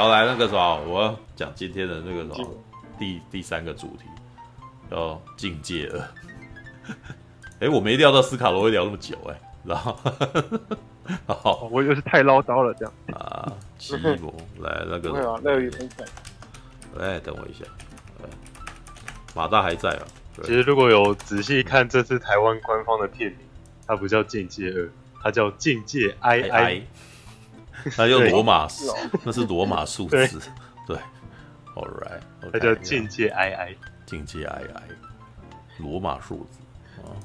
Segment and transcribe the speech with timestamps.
[0.00, 2.48] 好，来那个什么，我要讲今天的那个什么
[2.98, 4.04] 第第三个主题，
[4.90, 6.00] 叫境界二。
[7.60, 9.94] 哎，我没料到斯卡罗会聊那么久，哎，然后，
[11.28, 13.52] 好，我以为是太唠叨了这样啊。
[13.76, 16.06] 奇摩，来那个，那有啊，乐于分享。
[16.98, 17.66] 哎，等我一下，
[19.34, 20.06] 马大还在啊。
[20.42, 23.40] 其实如果有仔细看这次台湾官方的片名，
[23.86, 24.88] 它不叫境界二，
[25.22, 26.84] 它叫境界 II。
[27.96, 28.68] 它用罗马，
[29.24, 30.40] 那是罗马数字，
[30.86, 30.96] 对
[31.74, 32.20] ，All right，
[32.52, 34.68] 那叫境界 II，境界 II，
[35.78, 36.58] 罗马数字
[37.02, 37.16] 啊。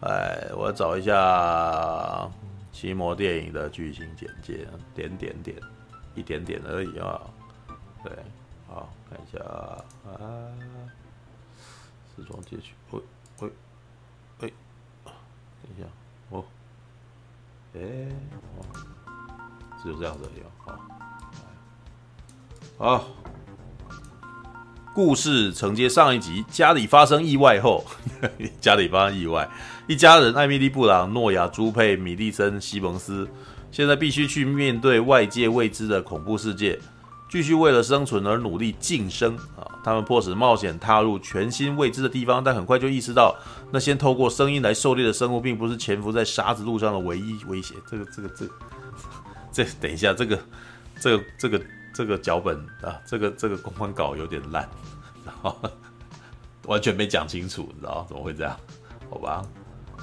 [0.00, 2.28] 哎，我找一下
[2.70, 5.56] 奇摩电影的剧情简介，点点点，
[6.14, 7.20] 一点点而已啊。
[8.04, 8.12] 对，
[8.68, 9.42] 好，看一下
[10.04, 10.52] 啊，
[12.14, 13.00] 时装街区，喂
[13.40, 13.50] 喂
[14.40, 14.52] 喂，
[15.04, 15.86] 等一下，
[16.30, 16.44] 哦，
[17.74, 17.80] 哎，
[18.58, 18.75] 哦。
[19.86, 20.42] 就这样子有
[22.76, 23.04] 好，好，
[24.92, 27.84] 故事承接上一集，家里发生意外后，
[28.60, 29.48] 家里发生意外，
[29.86, 33.28] 一家人艾米丽·布朗、诺亚·朱佩、米利森·西蒙斯，
[33.70, 36.76] 现在必须去面对外界未知的恐怖世界，
[37.30, 39.62] 继续为了生存而努力晋升啊！
[39.84, 43.36] 他们迫使冒险踏入全新未知的地方，但很快就意识到，
[43.70, 47.76] 那些透过声音来狩猎的生物，并不是潜伏在沙子路上的唯一威胁。
[47.88, 48.52] 这个，这个，这个。
[49.56, 50.38] 这等一下，这个，
[51.00, 51.62] 这个，这个，
[51.94, 54.68] 这个脚本啊，这个这个公关稿有点烂，
[55.24, 55.56] 然后
[56.64, 58.54] 完全没讲清楚，你知道怎么会这样？
[59.08, 59.42] 好吧，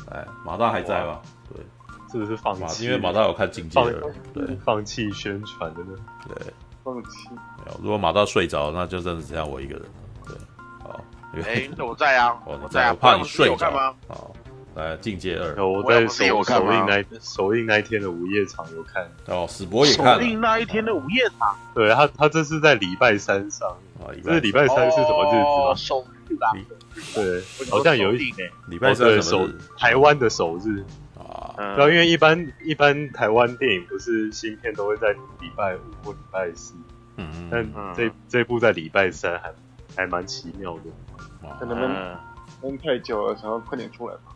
[0.10, 1.22] 哎，马大还在吗？
[1.54, 1.64] 对，
[2.12, 2.86] 是不是放弃？
[2.86, 4.02] 因为马大有看经纪人，
[4.34, 5.94] 对， 放弃宣传的呢？
[6.28, 6.52] 对，
[6.84, 7.30] 放弃。
[7.30, 9.90] 没有，如果马大睡着，那就真的只剩我一个人了。
[10.26, 10.36] 对，
[10.82, 11.00] 好，
[11.46, 13.96] 哎，我在啊， 我在，我怕你睡着。
[14.08, 14.36] 好。
[14.76, 19.08] 呃，境界二，我在首首映那首映那一天的午夜场有看。
[19.28, 20.16] 哦，史博也看。
[20.16, 23.78] 首映那一天的午夜场，对他，他这是在礼拜三上
[24.16, 25.76] 映，这是礼拜三是什么日子吗？
[25.76, 26.52] 首日吧，
[27.14, 29.48] 对，好像有一点礼拜三首
[29.78, 30.84] 台湾的首日。
[31.16, 36.74] 啊，然后因为一般一般台湾电影不是新片都会在礼拜五或礼拜四，
[37.18, 39.54] 嗯嗯，但这这部在礼拜三还
[39.96, 44.33] 还蛮奇妙的，可能闷太久了，想要快点出来吧。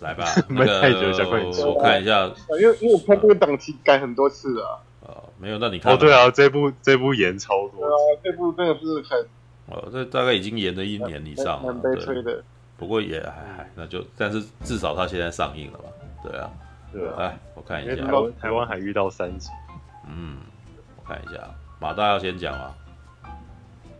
[0.00, 0.80] 来吧， 那个
[1.66, 2.30] 我看一下，
[2.60, 4.80] 因为因为我看这个档期改很多次了。
[5.02, 9.26] 哦，没有，那你看哦，对啊，这部这部延超多，啊，这部真的是很
[9.66, 12.42] 哦，这大概已经延了一年以上了，蛮悲催的。
[12.76, 15.84] 不过也还还，那就但是至少它现在上映了吧？
[16.24, 16.50] 对啊，
[16.92, 19.50] 对啊，哎我看一下，台湾台湾还遇到三集，
[20.08, 20.38] 嗯，
[20.96, 21.42] 我看一下，
[21.78, 22.74] 马大要先讲吗？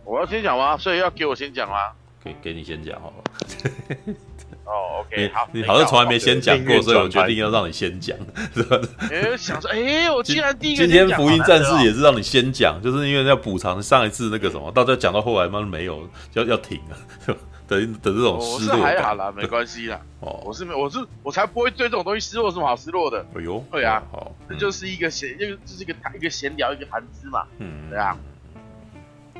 [0.03, 0.75] 我要先讲吗？
[0.77, 1.91] 所以要给我先讲吗？
[2.23, 4.15] 给给你先讲好了。
[4.71, 8.17] 哦，OK，好，你好像从来没先讲过，所以我决定要让你先讲，
[8.55, 8.79] 是吧？
[9.11, 17.35] 哎，想说，哎，我既然第一个今天福音战士也是让你先讲，就是因为要补偿上一次那个什么，到最后讲到后来嘛没有，要要停了，
[17.67, 18.79] 等等这种失落感。
[18.79, 19.99] 我是还好啦，没关系啦。
[20.21, 23.25] 哦，我是没，我是我才不会对这种东西失落，有什么好失落的？
[23.35, 27.43] 哎呦，对啊，好，这就是一个闲，就就是一个谈一个闲聊，一个谈资嘛。
[27.57, 28.17] 嗯，对啊。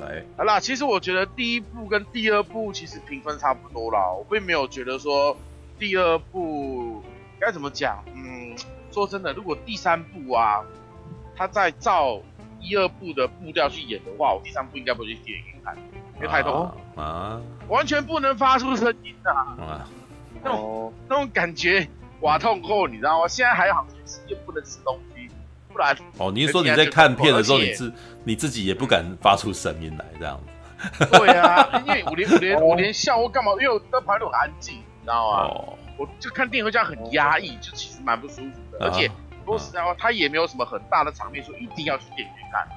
[0.02, 5.38] 来，好啦，其实我觉得第一部跟第二部其实评分差不多啦，我并没有觉得说
[5.80, 7.02] 第二部
[7.40, 8.56] 该怎么讲，嗯，
[8.92, 10.64] 说真的，如果第三部啊，
[11.36, 12.20] 他在照
[12.60, 15.78] 一二部的步调去演的话，我第三部应该不会去电影院看，
[16.16, 19.90] 因为太痛了啊，啊完全不能发出声音啊， 啊
[20.44, 21.88] 那种、哦、那种感觉，
[22.22, 23.28] 哇痛后你知道吗？
[23.28, 23.86] 现在还好，
[24.28, 25.11] 又不能吃东西。
[25.72, 27.94] 不然哦，你是说你在看片的时候，你自
[28.24, 31.06] 你自己也不敢发出声音来这样子？
[31.12, 33.52] 对啊，因为我连我连我连笑我干嘛？
[33.54, 35.38] 因为我在旁边很安静，你知道吗？
[35.44, 38.86] 哦，我就看电影会这样很压抑，就其实蛮不舒服的。
[38.86, 39.10] 而且
[39.46, 42.68] 说实在话，他也没有什么很大的场面，说一定要去电影院看。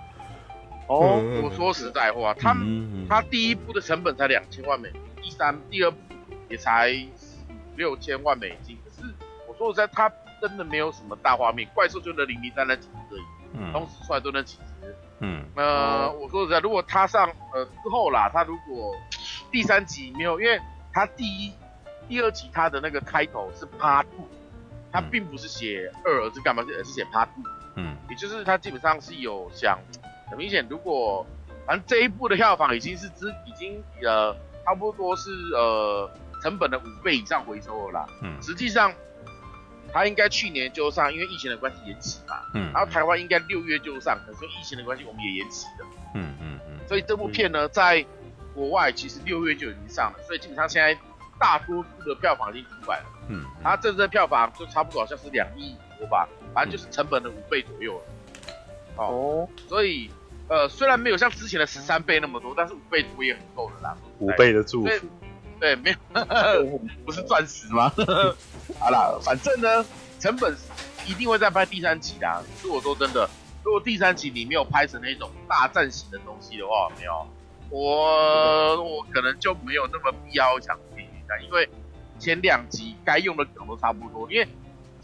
[0.86, 2.54] 哦，我说实在话，他
[3.08, 5.96] 他第一部的成本才两千万美金，第三、第二部
[6.50, 6.94] 也才
[7.76, 8.76] 六千万美金。
[8.84, 9.08] 可是
[9.48, 10.12] 我说实在，他。
[10.46, 13.22] 真的没有什么大画面，怪兽就能零零散散几只而已，
[13.54, 18.94] 嗯，同时出来都能几只，嗯，呃，我说实在，如果他上呃之后啦，他如果
[19.50, 20.60] 第三集没有，因为
[20.92, 21.50] 他第一、
[22.10, 26.62] 第二集他的那个开头是他并不是写二，而是干嘛？
[26.64, 27.26] 是是写 Two，
[27.76, 29.78] 嗯，也就是他基本上是有想，
[30.28, 31.26] 很明显，如果
[31.64, 34.36] 反正这一部的票房已经是之已经呃
[34.66, 36.10] 差不多是呃
[36.42, 38.92] 成本的五倍以上回收了啦，嗯，实际上。
[39.94, 42.34] 他应该去年就上，因为疫情的关系延期嘛。
[42.52, 42.72] 嗯。
[42.72, 45.86] 然后台湾应该六月就上，可是疫情的关系，我们也延期了。
[46.16, 46.80] 嗯嗯嗯。
[46.88, 48.04] 所以这部片呢，在
[48.52, 50.98] 国外其实六月就已经上了，所以基本上现在
[51.38, 53.06] 大多数的票房已经出来了。
[53.28, 53.44] 嗯。
[53.62, 58.04] 它真正票房就差不多好像是两亿多吧，反正就是成本的五倍左右了。
[58.96, 59.48] 哦。
[59.68, 60.10] 所以
[60.48, 63.96] 呃，虽然没有像之前的十三倍那么多，但是五倍多也很够了啦。
[64.18, 65.06] 五倍的祝福，
[65.60, 67.92] 对，没有， 不是钻石吗？
[68.78, 69.84] 好啦，反正呢，
[70.18, 70.54] 成本
[71.06, 72.44] 一定会再拍第三集的。
[72.62, 73.28] 如果说真的，
[73.62, 77.26] 如果第三集你没有拍成那种大战型的东西的话，没有，
[77.70, 81.68] 我我可能就没有那么必要想继续看，因为
[82.18, 84.48] 前两集该用的梗都差不多，因为。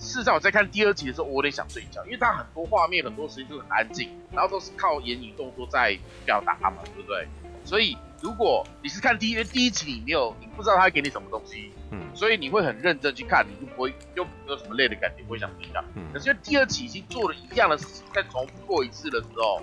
[0.02, 5.94] 事实上，我在看第二集的时候，我有点想睡觉，因为它很多画面，很多时间都很安静，然后都是靠言语动作在
[6.25, 7.29] 表达嘛，对不对？
[7.65, 15.83] 所以如果你是看第一第一集，你没有，你不知道他会给你什么东西，嗯，所以你会很认真去看，你就不会就没有什么累的感觉，不会想睡觉。
[15.95, 19.62] 嗯，可是第二集已经做了一样的事情，再重复过一次的时候，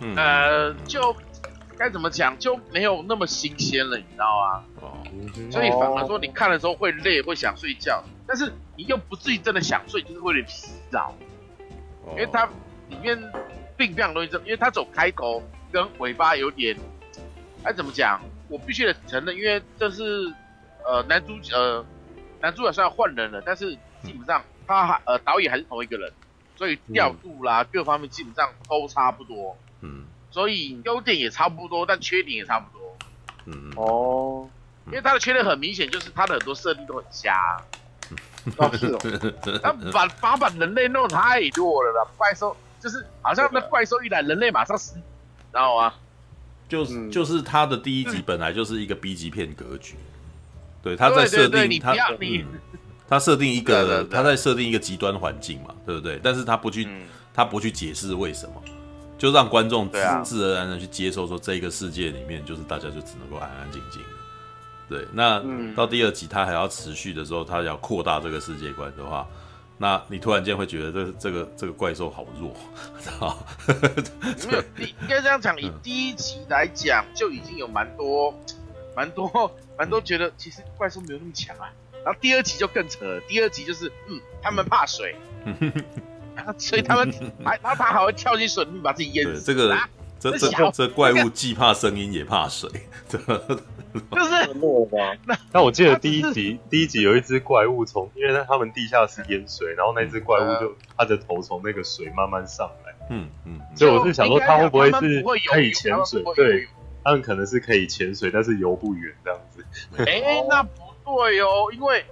[0.00, 1.14] 嗯，呃，就
[1.76, 4.64] 该怎么讲，就没有那么新鲜了，你知道吗？
[4.80, 4.98] 哦，
[5.50, 8.02] 所以反而说你看的时候会累，会想睡觉。
[8.26, 11.14] 但是你又不至于真的想睡，就是会有点疲劳，
[12.10, 12.44] 因为它
[12.88, 13.16] 里面
[13.76, 15.42] 并非常容易这，因为它走开头
[15.72, 16.76] 跟尾巴有点，
[17.64, 18.20] 哎怎么讲？
[18.48, 20.32] 我必须得承认，因为这是
[20.84, 21.84] 呃男主角呃
[22.40, 23.72] 男主角虽然换人了，但是
[24.02, 26.10] 基本上他还呃导演还是同一个人，
[26.56, 32.96] 所以调度啦、嗯、各方面基本上都差不多，嗯，所以优点也差不多，但缺点也差不多，
[33.46, 34.48] 嗯哦，
[34.86, 37.56] 因为他的缺点很明显，就是他的很多设定都很瞎。
[38.56, 38.98] 哦，是哦，
[39.62, 45.02] 他把把把人类弄太弱了啦，怪兽就是好像那怪兽一来，人类马上死，知
[45.52, 45.92] 道吗？
[46.68, 49.94] 就是就是他的第一集本来就是一个 B 级片格局，
[50.82, 51.94] 对，他在设定他
[53.08, 56.20] 他设定一个他在设定一个极端环境嘛，对不对？
[56.22, 56.86] 但是他不去
[57.32, 58.54] 他不去解释为什么，
[59.16, 64.02] 就让观众自自然而然去接受说这个世界里面就是大家就只能够安安静静。
[64.90, 65.42] 对，那
[65.74, 69.26] 到第二集他还要持续的时候，他要扩大这个世界观的话，
[69.80, 72.52] 那你突然间会觉得这这个这个怪兽好弱，
[73.24, 73.38] 啊？
[74.50, 78.34] 没有，你 应该这样讲，以第一集来讲就已经有蛮多、
[78.96, 81.70] 蛮多、蛮多觉得其实怪兽没有那么强啊。
[82.04, 85.14] 然后第二集就更扯了，第二集就是嗯，他们怕水，
[86.58, 87.12] 所以他们
[87.44, 89.42] 还然后他还会跳进水里面把自己淹死。
[89.42, 89.76] 这个
[90.18, 92.68] 这这这怪物既怕声音也怕水。
[94.12, 94.54] 就是，
[95.26, 106.22] 那那我记得第一集第一集有一只怪物从，因为他们地下室淹水，然后那只怪物就它的头从那个水慢慢上来，嗯嗯，所以我是想说它会不会是可以潜水？
[106.34, 106.68] 对，
[107.02, 109.64] 他们可能是可以潜水，但是游不远这样子。
[110.04, 110.70] 哎，那不
[111.04, 112.04] 对哦，因为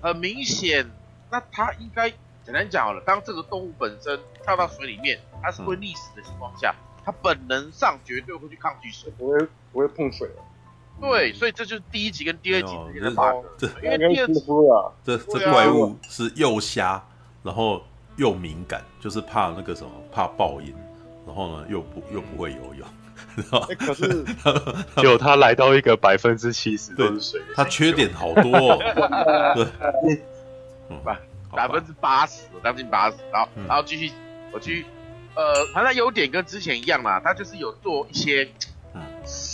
[0.00, 0.90] 很明显，
[1.30, 2.10] 那它应该
[2.44, 9.38] 简单讲好了，当这个动物本身跳到水里面，它是会溺死的情况下，它本能上绝对会去抗拒水，不会
[9.72, 10.42] 不会碰水了。
[11.02, 13.68] 对，所以这就是第一集跟第二集之间的差别。
[13.82, 14.40] 因为第二集
[15.04, 17.04] 这这怪物是又瞎，
[17.42, 17.82] 然后
[18.16, 20.72] 又敏感，就是怕那个什么，怕爆音，
[21.26, 22.86] 然后呢又不又不会游泳。
[23.78, 24.24] 可是，
[25.02, 28.42] 就他来到一个百分之七十都是水，他缺点好多。
[29.56, 29.66] 对，
[31.04, 31.18] 百
[31.50, 33.16] 百分之八十，将近八十。
[33.32, 34.12] 然后然后继续，
[34.52, 34.86] 我继续，
[35.34, 35.42] 呃，
[35.74, 38.48] 他的优点跟之前一样嘛，他就是有做一些。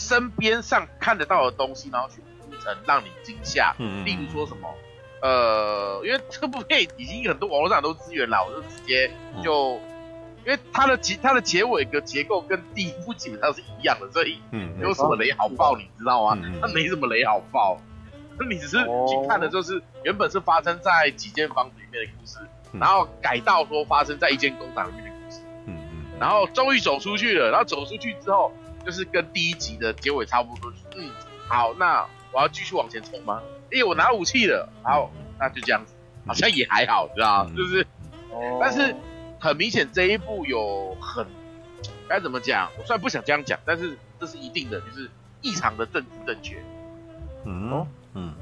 [0.08, 3.74] 身边上看得到的东西，然后去铺成让你惊吓。
[3.78, 4.74] 嗯，例如说什么，
[5.20, 9.10] 呃，因为这部片已经很多网络上都资源了，我就直接
[9.44, 9.74] 就，
[10.46, 16.42] 因为它的结它的结尾的结构跟第一部基本上是一样的，所以没有什么雷好爆，你知道吗？
[16.62, 17.78] 它没什么雷好爆，
[18.40, 22.38] 那你只是去看的就是原本是发生在几间房子里面的故事，
[22.80, 25.40] 然后改到说发生在一间工厂里面的故事。
[25.66, 28.50] 嗯嗯，然后终于走出去了，然后走出去之后。
[28.88, 31.10] 就是跟第一集的结尾差不多，就是，嗯，
[31.46, 33.42] 好，那我要继续往前冲吗？
[33.70, 35.92] 哎，我拿武器了，好，那就这样子，
[36.26, 37.52] 好像也还好，知道吗？
[37.54, 37.86] 就是，
[38.30, 38.96] 哦， 但是
[39.38, 41.26] 很明显这一部有很
[42.08, 42.70] 该怎么讲？
[42.78, 45.10] 我虽然不想这样讲，但是这是一定的，就是
[45.42, 46.56] 异常的政治正确。
[47.44, 48.32] 嗯嗯，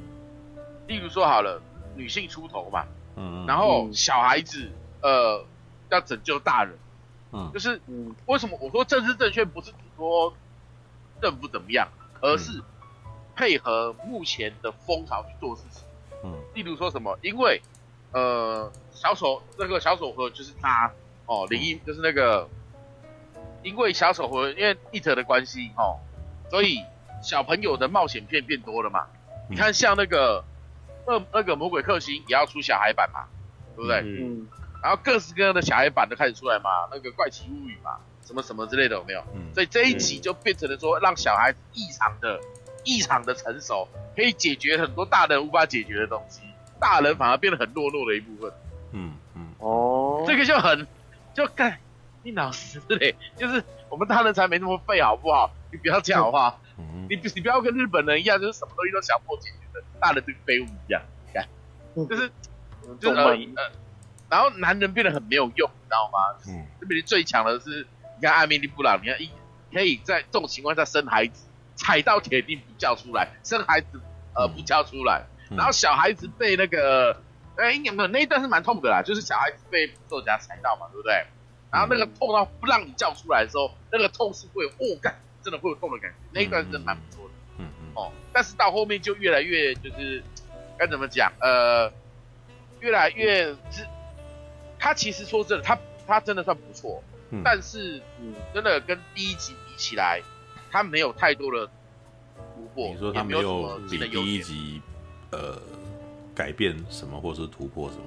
[0.87, 1.61] 例如说好了，
[1.97, 2.87] 女性出头嘛，
[3.17, 4.71] 嗯，然后小孩子
[5.03, 5.45] 呃
[5.91, 6.79] 要拯救大人。
[7.33, 7.81] 嗯，就是
[8.26, 10.33] 为什么我说政治正确不是指说
[11.21, 11.88] 政府怎么样，
[12.21, 12.62] 而是
[13.35, 15.83] 配合目前的风潮去做事情。
[16.25, 17.61] 嗯，例如说什么，因为
[18.12, 20.91] 呃小丑那个小丑和就是他
[21.26, 22.49] 哦，林一就是那个，
[23.62, 25.99] 因为小丑和因为 IT 的关系哦，
[26.50, 26.83] 所以
[27.23, 29.07] 小朋友的冒险片变多了嘛。
[29.49, 30.45] 你看像那个
[31.07, 33.26] 那那个魔鬼克星也要出小孩版嘛，
[33.76, 34.00] 对不对？
[34.00, 34.49] 嗯。
[34.83, 39.23] 然后各式各样的小孩版都开始出来嘛，那个怪奇物语嘛，什么什么之类的有没有？
[39.35, 42.40] 嗯，所以这一集就变成了说，让小孩子异常的、
[42.85, 46.40] 异常的成熟，可以解决很多大人无法解决的东西，
[46.80, 48.52] 大人反而变得很懦弱的一部分。
[48.92, 50.87] 嗯嗯，哦，这个就很
[51.33, 51.78] 就干，
[52.25, 55.50] 你老师嘞，就是我们大人才没那么废，好不好？
[55.71, 56.61] 你不要讲好不好？
[57.09, 61.02] 你你不要跟日本人一样，就是什么东西都想破解决的，大人跟废物一样，
[61.95, 62.30] 就是
[63.00, 63.73] 就是呃呃，
[64.28, 66.37] 然后男人变得很没有用，你知道吗？
[66.49, 67.87] 嗯，这边最强的是，
[68.17, 69.31] 你看艾米丽布朗，你看一
[69.73, 71.45] 可以在这种情况下生孩子，
[71.75, 74.01] 踩到铁钉不叫出来，生孩子
[74.35, 77.21] 呃不叫出来，然后小孩子被那个，
[77.57, 81.13] 哎，应该没有那一段是蛮痛的啦，就是小孩子被捕兽夹踩到嘛，对不对？
[81.71, 86.17] 然后那个痛到不让你叫出来的时候，那个痛是会有哦感，真的会有痛的感觉。
[86.33, 87.35] 那一段真的蛮不错的。
[87.59, 87.93] 嗯嗯。
[87.95, 90.23] 哦，但是到后面就越来越就是
[90.79, 91.31] 该怎么讲？
[91.41, 91.93] 呃，
[92.81, 93.85] 越来越是，
[94.79, 97.03] 他其实说真的，他他真的算不错。
[97.30, 97.42] 嗯。
[97.45, 100.21] 但是，嗯，真的跟第一集比起来，
[100.71, 101.66] 他没有太多的
[102.54, 102.88] 突破。
[102.88, 104.80] 你说他没有比第一集
[105.30, 105.59] 呃
[106.35, 108.02] 改变什么，或者是突破什么？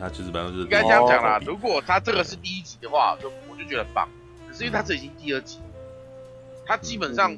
[0.00, 1.40] 他其实反正就是应该这样讲啦。
[1.44, 4.08] 如果他这个是第一集的话，就我就觉得很棒。
[4.48, 5.60] 可是因为他这已经第二集，
[6.64, 7.36] 他基本上，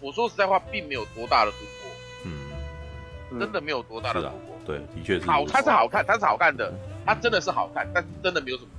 [0.00, 1.90] 我说实在话，并没有多大的突破。
[2.24, 4.58] 嗯，真的没有多大的突破。
[4.64, 5.26] 对，的确是。
[5.26, 6.72] 好，他是好看，他是好看的，
[7.04, 8.70] 他真的是好看，但是真的没有什么。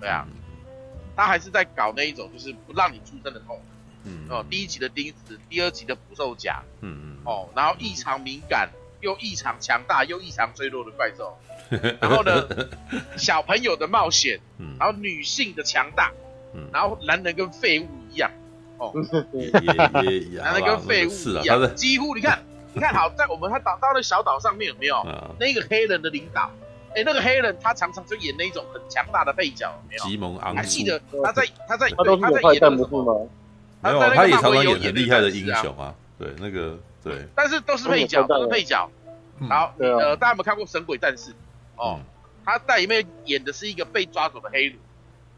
[0.00, 0.26] 对啊，
[1.18, 3.60] 他还是在搞那一种，就是不让你出生的痛。
[4.04, 4.28] 嗯。
[4.30, 6.62] 哦，第一集的钉子，第二集的捕兽夹。
[6.80, 7.16] 嗯嗯。
[7.24, 8.70] 哦，然后异常敏感，
[9.00, 11.36] 又异常强大，又异常脆弱的怪兽。
[12.00, 12.46] 然后呢，
[13.18, 14.38] 小朋友的冒险，
[14.78, 16.12] 然后女性的强大，
[16.72, 18.30] 然后男人跟废物一样，
[18.78, 18.92] 哦，
[20.40, 22.38] 男人跟废物一样，几乎你看，
[22.72, 25.04] 你看好在我们他打到那小岛上面有没有
[25.40, 26.48] 那个黑人的领导？
[26.98, 30.04] 哎，那个黑人他常常就演那一种很强大的配角，有没有？
[30.04, 33.14] 吉蒙昂，还记得他在他在他都是快战不是吗？
[33.80, 38.90] 没有，他也常常演很厉害的英雄啊，对那个对，但是都是配角，都是配角。
[39.48, 41.30] 好，呃，大家有没有看过《神鬼战士》？
[41.76, 42.00] 哦，
[42.44, 44.76] 他在里面演的是一个被抓走的黑奴，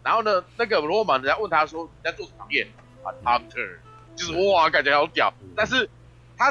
[0.02, 2.66] 然后呢，那个罗马人家问他说：“你在做什么业？”
[3.04, 3.76] 啊，Hunter，
[4.16, 5.34] 就是哇，感觉好屌。
[5.54, 5.90] 但是
[6.38, 6.50] 他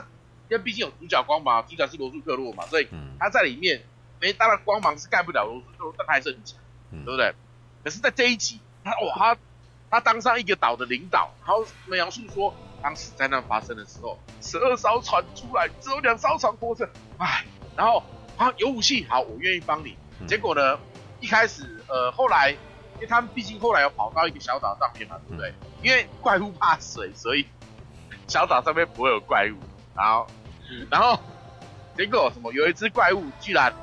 [0.49, 2.87] 因为毕竟有主角光嘛，主角是罗素克洛嘛，所以
[3.19, 3.81] 他在里面
[4.19, 6.57] 没当然光芒是盖不了罗素克洛，但他还是很强，
[6.91, 7.33] 对不对？
[7.83, 9.37] 可是，在这一集，他哇，他
[9.89, 17.45] 他当上一个岛的领导，然后描述说，当时灾难发生的时候，十二艘船出来，只有两艘船活着，唉，
[17.75, 18.03] 然后。
[18.39, 19.97] 啊，有武器，好，我愿意帮你。
[20.25, 20.79] 结果呢，
[21.19, 22.51] 一开始，呃，后来，
[22.95, 25.53] 因为他们毕竟后来要跑到一个小岛上面嘛，对不对？
[25.83, 27.45] 因为怪物怕水，所以
[28.29, 29.57] 小岛上面不会有怪物。
[29.93, 30.25] 然后，
[30.89, 31.19] 然后，
[31.97, 32.53] 结果什么？
[32.53, 33.73] 有一只怪物居然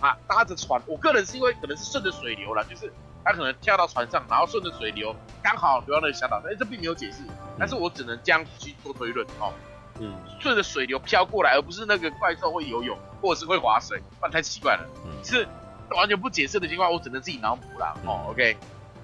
[0.00, 2.92] 啊搭着船，我个人是因为可能是顺着水流了，就是
[3.24, 6.40] 他可能跳到船上，然后顺着水流刚好流到那个小岛。
[6.46, 7.18] 哎，这并没有解释，
[7.58, 9.52] 但是我只能这样去做推论哦。
[9.98, 14.86] 嗯，顺着水流飘过来，而不是那个怪兽会游泳或者是会划水，不然太奇怪了。
[15.06, 15.48] 嗯，是
[15.90, 17.94] 完全不解释的情况，我只能自己脑补啦。
[18.04, 18.56] 哦，OK。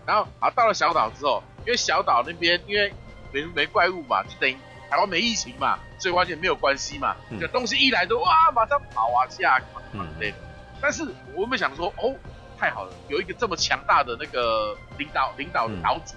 [0.04, 2.92] 然后啊，到了小岛之后，因为小岛那边因为
[3.32, 4.54] 没没怪物嘛，就等于
[4.90, 7.16] 台湾没疫情嘛，所以完全没有关系嘛。
[7.40, 10.36] 这东西一来都哇，马上跑啊下干嘛干嘛之类的。
[10.82, 12.12] 但是我们想说，哦，
[12.58, 16.14] 太好了，有一个这么强大的那个领导领导的岛主，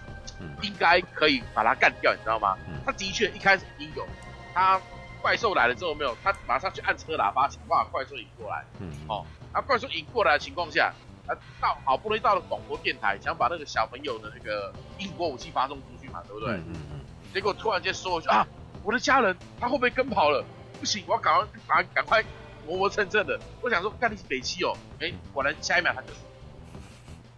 [0.63, 2.57] 应该可以把他干掉，你知道吗？
[2.83, 4.05] 他的确一开始已经有。
[4.53, 4.81] 他
[5.21, 8.65] 怪兽来了之后没有，他马上去按车喇叭，想办法怪兽引过来。
[8.79, 10.91] 嗯，哦，那怪兽引过来的情况下，
[11.27, 16.55] 他到好不容易到了广播电台，想把那个小朋友的那个英国武器发送出去嘛，对不对？
[16.55, 16.99] 嗯嗯嗯。
[17.33, 18.47] 结果突然间说一句啊，
[18.83, 20.43] 我的家人他会不会跟跑了？
[20.79, 22.23] 不行，我要赶快赶赶快
[22.65, 23.39] 磨磨蹭蹭的。
[23.61, 26.07] 我想说，干你是北七哦，哎，果然下一秒他就。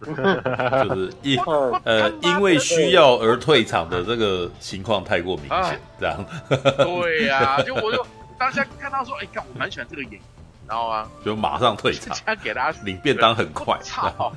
[0.00, 1.36] 就是因
[1.82, 6.24] 呃因为需要而退场的这个情况太过明显，这样。
[6.48, 8.06] 对呀， 就我就
[8.38, 11.08] 当下看到说，哎，看我蛮喜欢这个演员，知道吗？
[11.24, 13.76] 就马上退场，他给他领便当很快。
[13.82, 14.32] 操！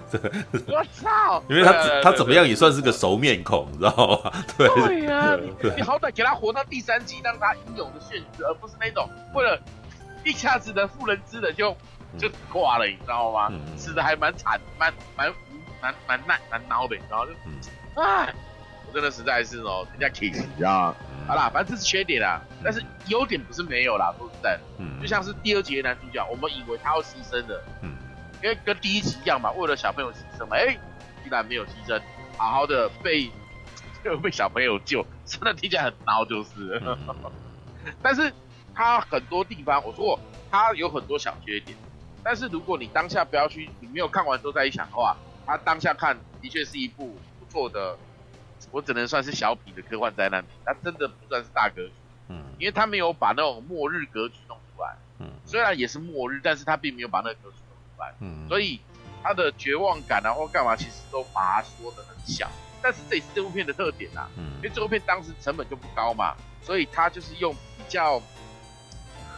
[0.65, 1.43] 我操！
[1.48, 4.31] 因为他他怎么样也算是个熟面孔，你知道吗？
[4.57, 5.38] 对呀，
[5.77, 9.60] 你好歹给他活到第三季，让他英勇的殉职，而不是那种为了
[10.23, 11.75] 一下子的妇人之仁就
[12.17, 13.51] 就挂了，你知道吗？
[13.77, 15.33] 死的还蛮惨，蛮蛮。
[15.81, 17.31] 蛮蛮难蛮孬的，然后就，
[17.99, 18.31] 哎，
[18.85, 20.93] 我真的实在是哦，人家 kiss 啊，
[21.27, 27.97] 好啦，反正这是缺点啦，但是优点不是没有啦，说实在的，嗯，就像是第二集的男主角，我们以为他要牺牲的，嗯，
[28.43, 30.77] 因为跟第一集一样嘛，为了小朋友牺牲嘛，哎，
[31.23, 31.99] 居然没有牺牲，
[32.37, 33.31] 好好的被
[34.03, 36.79] 就 被小朋友救，真的听起来很孬就是，
[38.03, 38.31] 但是
[38.73, 41.77] 他很多地方，我说过他有很多小缺点，
[42.23, 45.15] 但是如果你当下不要去，你没有看完之后再一想的话。
[45.43, 47.97] 他当下看的确是一部不错的，
[48.69, 51.91] 我只能算是小品的科幻灾难片，它真的不算是大格局，
[52.29, 58.79] 嗯，因为他没有把那种末日格局弄出来，嗯，虽然也是末日，但是他并没有把那个格局弄出来，嗯，所以
[59.23, 62.49] 他的绝望感啊或干嘛，其实都把它说得很小。
[62.81, 68.21] 但是这也是这部片的特点啊，嗯，因为这部片当时成本就不高嘛，所以他就是用比较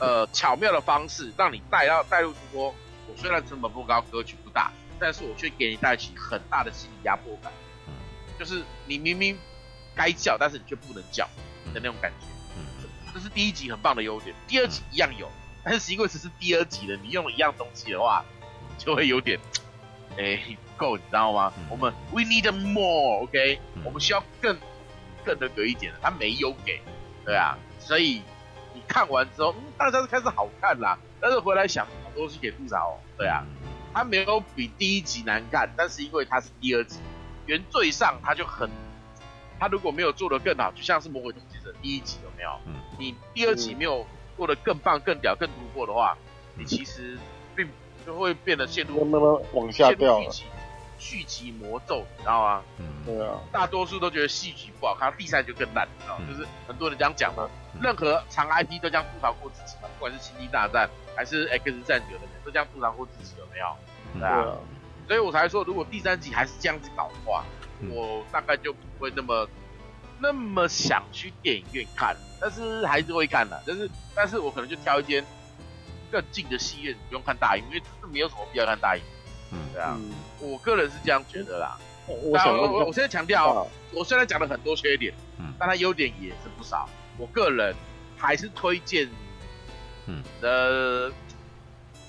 [0.03, 2.75] 呃巧妙的方式，让你带到带入出说，
[3.07, 4.69] 我虽然成本不高，格局不大，
[4.99, 7.49] 但是我却给你带起很大的心理压迫感，
[7.87, 7.93] 嗯，
[8.37, 9.37] 就是你明明
[9.95, 11.23] 该叫，但是你却不能叫
[11.73, 12.65] 的那种感觉，嗯，
[13.13, 15.31] 这是第一集很棒的优点，第二集一样有，
[15.63, 18.25] 但是因为只是第二集的，你用了一样东西的话，
[18.77, 19.39] 就会有点。
[20.15, 21.51] 哎，不够，你知道吗？
[21.57, 24.55] 嗯、我们 we need more，OK，、我们需要更
[25.25, 26.79] 更那个一点的，他没有给，
[27.25, 28.23] 对啊，所以你
[28.93, 30.95] 看完之后，嗯，大家都开始好看啦。
[31.19, 33.43] 但是回来想，好多东西可以吐槽，对啊，
[33.91, 36.99] 他没有比第一集难看，但是因为他是第二集，
[37.47, 38.69] 原罪上他就很，
[39.59, 42.51] 他如果没有做得更好，就像是魔鬼终结者第一集有没有？
[42.67, 44.05] 嗯，你第二集没有
[44.37, 46.15] 做得更棒、更屌、更突破的话，
[46.55, 47.17] 你其实
[47.55, 47.67] 并。
[48.05, 50.29] 就会变得陷入慢慢往下掉了，
[51.03, 52.63] 续集魔咒，你知道吗？
[52.79, 53.37] 嗯，对啊。
[53.51, 56.25] 大多数都觉得续集不好看，第三集就更烂，你知道吗？
[56.29, 57.49] 就是很多人这样讲嘛。
[57.81, 63.75] 任何长 IP 都这样吐槽过自己嘛，不管是星际大战还是 X 战警的人都这样吐槽过自己，有没有？
[64.17, 64.55] 对啊。
[65.05, 67.43] 所以我才说，如果第三集还是这样子搞的话，
[67.89, 69.47] 我大概就不会那么
[70.19, 73.61] 那么想去电影院看，但是还是会看的。
[73.67, 75.23] 但是，但是我可能就挑一间。
[76.11, 79.01] 更近的戏院不用看大荧，因为真的没有什么必要看大荧。
[79.53, 81.77] 嗯，对啊，嗯、我个人是这样觉得啦。
[82.05, 82.37] 我我
[82.79, 86.89] 我我现在强调，啊、我虽然讲了很多缺点，嗯，但它优点也是不少。
[87.17, 87.73] 我个人
[88.17, 89.07] 还是推荐，
[90.07, 91.09] 嗯，呃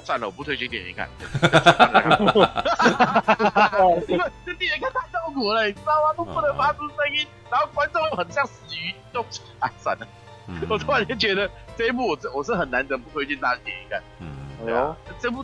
[0.02, 1.08] 算了，我不推荐电影院看。
[4.08, 6.12] 因为这电影院看太痛苦了，你知道吗？
[6.16, 9.24] 都不能发出声音，然后观众又很像死鱼，都
[9.60, 10.08] 哎算了。
[10.68, 14.02] 我突然间觉得这一部我我是很难得不推荐大家电影看。
[14.18, 14.36] 嗯，
[14.66, 15.42] 对啊，这部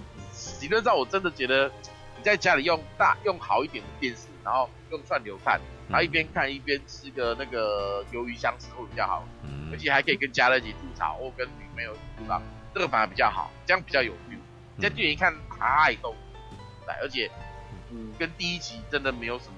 [0.61, 1.71] 理论上我真的觉得
[2.21, 9.27] 你在家里用大用好一点的电视，然后用串流看，然后一边看一边吃个那个鱿鱼香丝会比较好。
[9.43, 12.39] 嗯，而且还可以跟家人一起吐槽，或跟女朋友吐槽，
[12.75, 14.37] 这个反而比较好，这样比较有 feel。
[14.77, 17.31] 你在电影院看太痛苦，对，而且
[17.91, 19.55] 嗯，跟第一集真的没有什么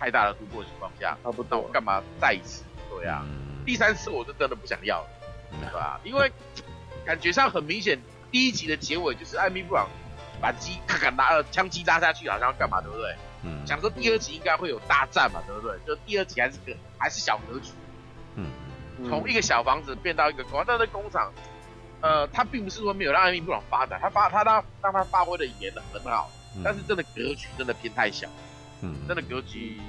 [0.00, 2.64] 太大的突破情况下，那我干嘛再一次？
[2.90, 3.24] 对啊。
[3.64, 5.08] 第三次我是真的不想要了，
[5.60, 6.00] 对吧？
[6.02, 6.32] 因为
[7.06, 7.96] 感觉上很明显，
[8.32, 9.88] 第一集的结尾就是艾米布朗
[10.44, 13.16] 把机咔咔拿呃枪击拉下去，好像要干嘛，对不对？
[13.44, 13.66] 嗯。
[13.66, 15.78] 想说第二集应该会有大战嘛，对不对？
[15.86, 17.70] 就第二集还是个还是小格局，
[18.34, 18.50] 嗯。
[19.08, 21.32] 从一个小房子变到一个工厂，但是工厂，
[22.02, 26.30] 呃，他并不是说没有让艾米布朗发展，他发他让让他发挥的演的很好，
[26.62, 28.28] 但是真的格局真的偏太小，
[28.82, 29.80] 嗯，真的格局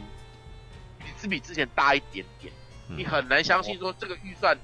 [1.17, 2.53] 是比之前大一点点。
[2.87, 4.57] 你很难相信说这个预算，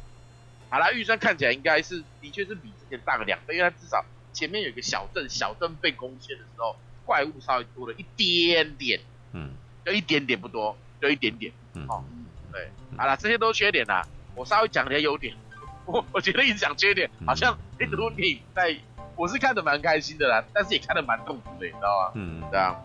[0.69, 8.99] 好啦，预算看起来应该是的确是比之前大个两倍，因为它至少前面有一个小镇，小镇被攻陷的时候，怪物稍微多了一点点，
[9.33, 9.51] 嗯，
[9.85, 12.03] 就一点点不多，就一点点，嗯，哦，
[12.51, 15.35] 对，好了，这些都是缺点啦，我稍微讲一下优点，
[15.85, 18.77] 我我觉得一直讲缺点，好像这部电影在，
[19.15, 22.11] 我是看的蛮开心的啦，但是也看的蛮痛苦的，你知道吗？
[22.15, 22.75] 嗯，对啊。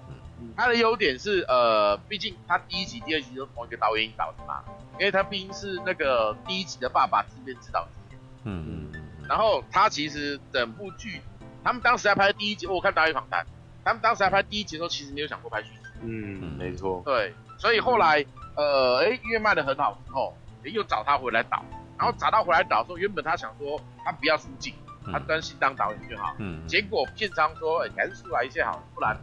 [0.55, 4.63] 他的优点是，呃，毕竟他第一集、第二集都是同一个导演导的嘛，
[4.99, 8.21] 因为他毕竟是那个第一集的爸爸自编自导自演。
[8.45, 9.27] 嗯嗯嗯。
[9.29, 11.21] 然后他其实整部剧，
[11.67, 13.45] 他们当时在拍第一集，我看导演访谈，
[13.85, 15.81] 他们当时在拍第一集的时候，其实没有想过拍续集。
[16.03, 17.03] 嗯，没错。
[17.05, 18.25] 对，所以后来，
[18.55, 21.65] 呃，哎，因为卖的很好之后，又找他回来导，
[21.99, 24.73] 然后找他回来导的时候，原本他想说他不要出镜，
[25.11, 26.37] 他专心当导演就好。
[26.39, 26.65] 嗯。
[26.69, 29.17] 结果片商说，哎，你还是出来一些好，不然。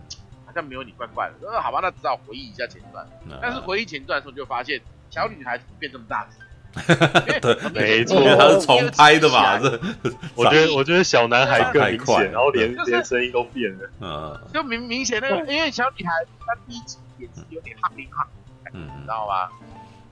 [0.45, 3.07] 好像没有你怪怪的，呃好吧，那只好回忆一下前传。
[3.41, 6.37] 但是回忆前传的时候，就发现小女孩怎么变这么大只。
[7.41, 9.57] 对，没错，他是重拍的嘛。
[9.59, 9.79] 这
[10.35, 13.89] 我觉得，我觉得小男孩更明显，然后连连声音都变了。
[14.01, 18.27] 嗯，就明明显那个，因为小女孩她第一集也是有点憨灵憨，
[18.73, 19.49] 嗯，你知道吗？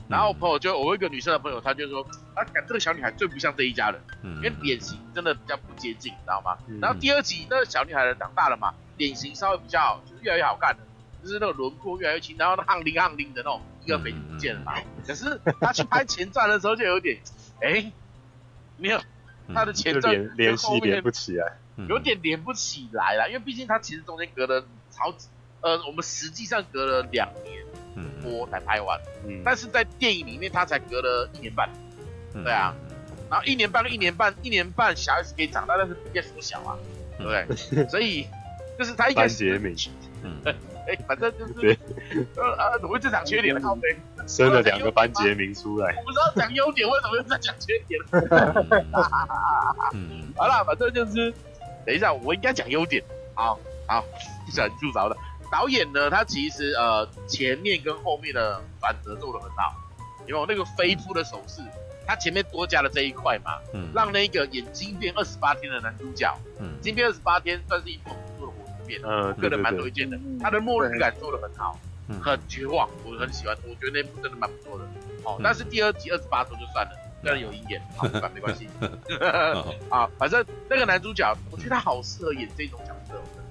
[0.07, 6.57] 然后朋友就我有一个女生的朋友，她就说，她感这个小女孩最不像这一家人，因为脸型真的比较不接近，你知道吗？
[6.81, 8.73] 然后第二集那个小女孩长大了嘛。
[8.97, 10.79] 脸型稍微比较，就是越来越好看的，
[11.23, 14.73] 就是那个轮廓越来越清，然后那憨灵憨灵的那种一个肥不见了嘛。
[15.05, 17.19] 可是他去拍前传的时候就有点，
[17.61, 17.91] 哎，
[18.77, 18.99] 没有
[19.53, 21.57] 他的前传联系连不起来，
[21.89, 25.13] 有点连不起来了，因为毕竟他其实中间隔了超，
[25.61, 27.63] 呃，我们实际上隔了两年
[28.21, 29.41] 多才拍完，嗯。
[29.43, 31.69] 但是在电影里面他才隔了一年半，
[32.33, 32.75] 对啊，
[33.29, 36.77] 然后一年半跟一年半，一年半小孩子可以长大，但是不变缩小啊，
[37.17, 37.87] 对不对？
[37.87, 38.27] 所以。
[38.79, 39.61] 就是他一开始，
[40.23, 40.41] 嗯，
[40.91, 41.77] 哎，反正就是，
[42.35, 43.61] 呃呃，怎么会这场缺点呢？
[43.63, 43.95] 靠北，
[44.27, 47.99] 生了两个班杰明出来，我不知道讲优点，为什么又在讲缺点？
[49.93, 51.33] 嗯， 好了，反正就是，
[51.85, 53.01] 等一下，我应该讲优点。
[53.33, 54.03] 好，好，
[54.45, 55.15] 不想吐槽的。
[55.49, 59.73] 导演呢，他其实呃前面跟后面的转折做的很好，
[60.27, 61.61] 因为那个飞扑的手势，
[62.05, 68.11] 他前面多加了这一块嘛，嗯，让那个眼睛变二十八天的男主角，嗯，眼睛变二十八天算是一部
[68.99, 74.85] 不错的活片，嗯，个人蛮推荐的，他的末日感做得很好，嗯，很绝望，我很喜欢，我觉得那部真的蛮不错的，
[75.23, 76.91] 哦，但是第二集二十八周就算了，
[77.23, 78.67] 个人有鹰眼，好， 没关系，
[79.89, 83.13] 啊，反正那个男主角，我觉得他好适合演这种角色。
[83.13, 83.41] 真的。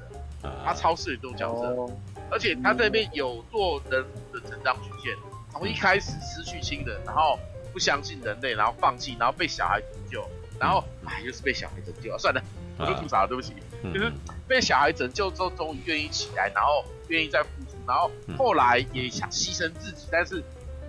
[0.64, 1.90] 他超适合这种角色，哦、
[2.30, 5.14] 而且他这边有做人物的成长曲线，
[5.52, 7.38] 从一开始失去亲人，然后
[7.74, 10.26] 不相信人类，然后放弃，然后被小孩拯救，
[10.58, 12.42] 然后哎又是被小孩拯救，算了，
[12.80, 14.12] 我就吐槽了，对不起，嗯、就是
[14.48, 20.42] 被小孩拯救之后，终于愿意起来，然后愿意再付出，然后后来也想牺牲自己，但是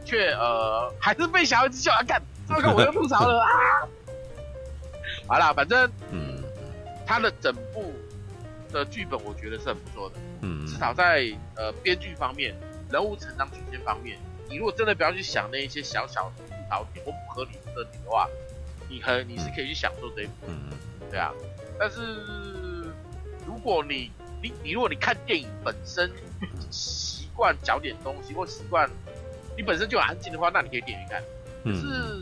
[0.06, 3.50] 却呃还是被小孩子叫来干，糟糕，我又吐槽了 啊！
[5.28, 6.44] 好啦，反正嗯，
[7.06, 7.94] 他的整部。
[8.74, 12.56] 的剧本我觉得是很不错的，嗯，至少在呃编剧方面、
[12.90, 18.30] 人物成长曲线方面，你如果真的不要去想那一些小小的吐槽点或不合理的设定的话，
[18.88, 20.70] 你很你是可以去享受这一部，嗯。
[21.10, 21.34] 对啊。
[21.82, 22.00] 但是
[23.48, 26.12] 如果你你你如果你看电影本身
[26.70, 28.88] 习惯嚼点东西或习惯
[29.58, 31.24] 你本身就很安静的话，那你可以点一看。
[31.64, 32.22] 可是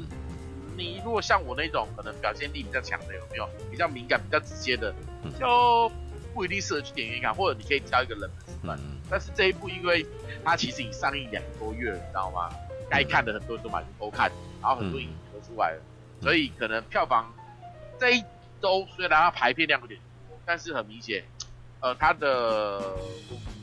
[0.78, 4.96] 你如果像我那种可能表现力比较强的，有没有比较敏感、比较直接的，
[5.38, 5.92] 就。
[6.32, 8.78] 不一定适合去电影院看，或者你可以挑一个冷门时段。
[8.78, 10.06] 嗯、但是这一部，因为
[10.46, 12.52] 它其实已上映两个多月了，你知道吗？
[12.88, 15.82] 该、嗯、看的很多人都买都看，然后很多影评都出来了，
[16.20, 17.34] 嗯、所以可能票房
[18.00, 18.24] 这一
[18.62, 21.24] 周虽然它排片量有点多，但是很明显，
[21.80, 22.82] 呃，它的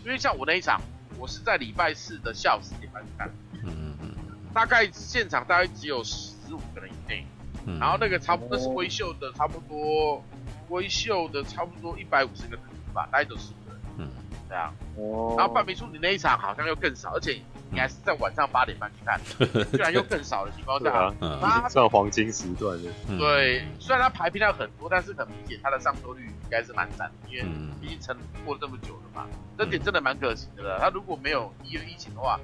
[0.04, 0.80] 因为像我那一场，
[1.18, 3.28] 我是在礼拜四的下午四点半去看，
[3.64, 4.16] 嗯嗯嗯
[4.54, 7.26] 大概现场大概只有十五个人以内，
[7.66, 10.24] 嗯、然后那个差不多是微秀的，差不多。
[10.68, 12.60] 微秀的差不多一百五十个人
[12.92, 13.80] 吧，大概都是五个人。
[13.98, 14.08] 嗯，
[14.48, 14.74] 这样。
[14.96, 15.36] 哦。
[15.38, 19.20] 然后半米处你那一场好像又更少，而且你还是在晚上八点半去看，
[19.72, 22.90] 居然又更少的情况下，啊，算黄金时段的。
[23.18, 27.44] 对，虽然它排片量很多，但是很明显它的上座率应该是蛮赞的，因为
[27.80, 29.26] 毕竟撑过了这么久了嘛。
[29.58, 30.78] 这点真的蛮可惜的了。
[30.80, 32.38] 它如果没有一月疫情的话，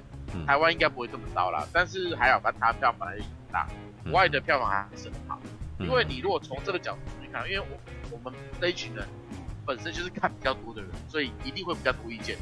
[0.45, 1.65] 台湾应该不会这么糟啦。
[1.71, 3.67] 但是还好，它台湾票本来就很大，
[4.03, 5.39] 国外的票房还是很好。
[5.79, 7.79] 因为你如果从这个角度去看，因为我。
[8.11, 9.03] 我们这一群人
[9.65, 12.37] 本身就是看比较多的人，所以一定会比较多意见。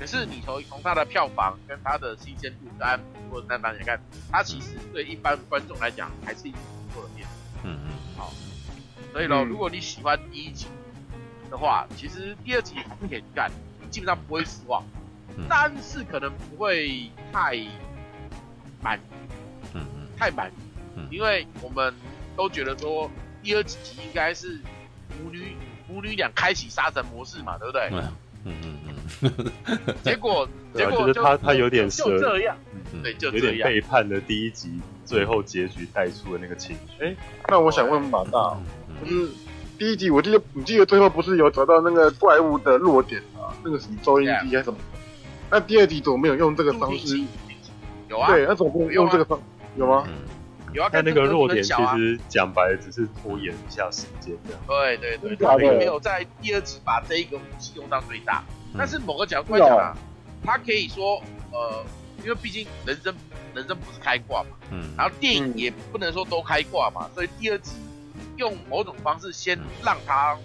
[0.00, 2.88] 可是你从从他的票房跟他的新鲜度跟
[3.30, 4.00] 或者单方面看，
[4.32, 6.58] 他其实对一般观众来讲还是一部
[6.88, 7.28] 不错的片。
[7.64, 7.90] 嗯嗯。
[8.16, 8.32] 好，
[9.12, 10.68] 所以呢，如果你喜欢第一集
[11.50, 13.50] 的话，其实第二集还是可以看，
[13.90, 14.82] 基本上不会失望，
[15.48, 17.58] 但是可能不会太
[18.82, 19.02] 满意。
[19.74, 20.08] 嗯嗯。
[20.18, 21.94] 太满意，因为我们
[22.34, 23.10] 都觉得说
[23.42, 24.58] 第二集应该是。
[25.22, 25.54] 母女
[25.86, 27.90] 母女俩开启杀神模式嘛，对不对？
[27.90, 28.79] 嗯嗯嗯。
[30.02, 32.56] 结果 结果就是他他有点就这样，
[33.02, 37.04] 对，就有点背叛了第一集最后结局带出的那个情绪。
[37.04, 37.16] 哎，
[37.48, 38.56] 那我想问马大，
[39.04, 39.28] 就是
[39.78, 43.50] 第一集我记得你记得最后不是有找到那个怪物的弱点啊？
[43.64, 44.78] 那个什么收音机还是什么？
[45.50, 47.20] 那第二集怎么没有用这个方式？
[48.08, 49.40] 有啊，对，那怎么没有用这个方？
[49.76, 50.06] 有吗？
[50.72, 54.60] 有啊但那个弱点其实讲白了只是拖延一下时间这样。
[54.68, 58.44] 对对对，他并没有在第二集把这一个武器用到最大。
[58.76, 59.96] 但是某个角度来讲啊，
[60.44, 61.84] 他可以说呃，
[62.22, 63.14] 因为毕竟人生
[63.54, 67.72] 人生不是开挂嘛，嗯，然后电影也不能说都开挂嘛，所以第二集
[68.36, 70.38] 用某种方式先让他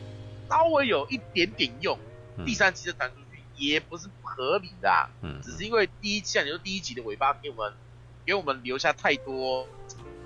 [0.49, 1.97] 稍微有一点点用，
[2.45, 7.73] 第三集再传出去也不是不合理的，嗯，只是因为第一像你说第一集的尾巴给我们
[8.25, 9.67] 给我们留下太多。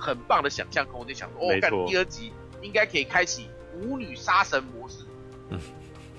[0.02, 2.32] 很棒的想象空间，想说哦，看第二集
[2.62, 3.50] 应该可以开启
[3.82, 5.06] 舞女杀神模式。
[5.50, 5.60] 嗯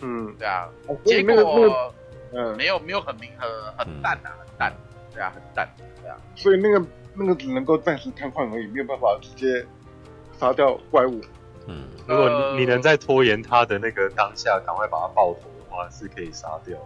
[0.00, 0.68] 嗯，对啊。
[1.04, 1.92] 结果
[2.32, 4.72] 嗯，没有没有很明很很淡啊，很淡。
[5.12, 5.68] 对啊，很淡。
[6.00, 6.16] 对啊。
[6.36, 9.66] 所以那个那个只能够暂时瘫痪而已，没有办法直接
[10.38, 11.20] 杀掉怪物。
[11.66, 16.76] 嗯，如果你能在拖延他的那个当下，赶快把他爆头的话，是可以杀掉。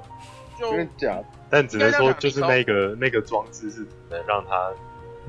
[0.59, 1.25] 真的假的？
[1.51, 4.73] 但只能说就是那个那个装置是能让他。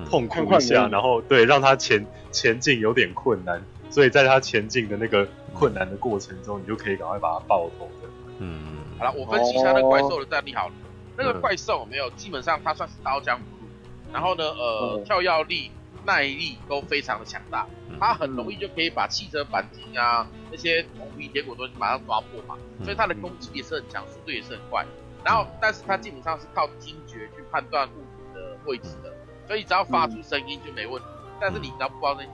[0.10, 8.10] 痛苦一下，然后对，让他前前进有点困难，所以在他前进的那个困难的过程中，你就可以赶快把它爆头的。
[8.40, 10.74] 嗯，好了，我分析一下那个怪兽的战力好了。
[11.18, 13.72] 那个怪兽没有，基本上它算是刀枪不入，
[14.12, 15.72] 然后呢，呃，跳跃力、
[16.06, 17.66] 耐力都非常的强大，
[18.00, 24.86] 它很容易就可以把汽车钣金啊那些铜皮铁骨都马上抓破嘛，所以它的攻击也是很强，速度也是很快。
[25.24, 29.12] 然后，但是它基本上是靠听觉去判断物体的位置的。
[29.48, 32.30] 所以只要发出声音就没问题，嗯、但是你只要不发声音，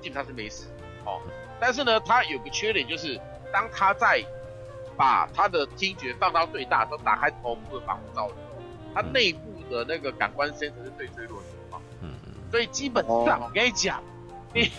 [0.00, 0.66] 基本上是没死
[1.04, 1.20] 哦。
[1.60, 3.20] 但是呢，它有个缺点就是，
[3.52, 4.24] 当它在
[4.96, 9.40] 把它的听觉放到最大，都打开头部的防护罩的时候，它内部
[9.70, 11.80] 的那个感官 sensor 是最脆弱的地方。
[12.00, 12.32] 嗯嗯。
[12.50, 14.02] 所以基本上，我跟你讲，
[14.54, 14.70] 你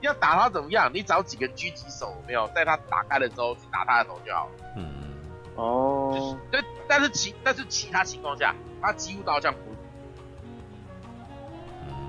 [0.00, 0.90] 要打它怎么样？
[0.92, 4.52] 你找几个狙击手没有，在它打开了之后去打它的头就好了。
[4.76, 5.14] 嗯嗯。
[5.56, 6.38] 哦。
[6.50, 9.56] 对，但是其但是其他情况下，它几乎都要这样。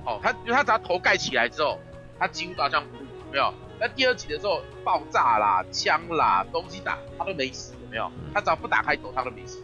[0.06, 1.80] 哦，他因为他只要头盖起来之后，
[2.20, 2.86] 他几乎都要这样。
[3.32, 3.54] 没有。
[3.80, 8.10] 那第二集的时候，爆炸啦、枪啦、东西打，他都没死，有没有？
[8.34, 9.62] 他只要不打开头，他都没死。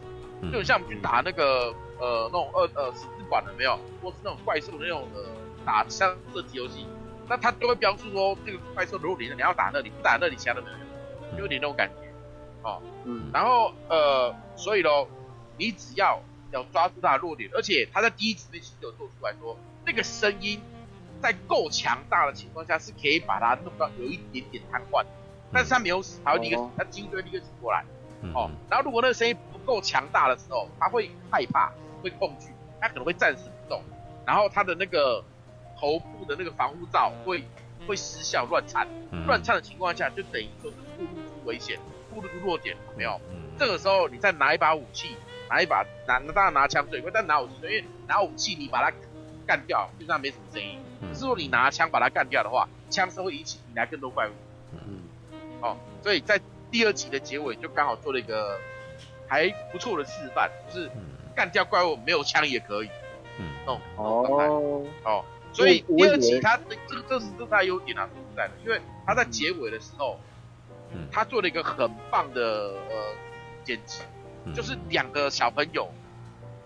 [0.52, 5.22] 就很像我们去打那个呃那种二呃十字馆的没有，或是那种怪兽的那种呃
[5.66, 6.86] 打枪射击游戏，
[7.28, 11.96] 那他都会标注说这个怪兽如果你你要打那里，不打那里，其他都没有用，就有点那种感觉。
[12.64, 13.30] 哦，嗯。
[13.34, 15.08] 然后呃，所以咯，
[15.58, 20.62] 你只要要抓住他的弱点，而且他在第一集内其实有做出来说那个声音。
[21.22, 25.06] 在够强大的情况下，是可以把它弄到有一点点瘫痪，
[25.52, 27.84] 但是他没有死，他会立刻，他精锐立刻醒过来，
[28.34, 32.48] 哦，然后如果那个声音不够强大的时候，他会害怕，会恐惧，
[32.80, 33.82] 他可能会暂时不动，
[34.26, 35.24] 然后他的那个
[35.78, 37.44] 头部的那个防护罩会
[37.88, 38.88] 会失效乱颤，
[39.28, 41.80] 乱颤的情况下就等于说是暴露出危险，
[42.14, 43.20] 暴露出弱点，有没有？
[43.58, 45.18] 这个时候你再拿一把武器，
[45.50, 48.96] 拿一把拿当然拿枪最快，但拿武器，因为拿武器你把它
[49.50, 50.78] 干掉，就算没什么声音。
[51.02, 54.32] 可是如果你拿枪把它干掉的话，枪声会引起引来更多怪物。
[54.74, 55.02] 嗯，
[55.60, 58.60] 哦，所以在第二集的结尾就刚好做了一个
[59.28, 60.92] 还不错的示范，就是
[61.36, 62.90] 干掉怪物没有枪也可以。
[63.40, 64.86] 嗯，哦哦。
[65.04, 70.20] 哦，所以第二集它这这这是这是它优点啊，说实在的，因为它在结尾的时候，
[71.12, 73.16] 他做了一个很棒的呃
[73.64, 74.04] 剪辑，
[74.54, 75.90] 就是两个小朋友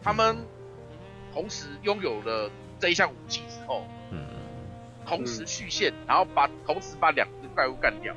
[0.02, 0.46] 他们
[1.34, 2.52] 同时拥有了
[2.84, 3.86] 这一项武器之后。
[4.12, 4.20] 嗯。
[5.06, 8.16] 同时续线，嗯、然后把同时把两只怪物干掉。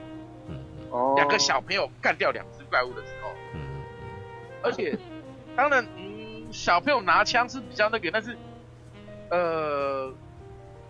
[0.48, 0.56] 嗯，
[0.88, 3.60] 哦，两个小朋友干掉两只怪物的时候，嗯，
[4.62, 4.96] 而且，
[5.56, 8.38] 当然，嗯，小朋友拿枪是比较那个，但是，
[9.30, 10.14] 呃，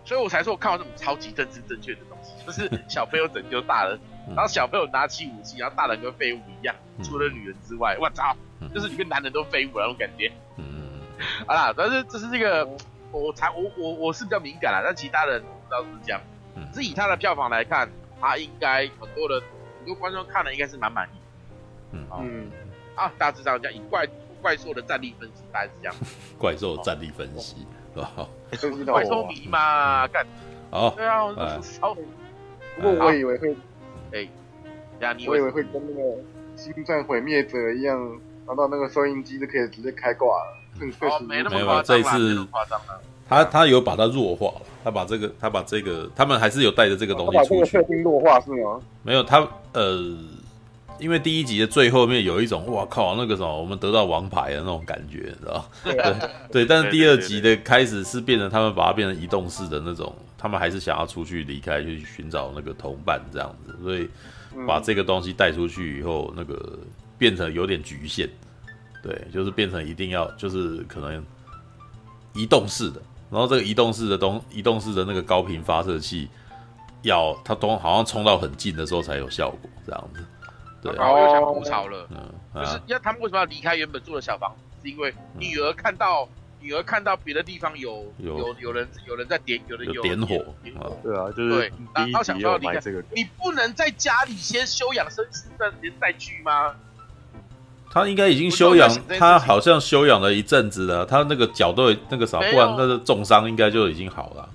[0.05, 8.37] 所以我才说我看到这种超级政治正确的东西，就是 小朋友拯救大人，嗯、然后小朋友拿起武器，然后大人跟废物一样，嗯、除了女人之外，我操，
[8.71, 10.31] 就是里面男人都废物那种感觉。
[10.57, 11.01] 嗯，
[11.47, 12.69] 好啦，但是这是这个，
[13.11, 15.43] 我才我我我是比较敏感啦，但其他人。
[15.69, 16.21] 不知道是这样，
[16.55, 17.89] 嗯，是以他的票房来看，
[18.21, 19.41] 他应该很多人
[19.79, 21.17] 很多观众看了应该是蛮满意，
[21.91, 22.07] 嗯。
[22.21, 22.49] 嗯，
[22.95, 24.07] 啊，大致上这样，以怪
[24.41, 25.95] 怪兽的战力分析大概是这样，
[26.39, 28.29] 怪兽战力分析是吧？
[28.85, 30.25] 怪兽迷嘛，干，
[30.71, 33.53] 好，对啊，我超，不过我以为会，
[34.13, 34.29] 哎，
[35.01, 36.01] 呀，你我以为会跟那个
[36.55, 40.57] 《星战毁灭者》一样，拿到那个收音机就可以直接开挂了，
[41.01, 43.01] 哦，没那么夸张，没那么夸张了。
[43.29, 47.49] 他他有把它弱化了，他把这个他把这个他们还是有带着这个东西出去。
[47.49, 48.79] 他把这个设定弱化是吗？
[49.03, 50.15] 没有，他呃，
[50.97, 55.93] 因为第一集的最后面有一种哇靠，那个什么，我们得到王牌的那种感觉，你知道对
[56.53, 64.07] 对，但是第二集的开始是变成他们把它变成移动式的那种，他们还是想要出去离开去寻找那个同伴这样子，所以
[64.65, 66.79] 把这个东西带出去以后，那个
[67.17, 68.29] 变成有点局限，
[69.01, 71.23] 对，就是变成一定要就是可能
[72.33, 73.01] 移动式的。
[73.29, 76.29] 然后这个移动式的东，移动式的那个高频发射器，
[77.01, 80.25] 要它都好像冲到很近的时候才有效果，这样子。
[80.81, 84.57] 对，然后又想吐槽了，嗯，就是要他们为什么要离开原本住的小房子？
[84.83, 86.29] 是因为女儿看到
[86.61, 90.53] 女儿看到别的地方有有有人有人在点，有人有点火，
[91.03, 92.79] 对啊，就是对，然后想说要离开，
[93.13, 96.75] 你不能在家里先休养生息一段时间再去吗？
[97.97, 101.05] 他应该已经休养，他好像休养了一阵子了。
[101.05, 104.49] 他那个脚都有那个啥，不然那个重伤应该就已经好了。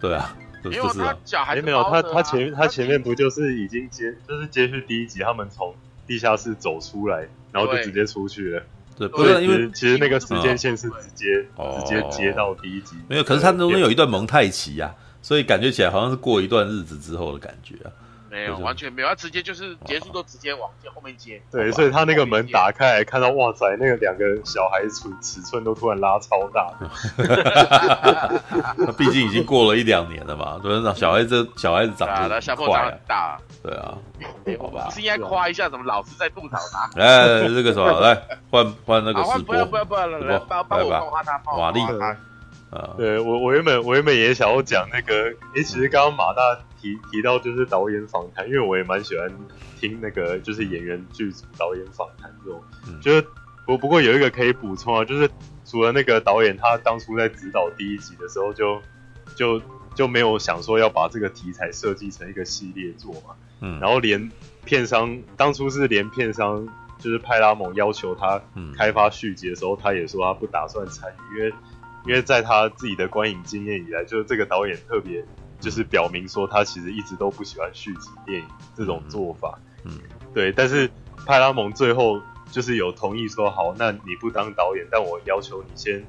[0.00, 1.00] 对啊，是不是？
[1.02, 5.74] 哎，没有，他他前他前面不就是已经接，就是接续第一集，他们从
[6.06, 8.62] 地下室走出来，然后就直接出去了。
[8.96, 11.42] 对，不是因为其实那个时间线是直接
[11.78, 12.96] 直接接到第一集。
[13.08, 17.88] 没有，可是他中间有一段蒙太奇呀，所以感觉起来好像是过一段日子之后的感觉啊。
[18.34, 21.40] 没有，完全没有，他直接就是结束都直接往后面接。
[21.52, 26.72] 对，所以他那个门打开来看到，哇塞，那个两个小孩子尺寸都突然拉超大。
[28.98, 30.92] 毕竟已经过了一两年了嘛，对吧？
[30.94, 33.94] 小孩子小孩子长得小朋友长很大，对啊，
[34.58, 34.86] 好吧。
[34.86, 36.90] 不 是应该夸一下，怎么老是在吐槽他？
[37.00, 38.20] 哎，这个什么，来
[38.50, 41.80] 换换那个直播，不要不要不要，来帮帮我夸他，瓦力。
[42.96, 46.58] 对我我原本我原本也想要讲那个，哎，其实刚刚马大。
[46.84, 49.26] 提提到就是导演访谈，因为我也蛮喜欢
[49.80, 53.26] 听那个就是演员剧组导演访谈这种，嗯、就是
[53.66, 55.30] 不不过有一个可以补充啊，就是
[55.64, 58.78] 除了那个导演他当初在指导第一集的时候就
[59.34, 59.60] 就
[59.94, 64.30] 就没有想说要把这个题材设计成一个系列作嘛，嗯，然后连
[64.66, 66.68] 片商当初是连片商
[66.98, 68.40] 就是派拉蒙要求他
[68.76, 71.54] 开发续集的时候，他也说他不打算参与，因为
[72.06, 75.24] 因为在他自己的观影经验以来，就是这个导演特别
[75.60, 79.58] 就是表明说他其实一直都不喜欢续集电影这种做法。
[79.84, 79.98] 嗯，
[80.32, 80.90] 对，但是
[81.26, 86.04] 派拉蒙最后就是有同意说好，那你不当导演，但我要求你先。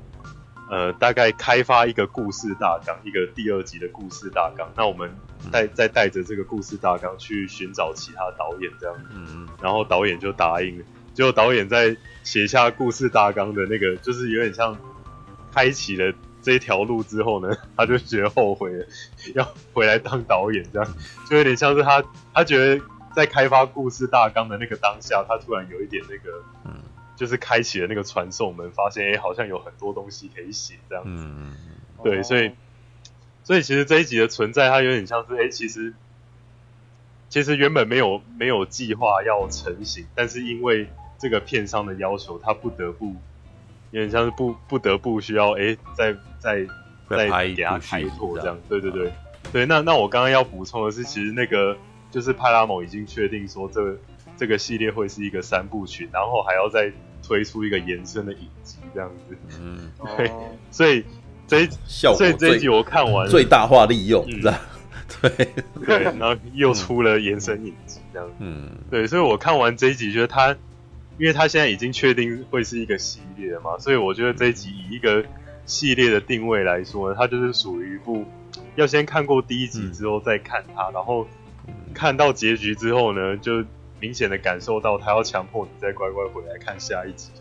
[0.67, 4.67] 呃，大概开发一个故事大纲，一个第二集的故事大纲。
[4.75, 5.15] 那我们
[5.51, 8.95] 带再带着这个故事大纲去寻找其他导演，这样。
[9.13, 10.85] 嗯，然后导演就答应了。
[11.13, 14.75] 结果导演在写下故事大纲的那个，就是有点像
[15.53, 16.11] 开启了
[16.45, 18.85] 这一条路之后呢， 他就觉得后悔了，
[19.35, 20.93] 要回来当导演，这样
[21.29, 22.03] 就有点像是他
[22.33, 22.81] 他觉得
[23.15, 26.71] 在开发故事大纲的那个当下，他突然有一点那个嗯。
[27.17, 31.23] 就是开启了那个传送门，发现哎、欸，好像有很多东西可以写这样子。
[31.25, 31.55] 嗯、
[32.03, 32.51] 对，所以，
[33.45, 35.93] 所以其实这一集的存在，它有点像是哎、欸，其实，
[37.29, 43.15] 其实原本没有没有计划要成型，但是因为这个片商的要求，他不得不，
[43.91, 46.65] 有点像是不不得不需要哎，再再
[47.09, 48.55] 再给他开拓这样。
[48.69, 49.11] 对对对，
[49.51, 49.65] 对。
[49.65, 51.75] 那那我刚刚要补充的是，其实那个
[52.11, 53.97] 就是派拉蒙已经确定说这。
[54.37, 56.91] 这个系列会是一个三部曲，然后还要再
[57.25, 59.37] 推出一个延伸的影集，这样子。
[59.61, 60.29] 嗯， 对，
[60.71, 61.05] 所以
[61.47, 64.59] 这一效，所以这一集我看完最大化利用，是吧？
[65.21, 65.29] 对
[65.85, 68.29] 对，然后又出了延伸影集，这样。
[68.39, 70.49] 嗯，对，所以我看完这一集，觉得他，
[71.17, 75.23] 因为他现在已经确定会是一个系列嘛，所以我觉得这一集以一个
[75.65, 78.25] 系列的定位来说呢，它就是属于一部
[78.75, 81.27] 要先看过第一集之后再看它，嗯、然后
[81.93, 83.63] 看到结局之后呢，就。
[84.01, 87.31] 明显的感受到他要强迫你再乖乖回来看下一集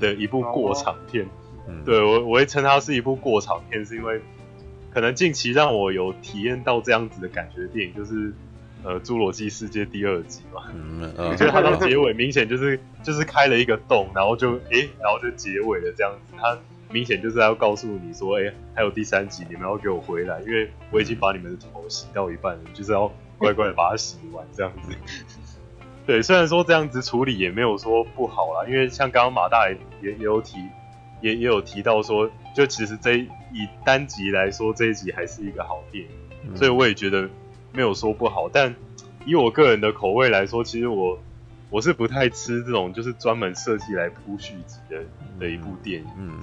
[0.00, 1.24] 的一部过场片，
[1.68, 4.20] 嗯、对我我会称它是一部过场片，是因为
[4.92, 8.34] 可能近期让我有体验到这样子的感觉的电影，就是
[8.82, 16.58] 呃《侏罗纪世界》第二集嘛，嗯， 我觉得它到结尾明显就是就是开了一个洞，然后就诶、欸，然后就结尾了这样子，它
[16.92, 24.96] 明显就是要告诉你说，哎、欸，还有第三集，你们要给我回来，因为我已经把你们的头洗到一半了，就是要乖乖的把它洗完这样子。
[26.06, 30.58] 对，虽然说这样子处理也没有说不好啦，因为像刚刚马大也也有提，
[31.20, 36.10] 也也有提到说，就其实这以单集来说，这一集还是一个好电影，
[36.48, 37.28] 嗯、所以我也觉得
[37.72, 38.48] 没有说不好。
[38.48, 38.74] 但
[39.24, 41.20] 以我个人的口味来说，其实我
[41.68, 45.04] 我是不太吃这种就是专门设计来铺续集的
[45.38, 46.08] 的一部电影。
[46.18, 46.40] 嗯，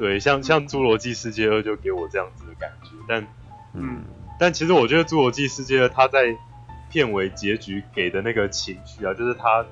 [0.00, 3.26] 对，像像《侏罗纪世界二》就给我这样子的感觉，但
[3.74, 4.02] 嗯，
[4.38, 6.34] 但其实我觉得《侏罗纪世界二》它在
[6.90, 9.66] 片尾结局给的那个情绪啊，就是他，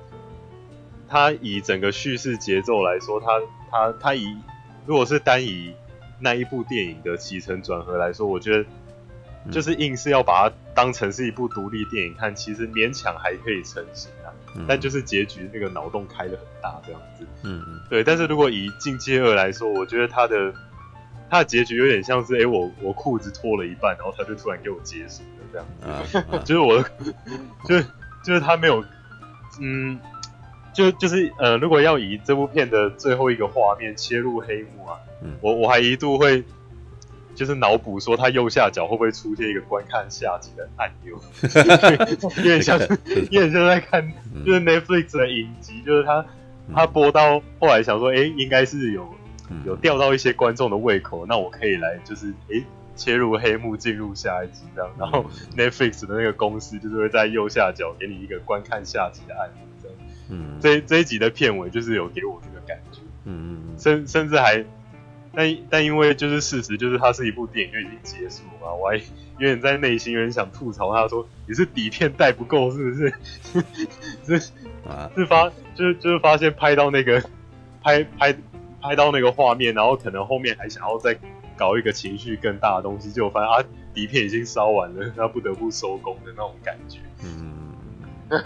[1.07, 4.37] 他以整个叙事节奏来说，他他他以
[4.85, 5.73] 如果是单以
[6.19, 8.65] 那一部电影的起承转合来说，我觉得
[9.51, 14.18] 就是硬是要把它当成是一部独立电影看，其实勉强还可以成型啊。
[14.55, 18.03] 嗯、但就是结局那个脑洞开的很大这样子，嗯嗯，对。
[18.03, 20.53] 但是如果以《进阶二》来说，我觉得他的
[21.29, 25.21] 他的结局有点像是，哎、欸，我我裤子脱了一半，然后他就突然给我结束。
[25.51, 26.03] 这样啊，
[26.45, 26.79] 就是我，
[27.65, 27.85] 就是
[28.23, 28.85] 就是他没有，
[29.59, 29.99] 嗯，
[30.73, 36.43] 就就是呃，如果要以这部片的最后一个画面切入黑幕啊，嗯、我我还一度会
[37.39, 41.17] 就是脑补说他右下角会不会出现一个观看下集的按钮，
[42.35, 44.11] 有点像，有点像在看
[44.45, 46.25] 就是 Netflix 的影集，就是他
[46.75, 49.07] 他播到后来想说，哎、欸，应该是有
[49.65, 52.55] 有钓到一些观众的胃口，那我可以来就是哎。
[52.55, 52.65] 欸
[52.99, 55.25] 切入黑幕，进入下一集这样，然后
[55.55, 59.97] Netflix 的那个公司就是会在右下角给你一个观看下集的按钮，这样。
[60.27, 62.99] 嗯，这这一集的片尾就是有给我这个感觉。
[63.23, 64.65] 嗯嗯甚甚至还，
[65.33, 69.01] 但但因为就是事实就是它是一部电影就已经结束了嘛，我还有
[69.39, 73.13] 点在内心有点想吐槽他说，你是底片带不够是不是？
[74.39, 74.51] 是
[74.87, 77.23] 啊，是发就是就是发现拍到那个
[77.81, 78.35] 拍拍
[78.81, 81.17] 拍到那个画面，然后可能后面还想要再。
[81.59, 83.61] 搞一个情绪更大的东西，结果发现啊，
[83.93, 86.99] 底片已经烧完了，他不得不收工的那种感觉。
[87.21, 87.75] 嗯，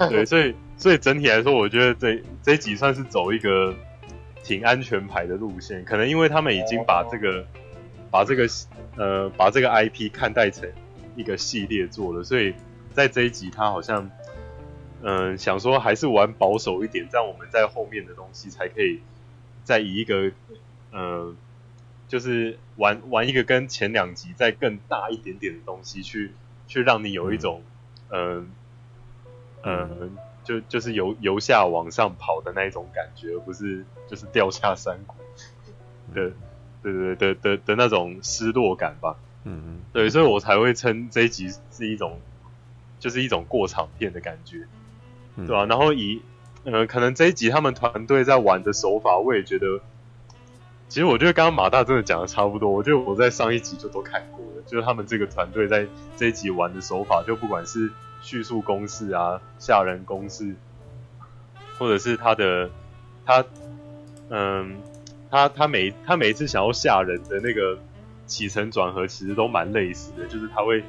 [0.09, 3.71] 对，所以所以整体来说，我觉得这这一集算是走一个
[4.43, 5.83] 挺安全牌的路线。
[5.85, 7.45] 可能因为他们已经把这个
[8.11, 8.47] 把这个
[8.97, 10.69] 呃把这个 IP 看待成
[11.15, 12.53] 一个系列做了，所以
[12.91, 14.11] 在这一集他好像
[15.01, 18.99] 嗯、呃、想说还是玩保守一点，这样我们在后面的东西才可以
[19.63, 20.27] 再以一个
[20.91, 21.01] 嗯。
[21.01, 21.35] 呃
[22.05, 26.31] 就是玩玩一个跟前两集再更大一点点的东西，去
[26.67, 27.63] 去让你有一种，
[28.09, 28.51] 嗯
[29.63, 35.15] 嗯，嗯，就就是由由下往上跑的那一种感觉，而不是就是掉下山谷
[36.13, 36.31] 的，
[36.81, 39.15] 对对对的的那种失落感吧。
[39.45, 42.19] 嗯嗯，对，所以我才会称这一集是一种，
[42.99, 44.65] 就是一种过场片的感觉，
[45.35, 45.65] 对吧？
[45.65, 46.21] 然后以
[46.63, 49.81] 呃，可能这一集他们团队在玩的手法，我也觉得，
[50.87, 52.71] 其实我觉得刚刚马大真的讲的差不多。
[52.71, 55.85] 我觉得我在上一集就都看过了，就是他们这个团队在
[56.15, 57.91] 这一集玩的手法，就不管是
[58.23, 60.55] 叙述公式啊、吓人公式，
[61.77, 62.67] 或者是他的
[63.23, 63.45] 他，
[64.29, 64.77] 嗯，
[65.29, 67.77] 他他每他每一次想要吓人的那个
[68.25, 70.83] 起承转合，其实都蛮类似的，就是他会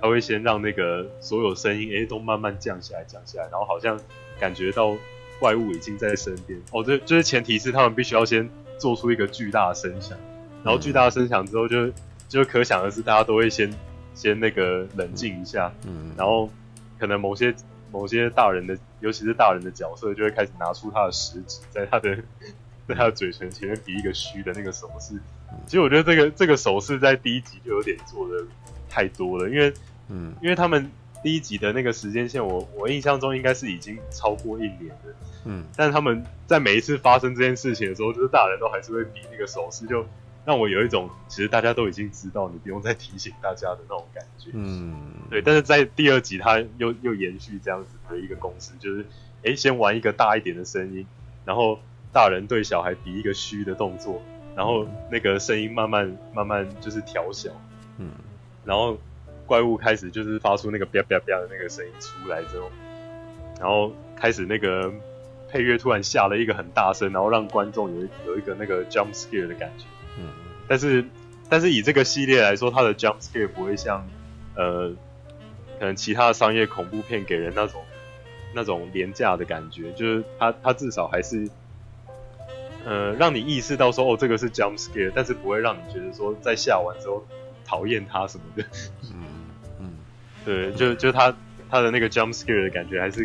[0.00, 3.96] 他会先让那个所有声音诶都慢慢降下来，降下来，然后好像。
[4.40, 4.96] 感觉到
[5.38, 6.60] 怪物已经在身边。
[6.72, 10.18] 哦，这就是前提是他们必须要先做出一个巨大的声响，
[10.64, 11.92] 然后巨大的声响之后就
[12.28, 13.72] 就可想而知，大家都会先
[14.14, 16.50] 先那个冷静一下，嗯，然后
[17.02, 17.52] 可能某些
[17.90, 22.16] 某些大人的，尤其是大人的角色，就会开始拿出他的食指，在他的
[22.86, 25.14] 在他的嘴唇前面比一个虚的那个手势。
[25.66, 28.44] 其实我觉得这个这个手势在第一集就有点做的
[28.88, 29.74] 太多了，因为
[30.10, 30.88] 嗯，因为他们。
[31.24, 35.14] 第一集的那个时间线我，我我印象中应该是已经超过一年了。
[35.44, 40.04] 嗯，但是他们在每一次发生这件事情的时候，就是大人都还是会比那个手势，就
[40.44, 44.50] 让我有一种其实大家都已经知道，你不用再提醒大家的那种感觉。
[44.52, 44.94] 嗯，
[45.30, 45.42] 对。
[45.42, 49.04] 但是在第二集，他又又延续这样子的一个公式，就是
[49.44, 51.06] 哎，先玩一个大一点的声音，
[51.44, 51.78] 然后
[52.12, 54.22] 大人对小孩比一个虚的动作，
[54.56, 57.50] 然后那个声音慢慢慢慢就是调小。
[57.98, 58.10] 嗯，
[58.64, 58.98] 然后。
[59.44, 62.70] 怪物开始就是发出那个啪啪啪的那个声音出来之后，
[63.60, 64.90] 然后开始那个
[65.50, 69.84] 配乐突然下了一个很大声，然后让观众有有一个那个 jump scare 的感觉。
[70.62, 71.04] 嗯，但是
[71.48, 74.06] 但是以这个系列来说，它的 jump scare 不会像
[74.56, 74.90] 呃
[75.78, 77.82] 可能其他的商业恐怖片给人那种
[78.54, 81.48] 那种廉价的感觉，就是它它至少还是
[82.84, 87.24] 呃让你意识到说哦这个是 jump scare，但是不会让你觉得说在下完之后
[87.64, 88.64] 讨厌它什么的。
[89.12, 89.42] 嗯。
[90.44, 91.32] 对，就就他
[91.70, 93.24] 他的那个 jump scare 的感觉，还是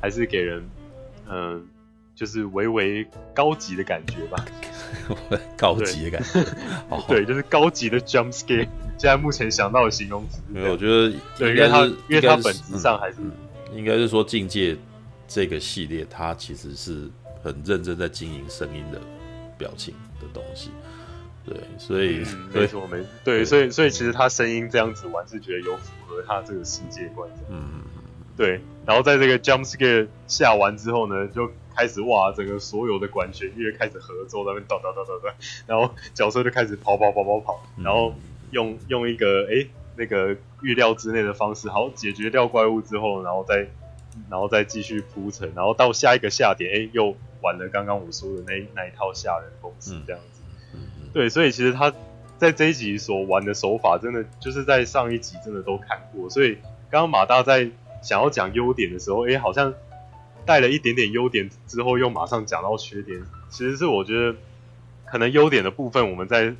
[0.00, 0.68] 还是给人，
[1.28, 1.62] 嗯、呃，
[2.16, 4.44] 就是微微高级的感觉吧。
[5.56, 6.44] 高级的感觉，
[7.08, 8.68] 对，就是高级的 jump scare。
[8.98, 13.32] 现在目前想到的形容词，没有，我觉得对，因为它因为它本质上还是，嗯
[13.70, 14.76] 嗯、应该是说境界
[15.26, 17.08] 这个系列，它其实是
[17.42, 19.00] 很认真在经营声音的
[19.56, 20.70] 表情的东西。
[21.46, 27.26] 对，所以、嗯、没错没对，所以所以其实他声音这样子玩是觉得有符合他这个世界观。
[27.48, 27.80] 嗯，
[28.36, 28.60] 对。
[28.84, 35.34] 然后在这个 jump scare 下完之后呢，就开始哇，整个所有的管弦乐开始合奏，在那边哒哒哒哒哒，
[35.66, 38.14] 然后角色就开始跑跑跑跑跑，然后
[38.50, 39.66] 用用一个哎
[39.96, 43.68] 那个预料之内的方式，好解决掉怪物之后，然后再
[44.28, 50.42] 然后再继续铺陈，然后到下一个下点，哎又玩了刚刚我说的那那一套吓人公式这样子。
[51.12, 51.92] 对，所以其实他
[52.38, 56.30] 在这一集所玩的手法，真的就是在上一集真的都看过。
[56.30, 56.54] 所以
[56.90, 57.68] 刚刚马大在
[58.02, 59.74] 想要讲优点的时候，哎，好像
[60.50, 63.22] 带了一点点优点之后，又马上讲到缺点。
[63.50, 64.36] 其实是我觉得
[65.06, 66.52] 可能优点的部分，我们在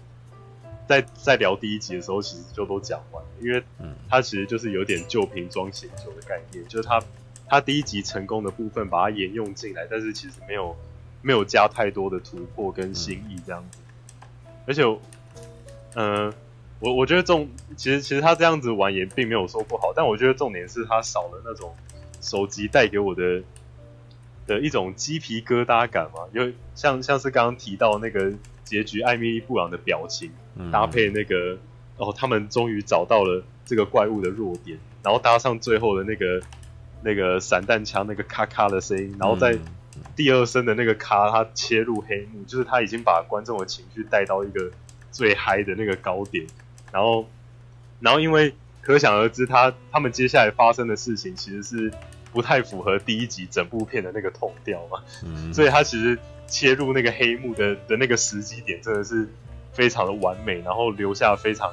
[0.86, 3.60] 在在聊第一集的时候，其实就都讲完了，因为
[4.08, 7.02] 它其实就是有点旧瓶装新酒的概念，就是他
[7.48, 10.76] 他第一集成功的部分把它沿用进来，但是其实没有
[11.20, 13.78] 没有加太多的突破跟新意这样子。
[14.68, 14.84] 而且，
[15.94, 16.34] 嗯、呃，
[16.78, 21.74] 我我觉得重，其实其实他这样子玩也并没有说不好，但我觉得重点是他少了那种
[22.20, 23.42] 手机带给我的
[24.50, 28.32] 的一种鸡皮疙瘩感嘛，因为像像是刚刚提到那个
[28.64, 30.30] 结局，艾米丽布朗的表情
[30.72, 31.56] 搭配那个，
[31.96, 36.42] 哦，他们终于找到了这个怪物的弱点，然后搭上最后的那个
[37.02, 39.56] 那个散弹枪那个咔咔的声音，然后在。
[40.14, 44.70] 第二声的那个咔，他切入黑幕，就是他已经把观众的情绪带到一个
[45.10, 46.46] 最嗨的那个高点，
[46.92, 47.26] 然后，
[47.98, 51.92] 然后因为可想而知他，他他们接下来发生的事情其实是
[52.32, 59.28] 不太符合第一集整部片的那个痛调嘛，嗯，所以他其实切入那个黑幕的的那个时机点真的是
[59.72, 61.72] 非常的完美，然后留下非常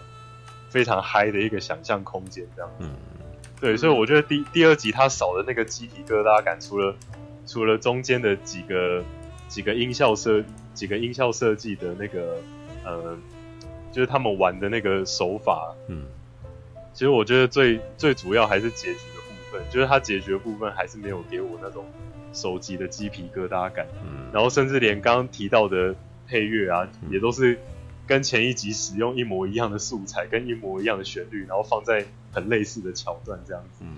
[0.70, 2.90] 非常嗨的一个想象空间，这样，嗯，
[3.60, 6.96] 对，所以我觉得第第二集他少的那个鸡皮疙瘩感，除了。
[7.50, 9.02] 除了中间的几个
[9.48, 10.44] 几个音效设
[10.74, 12.42] 几个音效设计的那个
[12.84, 13.18] 呃，
[13.90, 16.04] 就是他们玩的那个手法，嗯，
[16.92, 19.00] 其实我觉得最最主要还是结局
[19.52, 21.86] 分，就是它结局的部分还是没有给我那种
[22.34, 25.96] 手集的鸡皮疙瘩感，嗯，然后甚至连刚刚提到的
[26.28, 27.60] 配乐啊，嗯，也都是
[28.06, 33.96] 跟前一集使用一模一样的素材，跟一模一样的旋律，然后放在很类似的桥段这样子，嗯。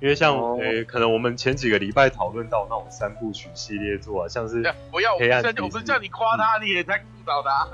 [0.00, 0.58] 因为像诶、oh.
[0.60, 7.68] 欸，可能我们前几个礼拜讨论到那种三部曲系列作啊，像是不要黑暗，我不是叫你夸他，你也在鼓噪他。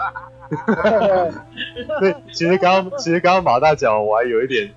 [2.00, 4.74] 对，其实刚刚其实刚刚马大讲，我还有一点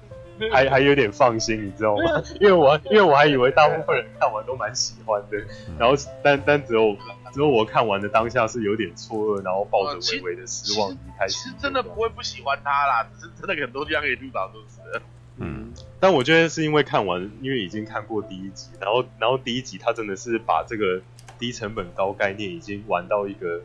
[0.51, 2.23] 还还有点放心，你知道吗？
[2.39, 5.37] 因为我因为我还以为大部分人看完都蛮喜欢的，
[5.77, 6.95] 然后但但只有
[7.33, 11.27] 只有我看完的当下是有点错愕，然后抱着微微的失望离开。
[11.27, 15.01] 其实真的不会不喜欢他啦，只是真的很多地方可以吐槽都是。
[15.37, 21.01] 嗯，但我觉得是因为看完，因为已经看过第一集，然后然后第一集他真的是把这个
[21.37, 23.61] 低成本高概念已经玩到一个。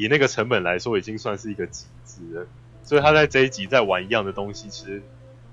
[0.00, 2.46] 以那个成本来说，已经算是一个极致了。
[2.84, 5.02] 所以他在这一集再玩一样的东西，其实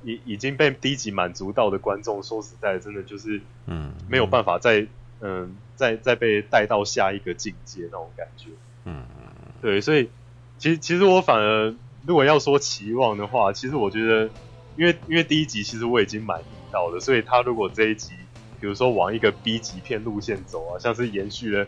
[0.05, 4.87] 已已经被低级满足到的观众，说实在，真的就是嗯，没有办法再
[5.19, 8.49] 嗯再再被带到下一个境界那种感觉。
[8.85, 9.27] 嗯嗯
[9.61, 10.09] 对，所以
[10.57, 11.75] 其实其实我反而
[12.05, 14.29] 如果要说期望的话，其实我觉得，
[14.77, 18.13] 因为因为第一集其实我已经满意到了，所以他如果这一集
[18.61, 21.65] 比如说往一个 B 级片路线走啊，像是延续了。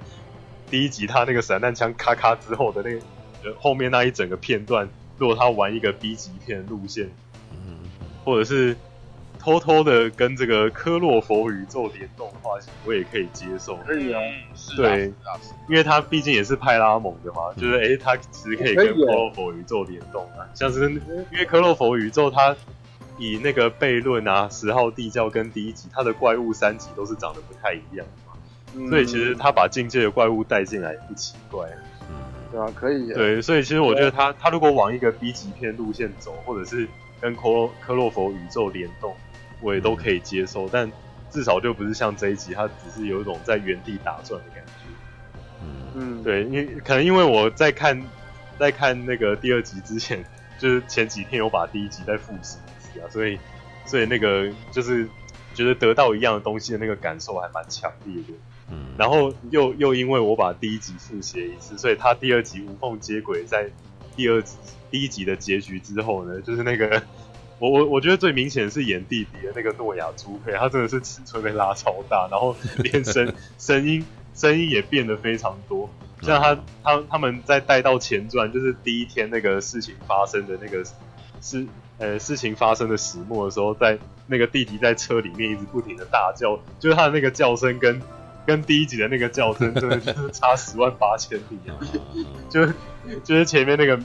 [0.69, 7.11] 第一集他那个散弹枪咔咔之后的那个后面那一整个片段，如果他玩一个 B 级片路线，嗯，
[8.27, 8.75] 或者是
[9.39, 13.77] 偷偷的跟这个科洛佛宇宙联动的话，我也可以接受。
[13.85, 14.19] 可以啊，
[14.75, 15.13] 对，
[15.69, 22.53] 因为他毕竟也是派拉蒙的嘛，就是诶，他其实可以跟科洛佛宇宙联动啊，像是因为科洛佛宇宙它
[23.17, 28.89] 以那个悖论啊、十号地窖跟第一集它的怪物三级都是长得不太一样的嘛。
[28.89, 31.65] 所以其实他把境界的怪物带进来也不奇怪，
[32.09, 32.15] 嗯，
[32.51, 33.13] 对啊，可以。
[33.13, 36.85] 对，所以其实我觉得他他如果往一个 B 级片路线走，或者是
[37.21, 39.15] 跟科科洛佛宇宙联动，
[39.61, 40.67] 我也都可以接受。
[40.69, 40.91] 但
[41.29, 44.71] 至少就不是像这一集，它只是有一种在原地打转的感觉。
[45.95, 48.01] 嗯，对，因为可能因为我在看
[48.59, 50.23] 在看那个第二集之前，
[50.59, 53.39] 就是前几天有把第一集再复习一次啊，所以
[53.85, 55.07] 所以那个就是
[55.55, 58.33] 觉得得到一样的东西的那个感受还蛮强烈的。
[58.69, 63.69] 嗯，然后又又因为我把第一集复习一次，所以他第二集无缝接轨，在
[64.15, 64.57] 第二集
[64.89, 67.01] 第一集的结局之后呢，就是那个
[67.59, 75.89] 我我我觉得最明显是演弟弟的那个诺亚朱佩，他真的是尺寸被拉超大，然后连声 声音声音也变得非常多，
[76.21, 80.83] 像他他他们在带到前传，就是第一天那个事情发生的那个
[81.41, 81.65] 事
[81.97, 88.01] 呃事情发生的始末的时候，在那个弟弟在车里面一直不停的大叫，就是他的那个叫声跟。
[88.45, 91.75] 跟第一集的那个叫声真的就是差十万八千里啊！
[92.49, 92.65] 就
[93.21, 93.99] 就是前面那个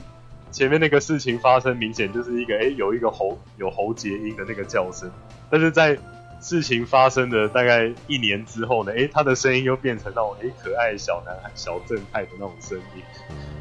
[0.53, 5.11] 前面那个事情发生，明显就是一个哎、欸、有一个喉有喉结音的那个叫声，
[5.49, 5.97] 但是在
[6.39, 13.03] 事情发生的大概一年之后呢，哎、欸、他的声音又变成那种哎、欸、可爱小男孩小正太的那种声音，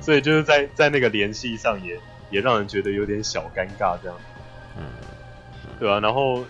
[0.00, 1.98] 所以就是在在那个联系上也
[2.30, 4.16] 也让人觉得有点小尴尬这样，
[4.76, 4.84] 嗯，
[5.80, 6.44] 对啊，然后。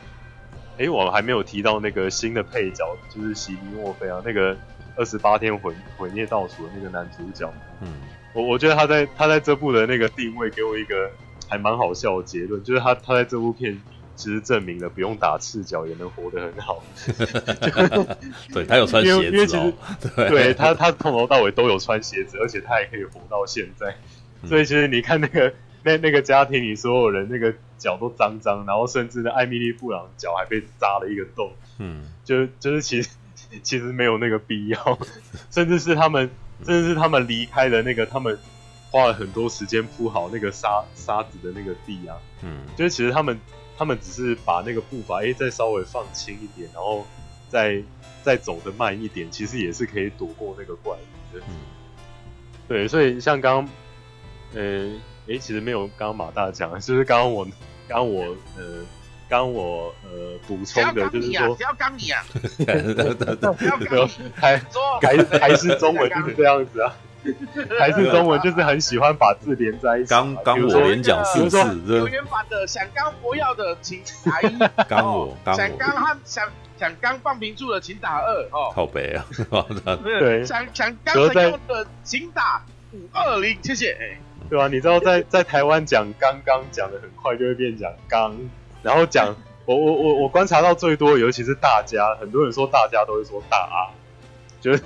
[0.79, 4.57] 哎，我还没有提到那个新的配角，就是席尼墨菲啊，那个
[4.97, 7.53] 二十八天毁毁灭倒数的那个男主角。
[7.83, 7.93] 嗯，
[8.33, 11.11] 我我觉得他在他在这部的那个定位给我一个
[11.49, 13.81] 还蛮好笑的结论，就是他他在这部片
[14.17, 16.83] 其实证明了不用打赤脚也能活得很好。
[18.53, 19.73] 对，他有穿鞋子，
[20.17, 23.95] 对，对他他从头到尾都有穿鞋子，而且他还可以活到现在。
[24.49, 25.53] 所以其实你看那个。
[25.85, 33.11] 那那个家庭里所有人那个脚都脏脏，然后甚至呢艾米丽布朗脚还被扎了一个洞，嗯，就就是其实
[33.65, 34.99] 其实没有那个必要，
[35.51, 36.31] 甚至是他们
[36.65, 38.39] 甚至是他们离开了那个他们
[38.91, 43.39] 花了很多时间铺好那个沙沙子的那个地啊，嗯，就是其实他们
[43.77, 47.07] 他们只是把那个步伐哎再稍微放轻一点，然后
[47.49, 47.83] 再
[48.23, 51.55] 再走的慢一点，其实也是可以躲过那个怪物的，嗯，
[52.69, 53.69] 对，所以像刚刚
[54.55, 54.93] 呃。
[55.29, 57.45] 诶，其实没有刚刚马大讲，就是刚刚我，
[57.87, 58.25] 刚刚我，
[58.57, 58.85] 呃，
[59.33, 62.23] 刚刚我，呃，补充的就是说，只要刚你啊，
[64.35, 64.59] 还
[65.01, 66.93] 还还是中文就是这样子啊，
[67.81, 70.11] 还是中文就是很喜欢把字连在一起。
[70.11, 71.57] 刚刚我连讲四次，
[71.89, 74.55] 有原版的想刚不要的请打一，
[74.87, 76.47] 刚我刚想刚和想
[76.79, 79.25] 想刚放平住的请打二哦，靠北啊，
[80.05, 82.63] 对，想想刚能用的请打
[82.93, 84.19] 五二零，谢谢。
[84.51, 88.37] 对啊，你知道在在台湾讲刚刚讲的很快就会变讲刚，
[88.83, 93.89] 然后讲我我我我观察到最多，尤其是大家，很多人说大家都会说大啊，
[94.61, 94.83] 就是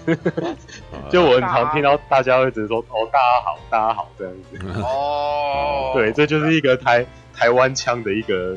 [1.11, 4.81] 就我很常听到大家会直接说哦大家好，大家好这样子。
[4.83, 8.55] 哦，对，这就是一个台台湾腔的一个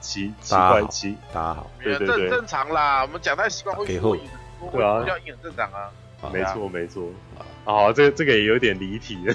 [0.00, 4.16] 奇奇怪奇，大家好，对对对，正常啦，我们讲太习惯会给后，
[4.72, 5.90] 对啊，比较很正常啊，
[6.32, 7.04] 没错没错，
[7.64, 9.34] 啊，这个这个也有点离题了。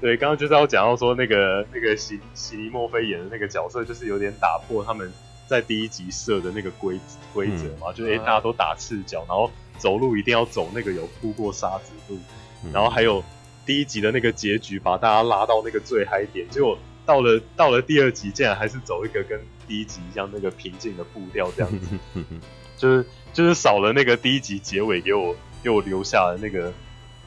[0.00, 5.10] 对，刚刚就是要讲到说那个那个席席尼墨菲演的那个角色，就是有点打破他们
[5.46, 7.00] 在第一集设的那个规
[7.32, 12.18] 规则嘛，嗯、就是哎大家都打赤脚，然后走路一定要走那个有铺过沙子路，
[12.64, 13.24] 嗯、然后还有
[13.64, 21.96] 第一集的那个结局把大家拉到那个最嗨点，结果到了到了第二集竟然还是走一个跟第一集一样那个平静的步调这样子，
[22.76, 26.72] 就是就是少了那个第一集结尾给我给我留下的那个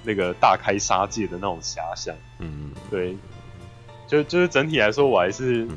[0.03, 2.15] 那个大开杀戒的那种遐想。
[2.39, 3.15] 嗯，对，
[4.07, 5.67] 就就是整体来说，我还是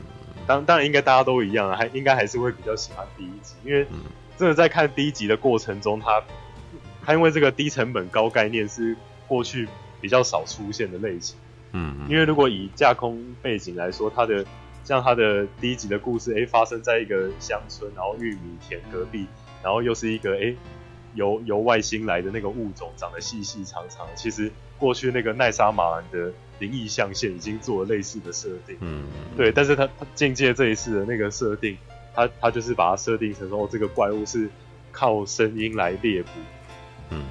[0.47, 3.87] 当当然应该大家都一样，还应该还是会比较喜欢第一集，因为
[4.39, 6.23] 真的在看第一集的过程中，它
[7.05, 8.97] 它因为这个低成本高概念是
[9.27, 9.69] 过去
[10.01, 11.37] 比较少出现的类型。
[11.73, 14.45] 嗯，因为如果以架空背景来说，它的
[14.85, 19.27] 像它的第一集的故事，哎，发生在一个乡村，然后玉米田隔壁，
[19.63, 20.55] 然后又是一个哎，
[21.15, 24.07] 由由外星来的那个物种，长得细细长长。
[24.15, 29.05] 其实过去那个奈莎马兰的灵异象限已经做了类似的设定，嗯，
[29.37, 29.51] 对。
[29.53, 31.77] 但是他他境界这一次的那个设定，
[32.15, 34.49] 他他就是把它设定成说，哦，这个怪物是
[34.91, 36.31] 靠声音来猎捕，
[37.11, 37.25] 嗯，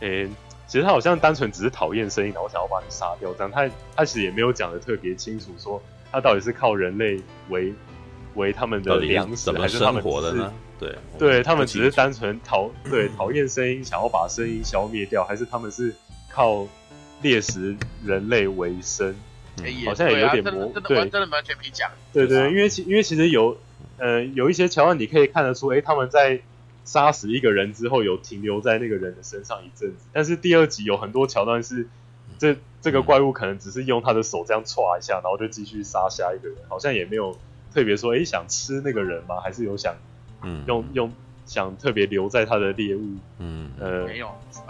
[0.00, 0.28] 哎。
[0.66, 5.80] 其实他好像单纯只是讨厌声音，然后想要把你杀掉，这样他他其实也没有讲的特别清楚，说
[6.10, 7.72] 他到底是靠人类为
[8.34, 10.52] 为他们的粮食，还是他们活的呢？
[10.78, 15.94] 对，对他们只是单纯讨 对讨厌声音，想要把声音消灭掉，还是他们是
[16.30, 16.66] 靠
[17.22, 19.14] 猎食人类为生？
[19.86, 21.90] 好像也有点模糊，对，真的完全没讲。
[22.12, 23.56] 对对，因为其因为其实有
[23.98, 26.40] 呃有一些桥段，你可以看得出，哎，他们在。
[26.86, 30.04] 杀死一个人之后，有停留在那个人的身上一阵子。
[30.12, 31.88] 但是第二集有很多桥段是，
[32.38, 37.38] 这这个怪物可能只是用他的手这样歘一下，然后就继续杀下一个人，好像也没有
[37.72, 39.40] 特别说，哎，想吃那个人吗？
[39.40, 39.96] 还是有想，
[40.44, 41.12] 嗯，用用
[41.46, 44.28] 想特别留在他的猎物，嗯，呃，没有，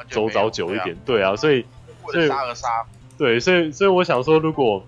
[0.08, 1.64] 走早久一点，对啊，所以，
[2.10, 2.68] 所以杀而杀，
[3.18, 4.84] 对，所以所以我想说，如果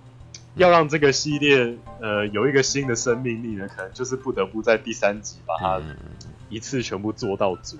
[0.55, 5.81] 要让这个系列呃有一个新的生命力呢，可能就是不得不在第三集把它。
[6.49, 7.77] 一次全部做到足，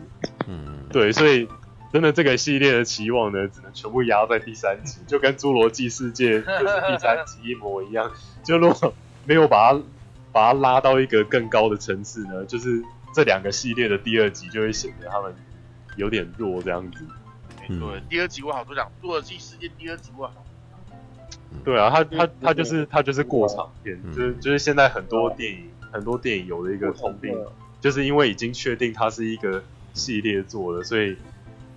[0.49, 1.47] 嗯，对，所以
[1.93, 8.11] 真的这个系列的期望呢，只能全部压在第三集，就跟《侏罗纪世界》 就是第三集一模一样。
[8.43, 8.93] 就如果
[9.25, 9.81] 没有把它
[10.33, 12.83] 把它拉到一个更高的层次呢，就是
[13.17, 15.35] 这两个系列的第二集就会显得他们
[15.97, 17.03] 有点弱这样子。
[17.67, 20.45] 没错，第二集我好多讲，《侏罗纪世界》第二集我好。
[21.65, 27.35] 对啊，他他他就是他就是过场片，就是就是现在很多电影很多电影有的一个通病。
[27.81, 29.63] 就是因为已经确定它是一个
[29.95, 31.17] 系列做的，所以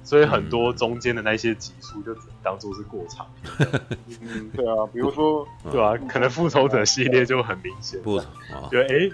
[0.03, 3.27] 所以很多中间的那些集数就只能当做是过场。
[4.21, 8.01] 嗯，对啊，比如说，对啊，可能复仇者系列就很明显。
[8.01, 8.19] 不，
[8.71, 9.11] 对，哎，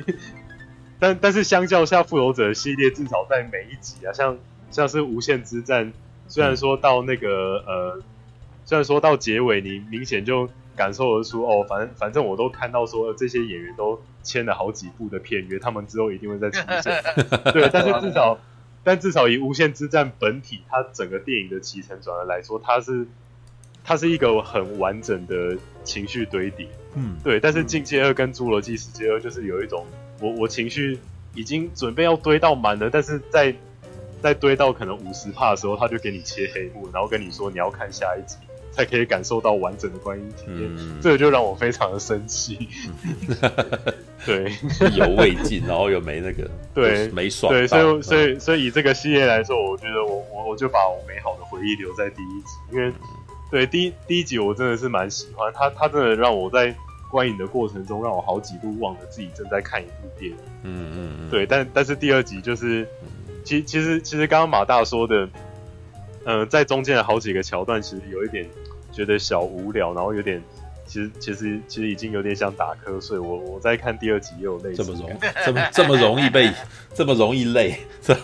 [1.00, 4.38] 但但是相较下，复仇者系列至少在每一集啊，像
[4.72, 5.94] 像是无限之战，
[6.28, 8.02] 虽然说到那个呃，
[8.66, 10.50] 虽然说到结尾，你明显就。
[10.78, 17.02] 感受得出哦，反正反正我都看到说这些演员都签了好几部的片约，他们之后一定会再出现。
[17.54, 18.38] 对，但是至少，
[18.84, 23.08] 但至少以《无限之战》本体，它整个电影的起承转合来说，它是
[23.86, 26.68] 它是一个很完整的情绪堆叠。
[26.96, 27.40] 嗯，对。
[27.40, 29.86] 但是《境界二》跟《侏罗纪世界二》就是有一种，
[30.20, 31.00] 我我情绪
[31.34, 33.54] 已经准备要堆到满了，但是在
[34.22, 38.38] 在堆到可能五十帕的时候，他就给你切黑幕，然后跟你说你要看下一集。
[38.72, 42.68] 才可以感受到完整的观影体验，嗯、这个就让我非常的生气。
[44.26, 44.52] 对，
[44.92, 47.54] 意犹未尽，然后又没那个， 对，没爽。
[47.54, 52.92] 对，所以，所以，所以以这个系列来说，我觉得我我我就把我美好的回忆留在第一集，因为
[53.50, 56.76] 对第一第一集我真的是蛮喜欢他，他真的让我在
[57.16, 60.38] 观影的过程中，让我好几度忘了自己正在看一部电影。
[60.64, 61.30] 嗯嗯嗯。
[61.30, 62.86] 对，但但是第二集就是，
[63.46, 65.30] 其其实其实刚刚马大说的。
[66.28, 68.50] 嗯、呃，在中间的好几个桥段，其实有一点
[68.92, 70.42] 觉得小无聊，然后有点，
[70.88, 73.20] 其实其实其实已经有点想打瞌睡。
[73.20, 76.52] 我我在看第二集也有类似，这么容这么这么容易被
[76.96, 78.24] 这么容易累，这样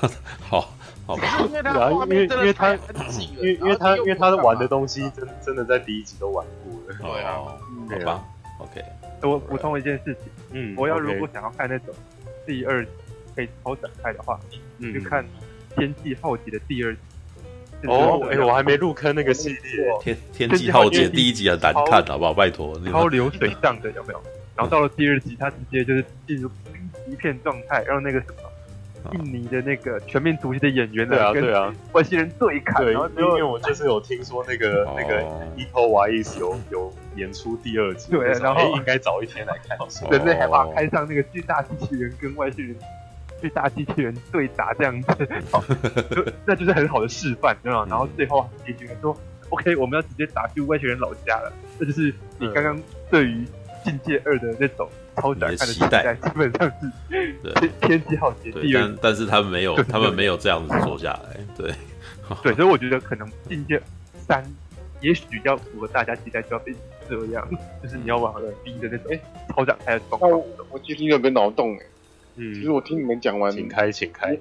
[0.50, 0.74] 好
[1.06, 1.48] 好吧？
[1.52, 6.98] 对啊，因为因为他因为因为他因为他玩的东西真真的在第一集都玩过了。
[7.00, 8.26] 对啊，好吧
[8.64, 8.84] ，OK。
[9.24, 11.94] 我补充一件事情，嗯，我要如果想要看那种
[12.46, 12.86] 第二
[13.36, 14.40] 可以超展开的话，
[14.80, 15.24] 嗯，去看
[15.76, 17.00] 《天际浩劫》的第二集。
[17.88, 19.60] 哦，哎，我还没入坑那个系列
[20.04, 22.34] 《天天际浩劫》第一集很难看，好不好？
[22.34, 24.22] 拜托，超流水账的有没有？
[24.56, 26.50] 然后到了第二集，他直接就是进入
[27.08, 28.51] 一片状态，让那个什么
[29.14, 31.54] 印尼的那个全面突袭的演员呢，跟
[31.94, 32.84] 外星人对砍。
[32.84, 35.22] 对，因为我就是有听说那个那个
[35.58, 39.78] Iko Uwais 有有演出第二集，对，然后应该早一天来看。
[40.10, 42.76] 人类害怕开上那个巨大机器人跟外星人。
[43.42, 45.08] 巨大机器人对打这样子，
[45.52, 45.64] 好，
[46.16, 47.84] 就那就是很好的示范，对吧？
[47.90, 49.18] 然后最后结局说
[49.50, 51.52] ，OK，我们要直接打去外星人老家了。
[51.80, 52.80] 这就是你刚刚
[53.10, 53.44] 对于
[53.84, 54.88] 《境界二》的那种
[55.18, 58.74] 超展开的期待，基本上是天天气好，节气。
[58.74, 61.74] 但但是他们没有，他们没有这样子做下来，对
[62.44, 63.82] 对，所以我觉得可能《境界
[64.28, 64.44] 三》
[65.02, 66.76] 也许要符合大家期待，就要变
[67.08, 67.48] 成这样，
[67.82, 70.32] 就是你要往了逼的那种，哎，超展开的状况。
[70.70, 71.86] 我其实有个脑洞，哎。
[72.38, 74.38] 嗯，其实我听你们讲完，请开，请开。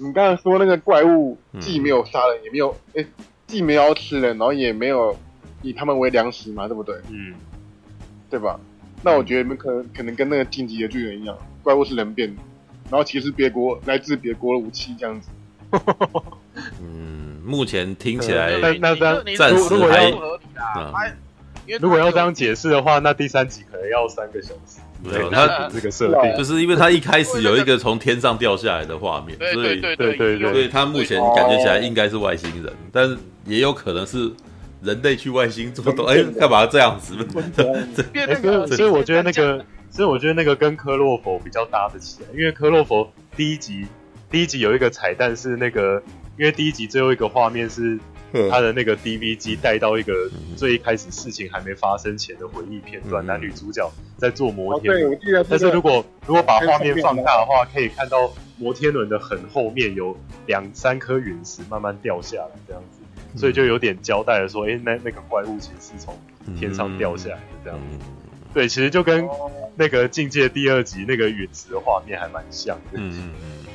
[0.00, 3.04] 你刚才说那个怪物既没有杀人，也没有，哎，
[3.48, 5.18] 既没有吃人，然后也没有
[5.60, 6.94] 以他们为粮食嘛，对不对？
[7.10, 7.34] 嗯，
[8.30, 8.60] 对吧？
[9.04, 12.40] 那我觉得你们可能可能跟那个晋级的巨人一样，怪物是人变的，
[12.90, 15.28] 然后其实别国来自别国的武器这样子。
[16.80, 20.12] 嗯，目前听起来那那这样暂时还。
[21.80, 24.80] 如果要这样解释的话，那第三集可能要三个小时。
[25.02, 34.30] 没有，他这个设定就是因为他一开始有一个从天上掉下来的画面，所以对对对，所以他目前感觉起来应该是外星人，但是也有可能是
[34.84, 36.06] 人类去外星做东。
[36.06, 37.14] 哎，干嘛这样子？
[37.26, 43.86] 所以 所以我觉得那个，所以我觉得那个跟科洛佛比较搭得起来，因为科洛佛第一集
[44.30, 46.02] 第一集有一个彩蛋是那个，
[46.38, 47.98] 因为第一集最后一个画面是。
[48.50, 55.16] 他的那个 DV 机带到一个最一开始事情还没发生前的回忆片段，男女主角在坐摩天轮。
[55.48, 58.28] 但是如果如果把画面放大的话，可以看到
[58.58, 63.02] 摩天轮的很后面有两三颗陨石慢慢掉下来，这样子，
[63.36, 66.16] 所以就有点交代了说，哎，那那个怪物其实是从
[66.58, 68.06] 天上掉下来的这样子。
[68.52, 69.28] 对，其实就跟
[69.76, 72.98] 那个境界第二集那个陨石的画面还蛮像的。
[72.98, 73.66] 嗯嗯嗯。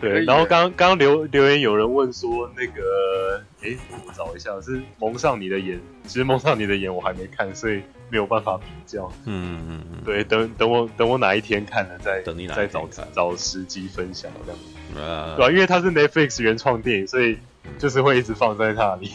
[0.00, 7.80] 对，然后刚刚留留言有人问说那个，哎，我找一下，是蒙上你的眼，其实蒙上你的眼我还没看，所以
[8.10, 9.10] 没有办法比较。
[9.24, 15.08] 嗯嗯嗯，对，等等我等我哪一天看了再等你再找找时机分享这样。
[15.08, 17.38] 啊，对啊，因为它是 Netflix 原创电影，所以
[17.78, 19.12] 就是会一直放在那里。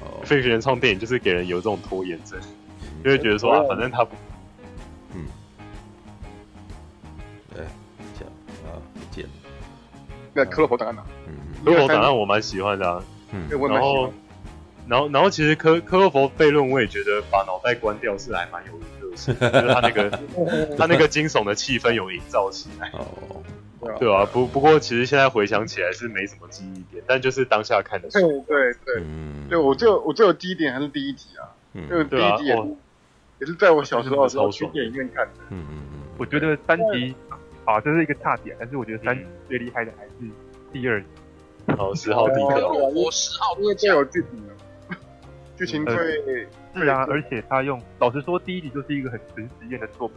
[0.00, 2.38] 哦，Netflix 原创电影就是给人有这种拖延症，
[3.04, 4.14] 就会觉得说啊，反正他不。
[10.38, 11.02] 那克洛弗档案呢？
[11.26, 11.34] 嗯，
[11.64, 13.02] 克洛弗档案我蛮喜欢的啊。
[13.32, 14.12] 嗯，然后，
[14.86, 20.10] 然后，然后，其实科克洛佛悖论我也觉得把脑袋关掉是还蛮有意思的，就是他那个
[20.76, 22.90] 他那个惊悚的气氛有营造起来。
[22.90, 23.06] 哦，
[23.98, 28.28] 对啊，不不过其实现在回想起来是没什么记忆点，但就是当下看的时候。
[28.28, 29.02] 对对对，
[29.50, 31.48] 对我就我就有第一点还是第一集啊，
[31.88, 32.62] 就第一集也是
[33.40, 35.32] 也是在我小时候的时候去电影院看的。
[35.50, 37.14] 嗯嗯嗯，我觉得三集。
[37.66, 40.10] 啊，这是一个差点，但是我觉得三集最厉害的还是
[40.72, 41.08] 第二集。
[41.76, 44.96] 哦，十号第一个，我十号，因为最有剧情了，
[45.56, 45.96] 剧情最
[46.76, 50.16] 是啊，而且他用，老实说，第一集就是一个很纯实验的作品，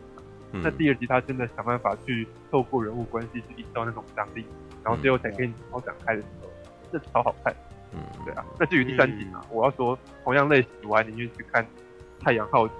[0.51, 4.45] 那第二集他真的想办法去透过人物关系去营造那种张力，
[4.83, 6.49] 然后最后才跟你好展开的时候，
[6.91, 7.53] 这超好看。
[7.93, 8.45] 嗯，对啊。
[8.59, 11.63] 那至于第三集嘛，我要说，同样类型，我还宁愿去看
[12.19, 12.73] 《太阳浩劫》。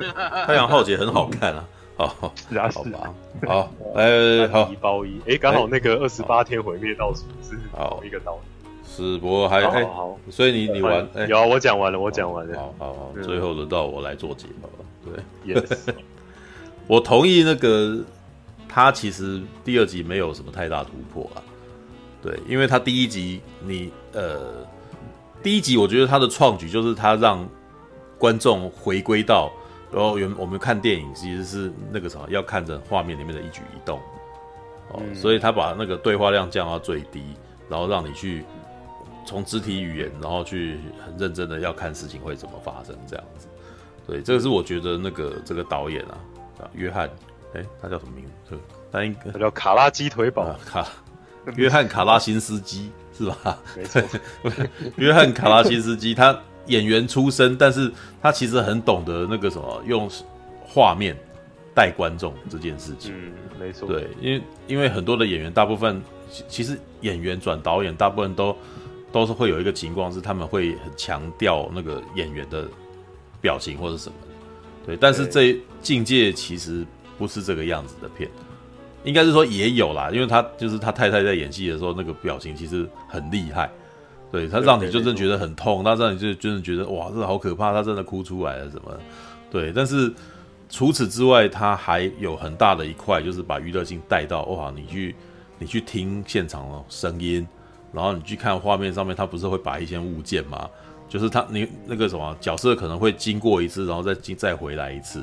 [0.46, 1.64] 太阳浩劫很好看啊。
[2.00, 3.12] 哦，是啊，是啊，
[3.46, 8.00] 好，哎， 好，一包一，哎，刚好那个二十八天毁灭倒数是好。
[8.02, 14.70] 一个道理，是，不过还好，好，所以你你玩，有，我讲完了，我讲完了，好好好，最后轮到我来做结了，
[15.04, 15.94] 对，yes，
[16.86, 17.98] 我同意那个，
[18.68, 21.42] 他其实第二集没有什么太大突破啊，
[22.22, 24.66] 对，因为他第一集你呃，
[25.42, 27.48] 第一集我觉得他的创举就是他让
[28.18, 29.50] 观众回归到。
[29.92, 33.98] 然后原我们看电影其实是那个什么，要看着画面里面的一举一动，
[34.92, 37.24] 哦，所以他把那个对话量降到最低，
[37.68, 38.44] 然后让你去
[39.26, 43.48] 从肢体语言，然后去很认真的要看事情会怎么发生这样子。
[44.10, 46.18] 对，这个是我觉得那个这个导演啊，
[46.60, 47.08] 啊，约翰，
[47.54, 48.58] 哎，他叫什么名字？
[48.90, 50.86] 他应该他叫卡拉鸡腿堡，卡，
[51.56, 53.58] 约翰卡拉辛斯基是吧？
[53.76, 54.02] 没错，
[54.96, 56.38] 约翰卡拉辛斯基他。
[56.66, 57.90] 演员出身，但是
[58.22, 60.08] 他其实很懂得那个什么，用
[60.62, 61.16] 画面
[61.74, 63.12] 带观众这件事情。
[63.16, 63.88] 嗯，没错。
[63.88, 66.00] 对，因为因为很多的演员，大部分
[66.48, 68.56] 其实演员转导演，大部分都
[69.10, 72.68] 都是会有一个情况，是他们会很强调那个演员的
[73.40, 74.14] 表情或者什么。
[74.86, 76.86] 对，但是这境界其实
[77.18, 78.28] 不是这个样子的片，
[79.04, 83.70] 应该是说也有啦，因为他就是他太太在演戏的时候，那个表情其实很厉害。
[84.32, 88.96] 对，他让你就真的觉得很痛，那让你就真的觉得哇，这好可怕，他真的哭出来了什么？
[89.50, 90.12] 对，但是
[90.68, 95.14] 除此之外，他还有很大的一块，就是把娱乐性带到哇，你去
[95.58, 97.46] 你去听现场的声音，
[97.92, 100.70] 然后你去看画面上面，他不是会摆一些物件吗？
[101.10, 105.22] 就是他你那个什么角色可能会经过一次，然后再经再回来一次，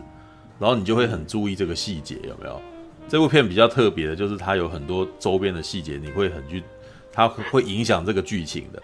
[0.60, 2.62] 然后你就会很注意这个细节有没有？
[3.08, 6.62] 这部片比较特别的就是它有很多周边的细节，你会很去，
[7.12, 8.84] 它会影响这个剧情的。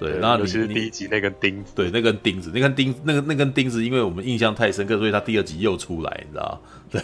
[0.00, 7.00] 对，然后尤其是第一集那根钉子，对，那根钉子，那根钉，那个那根钉子，因为我们印象太深刻，所以他第二集又出来，你知道 对，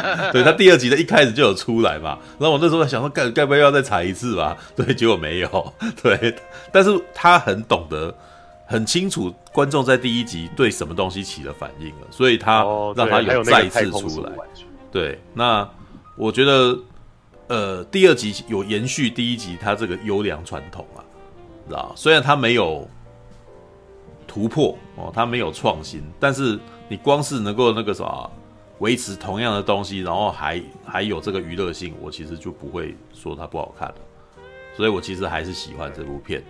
[0.32, 2.18] 对他第二集的一开始就有出来嘛。
[2.38, 4.56] 然后我那时候在想说，该该不会要再踩一次吧？
[4.74, 5.72] 对，结果没有。
[6.02, 6.34] 对，
[6.72, 8.14] 但是他很懂得，
[8.70, 12.62] 很清楚观众在第一集对什么东西起了反应了，所以他
[12.94, 14.30] 让他有再次出来。
[14.92, 15.66] 对，那
[16.14, 16.78] 我觉得，
[17.46, 21.00] 呃，第二集有延续第一集他这个优良传统啊，
[21.66, 21.90] 知道？
[21.96, 22.86] 虽然他没有
[24.26, 26.58] 突破哦，他没有创新，但是
[26.88, 28.28] 你光是能够那个啥，
[28.80, 33.94] 维持同样的东西，然后还还有这个娱乐性，我其实就不会说它不好看了。
[34.76, 36.46] 所以我其实还是喜欢这部片的。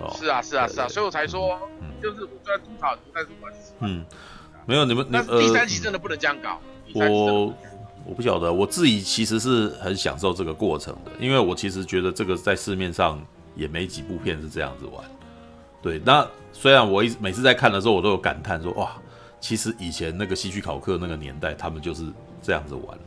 [0.00, 3.48] 哦，是啊，是啊，是啊，所以我才说，嗯、就是我虽然吐槽，但是我。
[3.80, 4.04] 嗯，
[4.64, 6.58] 没有你们，但是第三期真的不能这样搞。
[6.94, 7.54] 呃、我
[8.06, 13.20] 我不晓得，我自己其实是很享受这个过程的，因为我其实觉得这个在市面上
[13.54, 15.04] 也没几部片是这样子玩。
[15.82, 18.96] 对，那虽然我一每次在看的时候，我都有感叹说，哇，
[19.40, 22.04] 其实以前那个戏剧考克那个年代，他们就是
[22.40, 22.98] 这样子玩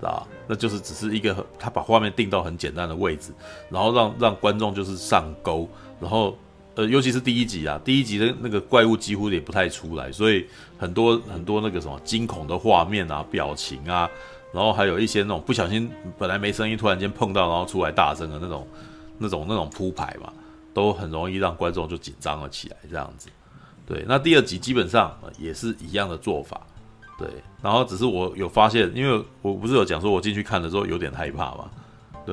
[0.00, 3.32] 的，啊，那就是只是一个他把画面定到很简单的位置，
[3.70, 5.68] 然后让让观众就是上钩，
[6.00, 6.36] 然后。
[6.74, 10.46] 呃，尤其是第一集啊，第一集的那个怪物几乎也不太出来，所以
[10.78, 14.08] 很多很多那个什么惊恐的画面啊、表情啊，
[14.52, 18.64] 然后还有一些那种不小心本来没声音，突然间碰到然后出来大声的那种、
[19.18, 20.32] 那种、那种铺排嘛，
[20.72, 23.28] 都很容易让观众就紧张了起来，这样子。
[23.84, 26.64] 对，那第二集基本上也是一样的做法，
[27.18, 27.28] 对，
[27.60, 31.68] 然后只是我有发现，因为我不是有讲说我进去看的时候有点害怕嘛。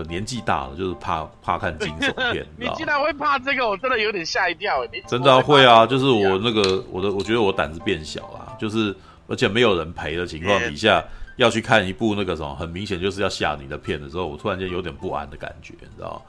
[0.04, 2.46] 年纪大了，就是怕怕看惊悚片。
[2.58, 5.02] 你竟然会怕这个，我真的有点吓一跳哎！
[5.08, 8.96] 真的会啊，就是我那个我的，我觉得我胆子变小了，就是
[9.28, 11.04] 而且没有人陪的情况底下，
[11.38, 16.22] 要去看一部那个什么，很明显就是要吓你的片的时候，我突然间有点不安的感觉，你知道？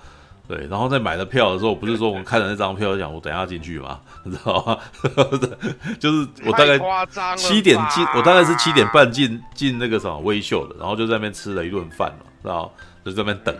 [0.49, 4.79] 对，然后在买了票的时候，不是说我们看了那张票，想我等一下进去嘛，你知道吗？
[5.99, 6.79] 就是我大概
[7.37, 12.73] 七点进，我大概是七点半进进那个什么微秀的，然后就在那边吃了一顿饭嘛，知道？
[13.11, 13.57] 就在那边等，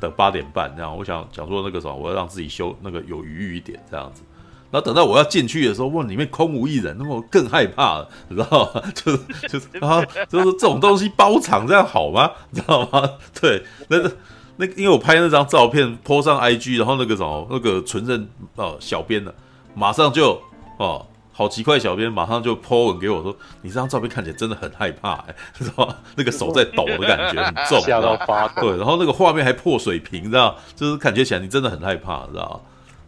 [0.00, 0.96] 等八点半这样。
[0.96, 4.22] 我想讲说那个什么，我要让自己休那个有余裕一点这样子。
[4.70, 8.82] 然后等到我要进去的时候，哇里面空无一人，那么我更害怕了，你知道吗？
[8.94, 12.30] 就是就是啊，就是这种东西包场这样好吗？
[12.50, 13.10] 你知道吗？
[13.40, 14.16] 对，那个
[14.56, 19.34] 那因为我拍那张照片 po 上 IG，然后那个什么那个纯正哦小编的，
[19.74, 20.40] 马上就
[20.76, 21.06] 哦。
[21.40, 25.96] 好奇怪，小编马上就 po 文给我说：“你这张照片看起来真的很害怕，哎，知道吗？
[26.14, 28.60] 那个手在抖的感觉很重， 吓到发抖。
[28.60, 32.62] 对，然后那个画面还破水平，知道就是感觉起来你真的很害怕，知道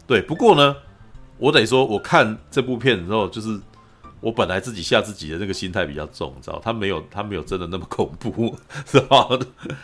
[0.07, 0.75] 对，不过呢，
[1.37, 3.61] 我得说，我看这部片的时候，就是
[4.23, 8.57] 我本来自己吓自己的那个心态比较重，你知道他没有，他没有真的那么恐怖，
[8.87, 9.29] 是吧？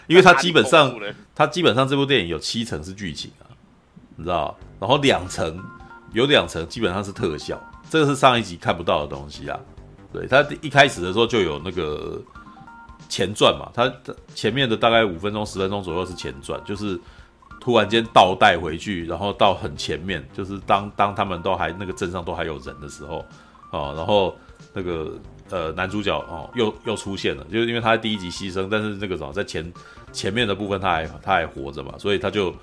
[0.07, 0.99] 因为他基本上，
[1.37, 3.53] 他基本上这部电影有七成是剧情啊，
[4.17, 5.63] 你知道然后两成
[6.15, 7.61] 有两成基本上是特效。
[7.91, 9.59] 这个是上一集看不到的东西啊，
[10.13, 12.21] 对，他一开始的时候就有那个
[13.09, 13.91] 前传嘛，他
[14.35, 17.01] 前面的大概五分钟十分钟左右是前传，就是
[17.61, 23.25] 突然间倒带回去，然后到很前面，就是当当他们都还那个镇上都还有人的时候，
[23.73, 24.37] 哦，然后
[24.75, 25.13] 那个
[25.51, 29.73] 呃男主角哦又又出现了，就是因为他第一集牺牲，但是那个什么在前
[30.13, 32.55] 前面的部分他还他还活着嘛，所以他就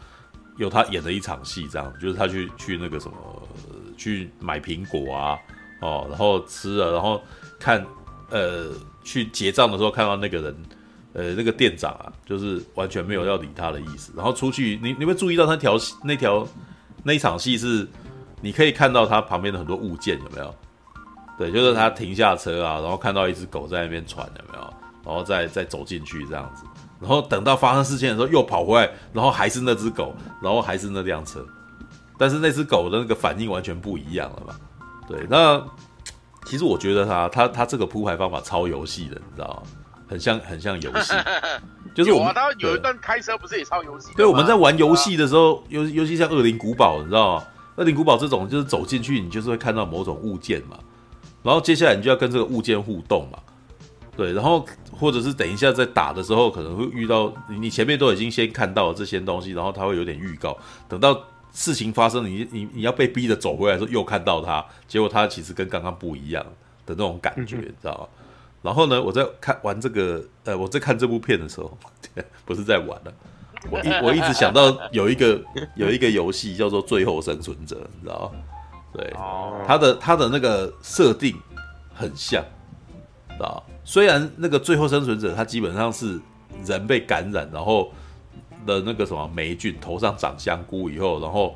[0.57, 3.15] 有他演的一场戏，这样就是他去去那个什么。
[3.97, 5.37] 去买苹果啊，
[5.81, 7.21] 哦，然后吃了，然后
[7.59, 7.85] 看，
[8.29, 8.69] 呃，
[9.03, 10.55] 去结账的时候看到那个人，
[11.13, 14.13] 呃，那个店长啊，就是完全没有要理他的意思。
[14.15, 16.47] 然后出去，你你会注意到那条那条
[17.03, 17.87] 那一场戏是，
[18.41, 20.55] 你可以看到他旁边的很多物件有没有？
[21.37, 24.73] 对，就是他停下车啊，然后看到一只狗在那边喘有没有？
[25.05, 26.63] 然后再再走进去这样子，
[26.99, 31.45] 然后等到发生事件的时候又跑回来，然后还是那只狗，然后还是那辆车。
[32.17, 34.55] 但是那只狗的那个反应完全不一样了嘛？
[35.07, 35.63] 对，那
[36.45, 39.71] 其实我觉得它它它这个铺排方法超游戏的，你知道吗？
[40.07, 41.13] 很像很像游戏，
[41.95, 44.11] 就是我们有啊，他有一段开车不是也超游戏？
[44.15, 47.43] 对，我们在玩游戏的时候，尤尤其像《恶灵古堡》，你知道吗？
[47.81, 50.77] 《恶灵古堡》这种就是走进去，你就是会看到某种物件嘛，
[51.41, 53.39] 然后接下来你就要跟这个物件互动嘛，
[54.15, 60.55] 对，然后或者是等一下在打的时候可能会遇到你前面都已经先看到了这些东西，然后它会有点预告，
[60.87, 61.19] 等到。
[61.55, 66.45] 事情发生，你你你要被逼着走回来的时候，又看到他，结果他其实跟刚刚不一样
[66.85, 68.07] 的那种感觉，你知道吗？
[68.61, 71.77] 然后呢，我在看玩这个，呃，我在看这部片的时候，
[72.43, 73.13] 不是在玩了，
[73.71, 75.41] 我一我一直想到有一个
[75.75, 78.39] 有一个游戏叫做《最后生存者》，你知道吗？
[78.91, 79.13] 对，
[79.65, 81.33] 他的他的那个设定
[81.93, 82.43] 很像，
[83.29, 83.73] 知道吗？
[83.85, 86.19] 虽然那个《最后生存者》他基本上是
[86.65, 87.89] 人被感染，然后。
[88.65, 91.55] 的那个什么霉菌，头上长香菇以后，然后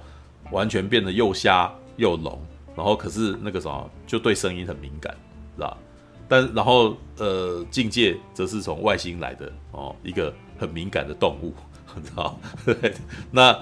[0.51, 2.39] 完全变得又瞎又聋，
[2.75, 5.15] 然后可是那个什么就对声音很敏感，
[5.55, 5.77] 是吧？
[6.27, 11.53] 但然后呃，境界则是从外星来的哦，一个很敏感的动物，
[11.95, 12.39] 你知道？
[12.63, 12.93] 对，
[13.31, 13.57] 那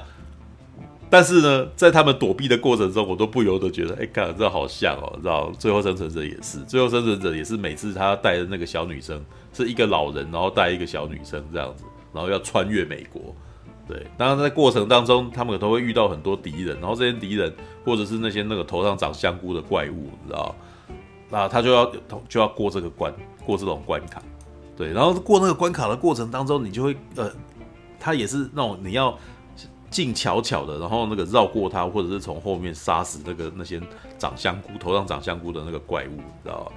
[1.10, 5.50] 但是呢，在他们躲避的过程中，我都不由得觉得，哎，看这好像哦，知道？
[5.58, 9.24] 最后生存者也是，最后生存者也是每次他带的那个小女生
[9.54, 13.36] 是一个老人，然后带一个小女生这样子，然后要穿越美国。
[13.88, 17.54] 对，当然在过程当中，他们都会遇到很多敌人，然后这些敌人
[17.86, 20.54] 或者是那些那个头上长香菇的怪物，你知道？
[21.30, 21.86] 那他就要
[22.28, 23.14] 就要过这个关，
[23.46, 24.22] 过这种关卡。
[24.76, 27.32] 对，然后过那个关卡的过程当中，你就会呃，
[28.00, 29.18] 他也是那种你要
[29.90, 33.82] 静悄悄的，然后那个绕过他，或者是从后面杀死那个那些
[34.18, 36.72] 长香菇头上长香菇的那个怪物，你知道吧？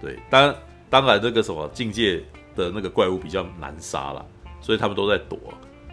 [0.00, 0.54] 对，当
[0.88, 2.24] 当然那个什么境界
[2.56, 4.26] 的那个怪物比较难杀了，
[4.64, 5.38] 所以他们都在躲。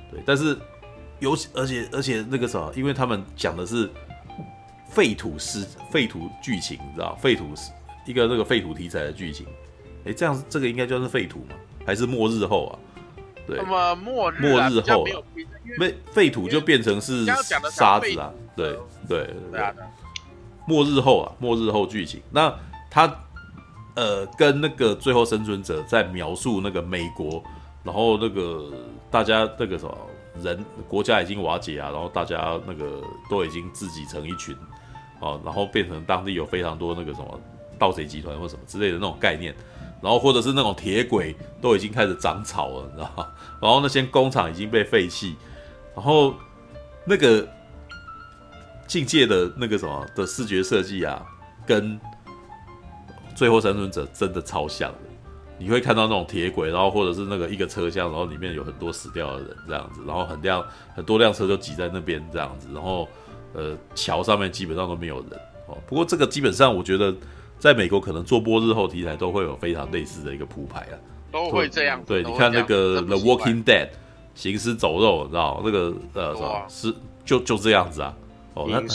[0.10, 0.58] 对，但是
[1.20, 3.90] 尤其而且而且那个什么，因为他们讲的是
[4.90, 7.70] 废土是废土剧情，你知道废土是
[8.06, 9.46] 一个那个废土题材的剧情。
[10.06, 11.56] 哎，这样这个应该就是废土嘛？
[11.86, 12.80] 还是末日后啊？
[13.46, 15.22] 对，那么末日、啊、末日后、啊，
[15.78, 17.26] 废废土就变成是
[17.72, 18.32] 沙子啊？
[18.56, 19.74] 对对对，对，
[20.66, 22.22] 末日后啊，末日后剧情。
[22.32, 22.54] 那
[22.90, 23.14] 他
[23.96, 27.44] 呃，跟那个最后生存者在描述那个美国。
[27.84, 28.72] 然后那个
[29.10, 29.98] 大家那个什么
[30.42, 34.56] 人国家已经瓦解啊，然后大家那个都已经自己成一群，
[35.20, 37.40] 啊，然后变成当地有非常多那个什么
[37.80, 39.54] 盗贼集团或什么之类的那种概念，
[40.02, 43.28] 然后或者是那种铁轨都已经开始长草了，你知道吗？
[43.62, 45.36] 然后那些工厂已经被废弃，
[45.96, 46.34] 然后
[47.04, 47.48] 那个
[48.88, 51.26] 境界的那个什么的视觉设计啊，
[51.66, 52.00] 跟
[53.36, 55.11] 最后生存者真的超像的。
[55.62, 63.08] 你会看到那种铁轨，然后或者是那个一个车厢，然后里面有很多死掉的人这样子，然后很辆很多辆车就挤在那边这样子，然后
[63.54, 65.78] 呃桥上面基本上都没有人哦。
[65.86, 67.14] 不过这个基本上我觉得
[67.60, 70.98] 在美国可能做播日后题材都会有非常类似的一个铺排啊，
[71.32, 72.02] 都会这样。
[72.08, 73.90] 对，你看那个 The Walking Dead，
[74.34, 78.18] 行尸走肉，你知道那个呃什么是就就这样子啊。
[78.56, 78.86] 哦，那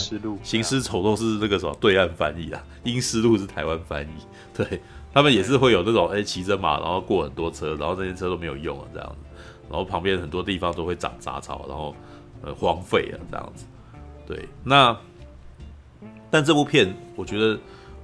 [0.42, 4.08] 行尸走肉是那个什么对岸翻译啊，阴尸路是台湾翻译，
[4.52, 4.80] 对。
[5.12, 11.96] 他们也是会有那种哎，骑着马，然后过很多车，然后这些车都没有用了这样子，然后旁边很多地方都会长杂草，然后
[12.42, 13.64] 呃荒废了这样子。
[14.26, 14.94] 对，那
[16.30, 17.58] 但这部片我觉得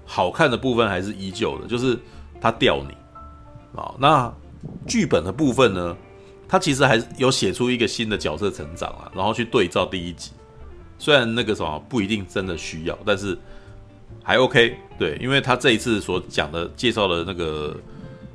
[0.07, 1.99] 好看的部分还是依旧的，就是
[2.41, 2.97] 它吊你
[3.79, 3.95] 啊。
[3.99, 4.33] 那
[4.87, 5.95] 剧本的部分呢，
[6.49, 10.31] 它其实还是有写出一个新的角色成长啊，然后去对照第一集，
[10.99, 13.37] 虽然那个什么不一定真的需要，但是。
[14.23, 17.77] 还 OK，对，因为他这一次所讲的介绍的那个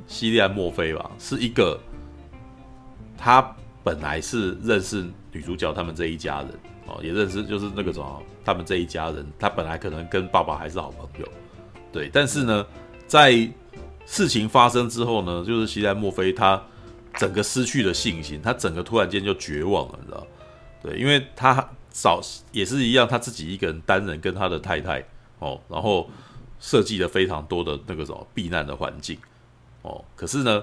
[0.06, 1.80] 西利安·墨菲吧，是一个
[3.16, 3.40] 他
[3.82, 6.50] 本来是认识女主角他们这一家人
[6.86, 11.26] 哦，也认识就是那个什么他们这一家人，他本来可能跟爸爸还是好朋友，
[11.90, 12.66] 对，但是呢，
[13.06, 13.48] 在
[14.04, 16.62] 事情发生之后呢，就是西利安·墨菲他
[17.14, 20.26] 整个失去了信心，他整个突然间就绝望了，你知道？
[20.82, 22.20] 对，因为他早
[22.52, 25.02] 也是一样，他自己一个人单人跟他的太太。
[25.38, 26.08] 哦，然后
[26.60, 29.16] 设计了非常多的那个什么避难的环境，
[29.82, 30.62] 哦，可是呢，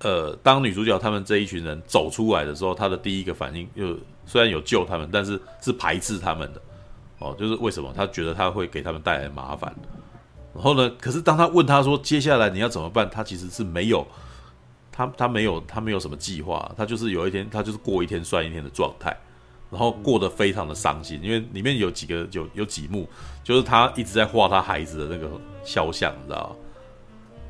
[0.00, 6.60] 呃，当女主角他们这一群人走出来的时候，她的第一个反应就虽然有救他们，但是是排斥他们的，
[7.18, 7.92] 哦，就是为什么？
[7.96, 9.74] 她觉得她会给他们带来麻烦。
[10.54, 14.06] 然后呢，可是当他问她说接下来你要怎么办，她其实是没有，
[14.92, 19.16] 她她没有她没有什么计划，她就是有一天她就是过一天算一天的状态。
[19.70, 23.08] 然后过得非常的伤心，因为里面有几个有有几幕，
[23.44, 25.30] 就是他一直在画他孩子的那个
[25.62, 26.56] 肖像，你知道？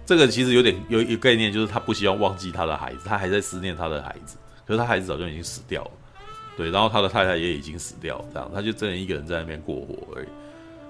[0.05, 5.91] 这个其实有点有一概念，就是他不希望忘记他的孩子，他还在思念他的孩子，可是他孩子早就已经死掉了，
[6.57, 10.29] 对，然后他的太太也已经死掉了，这样他就真的一个人在那边过活而已。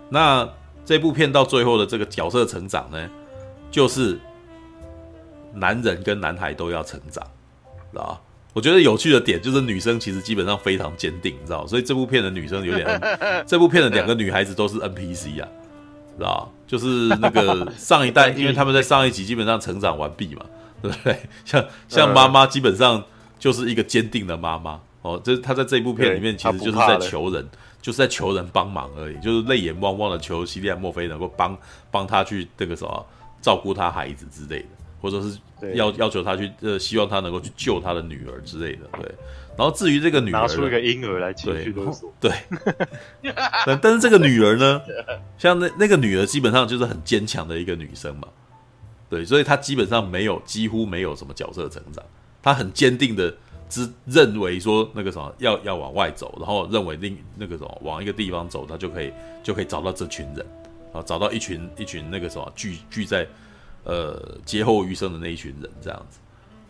[0.09, 0.49] 那
[0.85, 3.11] 这部片到最后的这个角色成长呢，
[3.71, 4.19] 就是
[5.53, 7.23] 男人跟男孩都要成长，
[7.93, 8.23] 知道？
[8.55, 13.01] 我觉得有趣的点就是女生其实基本上非常坚定，你知道，所以这部片的女生有点，
[13.47, 15.49] 这部片的两个女孩子都是 NPC 啊，
[16.17, 16.87] 知道，就是
[17.21, 20.45] 那个上一代， 因为他们在上一集基本上成长完毕嘛，
[20.83, 21.17] 对不对？
[21.45, 23.05] 像像妈妈基本上
[23.39, 27.47] 就是一个坚定的妈妈哦，这她在这一部片里面其实就是在求人，
[27.81, 31.57] 就是在求人帮忙而已，就是泪眼汪汪的求西利亚·墨菲能够帮
[31.91, 33.07] 帮她去这个什么
[33.41, 34.69] 照顾她孩子之类的。
[35.01, 35.39] 或者是
[35.75, 39.15] 要要求他去，呃，希望他能够去救他的女儿之类的，对。
[39.57, 42.31] 然后至于这个女儿，拿出一个婴儿来情绪勒索，对。
[43.67, 44.81] 但 但是这个女儿呢，
[45.37, 48.29] 像那那个女儿基本上就是很坚强的一个女生嘛，
[49.11, 52.05] 对，所以她基本上没有几乎没有什么角色成长，
[52.41, 53.35] 她很坚定的
[53.69, 60.47] 只认为说那个什么要要往外走，然后认为另那个什么往一个地方走，她就可以就可以找到这群人，
[60.93, 63.27] 啊，找到一群一群那个什么聚聚在。
[63.89, 66.19] 呃，劫后余生的那一群人这样子，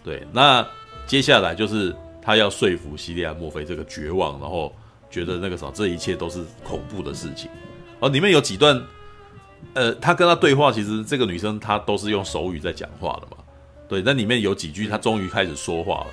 [0.05, 0.65] 对，那
[1.05, 1.93] 接下来就是
[2.23, 4.73] 他要说服西利亚·墨菲这个绝望，然后
[5.11, 7.51] 觉得那个什么，这一切都是恐怖的事情。
[7.99, 8.81] 哦，里面有几段，
[9.75, 13.43] 呃，他跟他对话，其实这个女生她都是用手语在讲话的嘛。
[13.89, 16.07] 对，那里面有几句，她终于开始说话了。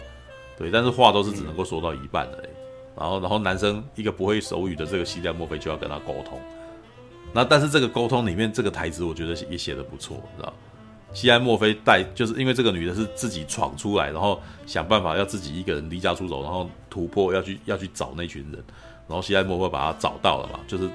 [0.57, 2.49] 对，但是话都是只能够说到一半的。
[2.97, 6.39] 然后，然后男生一个不会手语的这个西利亚墨菲就要跟他沟通。
[7.31, 10.53] 那但是这个沟通里面这个台词，我觉得也写的不错，知道？
[11.15, 18.61] 西安墨菲带就是因为这个女的是自己闯出来，然后想办法要自己一个人离家出走，然后突破要去要去找那群人，
[19.07, 20.89] 然后西安墨菲把他找到了嘛，就是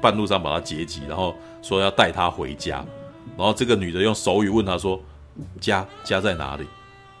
[0.00, 2.84] 半路上把他截击，然后说要带他回家，
[3.36, 4.98] 然后这个女的用手语问他说
[5.60, 6.64] ：“家家在哪里？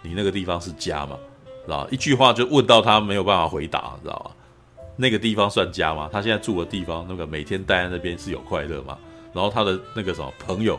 [0.00, 1.18] 你那个地方是家吗？”
[1.66, 1.88] 知道？
[1.90, 4.30] 一句话就问到他没有办法回答，知道吧？
[4.94, 6.08] 那个地方算家吗？
[6.12, 8.96] 他现在住的地方，那个每天待在那边是有快乐吗？
[9.32, 10.78] 然后他的那个什么朋友。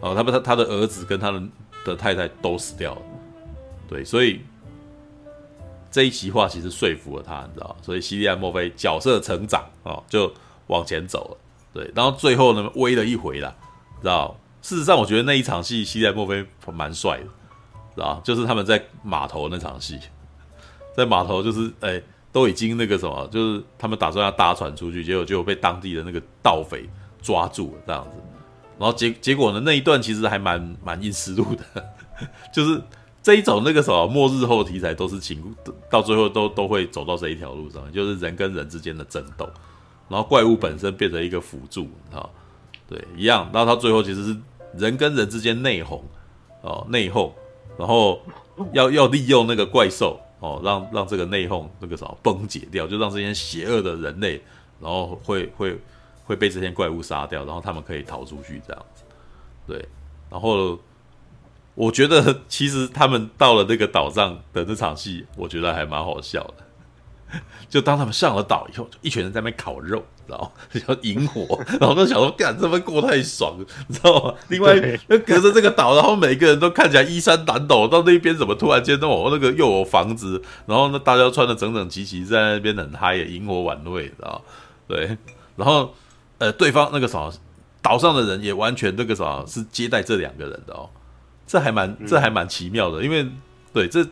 [0.00, 1.42] 哦，他们，他他的儿子跟他的
[1.84, 3.02] 的太太都死掉了，
[3.88, 4.40] 对，所以
[5.90, 10.32] 这一席话其实说服了他，你知道，所以西利亚墨菲角色成长哦，就
[10.66, 11.36] 往前走了，
[11.72, 13.54] 对，然后最后呢，威了一回啦，
[14.00, 14.36] 知道？
[14.62, 17.24] 事实上，我觉得那一场戏西利亚墨菲蛮帅的，
[17.94, 18.20] 知道？
[18.24, 19.96] 就是他们在码头那场戏，
[20.96, 26.84] 在码头就是哎，都已经那个什么，就是他们打算要搭船出去，结果就被当地的那个盗匪
[27.22, 28.16] 抓住了，这样子。
[28.78, 29.60] 然后结结果呢？
[29.64, 31.84] 那一段其实还蛮蛮阴湿路的，
[32.52, 32.78] 就是
[33.22, 35.42] 这一种那个什么末日后题材都是情，
[35.90, 39.48] 到最后都都会走到这一条路上，就是人跟人之间的争斗，
[40.10, 42.28] 然后怪物本身变成一个辅助，啊，
[42.86, 43.48] 对，一样。
[43.52, 44.36] 然后到最后其实是
[44.76, 46.02] 人跟人之间内讧，
[46.60, 47.32] 哦，内讧，
[47.78, 48.20] 然后
[48.72, 54.42] 要要利用那个怪兽，哦，让让这个内讧那个什么崩解掉，就让这些邪恶的人类，
[54.80, 55.80] 然后会会。
[56.26, 59.02] 会被这些怪物杀掉，然后他们可以逃出去，这样子，
[59.66, 59.88] 对。
[60.28, 60.76] 然后
[61.76, 66.54] 我觉得， 其实他们到了那个岛上的那场戏，我觉得还蛮好笑的。
[67.68, 70.50] 就当他们上了岛以后，就一群人在那边烤肉，然后
[70.88, 73.56] 要引火，然后都想说，干这么过太爽，
[73.88, 74.34] 你知道吗？
[74.48, 74.74] 另外，
[75.06, 84.42] 那隔着这个岛，然后每个人都看起来衣衫褴褛，到那边怎么突然间那我那个又有房子，然后那大家穿的整整齐齐，在那边很嗨，引火晚会，知道
[84.88, 85.16] 对，
[85.54, 85.94] 然后。
[86.38, 87.30] 呃，对方那个啥，
[87.80, 90.90] 岛上的人也完全那个啥，是接待这两个人的哦，
[91.46, 93.26] 这还蛮这还蛮奇妙的，因为
[93.72, 94.04] 对这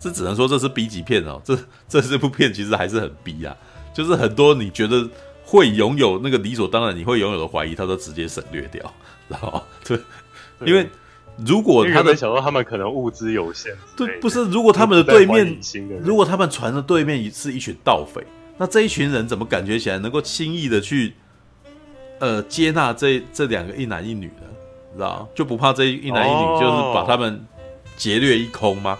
[0.00, 1.56] 这只能说这是 B 级片哦，这
[1.88, 3.56] 这这部片其实还是很 B 啊，
[3.94, 5.08] 就是很多你觉得
[5.44, 8.92] 会拥有那个理所当然你会拥有的怀疑，他都直接省略掉，
[9.28, 10.00] 然后对，
[10.66, 10.88] 因为
[11.46, 15.56] 如果他的想到他们可能物资有限，对，不是如果他们的对面
[16.02, 18.26] 如果他们船的对面是一群盗匪，
[18.56, 21.14] 那这一群人怎么感觉起来能够轻易的去？
[22.20, 24.42] 呃，接纳这这两个一男一女的，
[24.94, 27.44] 知道就不怕这一男一女就是把他们
[27.96, 28.98] 劫掠一空吗？Oh.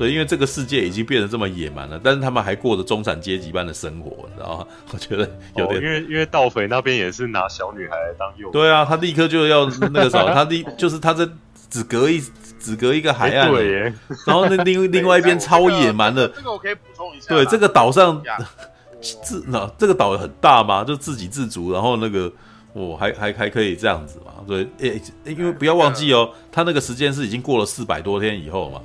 [0.00, 4.66] 对，因为这个世界已经变得这么野蛮了，但是他们还过着中产阶级般的生活，你知道吗？
[4.92, 8.50] 我觉得有点，oh, 因为因为盗匪那边也是拿小女孩来当诱。
[8.50, 11.28] 对啊，他立刻就要那个什么， 他立就是他这
[11.70, 12.22] 只隔一
[12.60, 13.94] 只隔一个海岸，对耶，
[14.26, 18.22] 然后那另 另外一边超野蛮的，这个我可以补充一下，对，这个岛上
[19.00, 22.30] 自那这个岛很大嘛，就自给自足，然后那个。
[22.78, 24.32] 哦，还还还可以这样子嘛？
[24.46, 28.80] 对，诶、欸，因为不要忘记哦，他那个时间是已经过了四百多天以后嘛，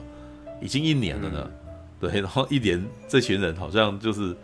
[0.61, 1.49] 已经一年了呢。
[2.01, 4.35] 对，然后一年这群人好像就是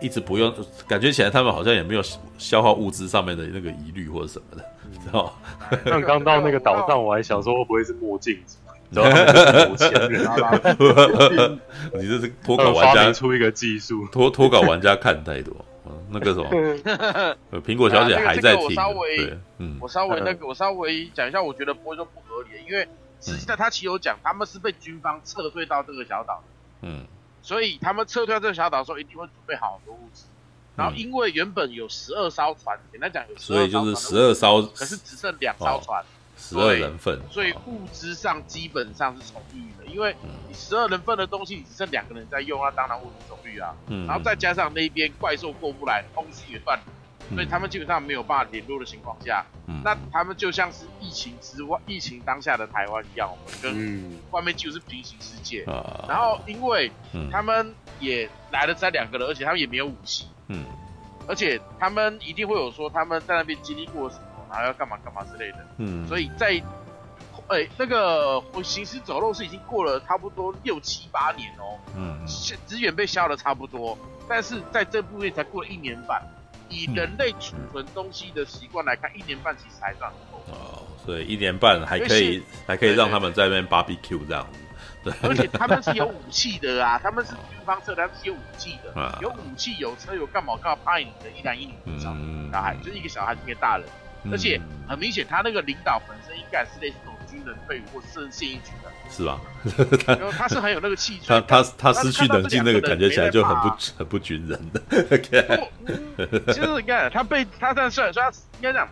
[0.00, 0.52] 一直不用，
[0.88, 2.02] 感觉起来他们好像也没有
[2.36, 4.64] 消耗物资上面的那个疑虑或者什么的，
[5.00, 5.26] 知道
[5.70, 5.78] 吗？
[5.86, 8.56] 像刚到那个岛上，我还想说会不会是墨镜子，
[8.90, 8.98] 你
[12.02, 15.54] 你这是脱稿玩家出一个技术，脱脱稿玩家看太多。
[16.10, 18.60] 那个什么， 苹果小姐还在听。
[18.60, 22.86] 啊那个、我稍微，嗯，我稍微那个，我稍微讲一下，我觉得不会说不合理，因为
[23.20, 26.42] 实际上他其实有讲，他们是被军方撤退到这个小岛，
[26.82, 27.06] 嗯，
[27.42, 30.24] 所以他们撤退到这个小岛的时候，一定会准备好很多物资。
[30.74, 36.02] 然后因为原本有十二艘船，简单讲有十二艘船，所以就是十二艘，可是只剩两艘船。
[36.02, 36.06] 哦
[36.42, 40.14] 十二人份，所以物资上基本上是充裕的，因为
[40.48, 43.72] 你十二人份的东西，你只剩两个人在用，那当然物资充裕啊。
[43.86, 46.84] 嗯，然后再加上那边怪兽过不来，东西也断了，
[47.32, 55.64] 所以他们基本上没有办法联络的情况下，嗯，那他们就像是疫情之外，疫情当下的台湾一样，我们跟外面就是平行世界。
[55.68, 56.90] 嗯，然后因为
[57.30, 60.64] 他们也来了这两个人，而且他们也没有武器，嗯，
[61.28, 64.22] 而且他们一定会有说他们在那边经历过什么。
[64.52, 66.48] 还要干嘛干嘛之类的，嗯，所以在，
[67.48, 72.26] 哎、欸，那个我行尸走肉是已经过了差不多六七八年哦，嗯，
[72.66, 73.96] 资源被消了差不多，
[74.28, 76.22] 但是在这部片才过了一年半，
[76.68, 80.40] 以人类储存东西的习惯来看，一年半其实还算够。
[80.52, 84.58] 哦，所以一年半还可以，还可以让他们在那边 barbecue 这样子。
[85.04, 92.16] 对，而且他们是有武器的啊， 他们是军方车，他们是有武器的，啊、有武器、有车、有干嘛干嘛，派你的一男一女以上
[92.52, 99.40] 小孩，就是一个小孩，一个大人，嗯、而且很明显，他那个领导本身应该是类似那种军人退伍或是现役军的，是吧？
[100.06, 104.80] 他他是很有那个气质，他他他失去冷静那个感觉起来就很不很不军人的。
[106.52, 108.30] 其实你看他被他这样算，说他
[108.60, 108.88] 应该讲，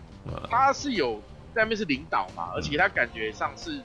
[0.50, 1.22] 他是有
[1.54, 3.80] 在那边是领导嘛，而且他感觉上是。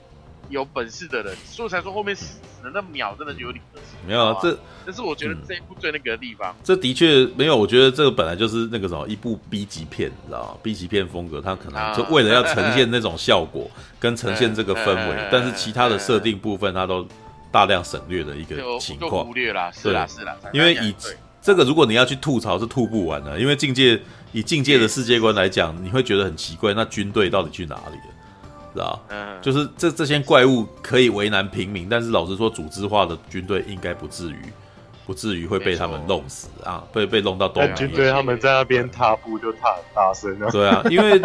[0.50, 3.86] 有本事的人，所以才说后面死死的那秒真的就有点可惜。
[4.08, 6.52] 没有啊，这这是我觉得这一部最那个的地方。
[6.52, 13.70] 嗯、这的确没有，我觉得这个本来就是那个什么一部 B 级片，你知道吗？B 级片风格，它可能就为了要呈现 那种效果
[14.00, 17.08] 跟呈现这个氛围，但是其他的设定部分它都
[17.52, 19.26] 大量省略的一个情况。
[19.26, 20.36] 忽略啦，是啦是啦。
[20.54, 20.94] 因为以
[21.42, 23.40] 这个，如果你要去吐槽，是吐不完的。
[23.40, 24.00] 因为境界
[24.32, 28.15] 以境界的世界观来讲，你会觉得很奇怪，那军队到底去哪里了？
[28.76, 34.38] 知道，嗯，就是这这些怪物可以为难平民，但是老实说，组织化的军队应该不至于，
[35.06, 37.76] 不至于会被他们弄死啊，被被弄到东南。
[37.76, 40.50] 军队他们在那边踏步就踏很大声啊。
[40.52, 41.22] 对啊，因为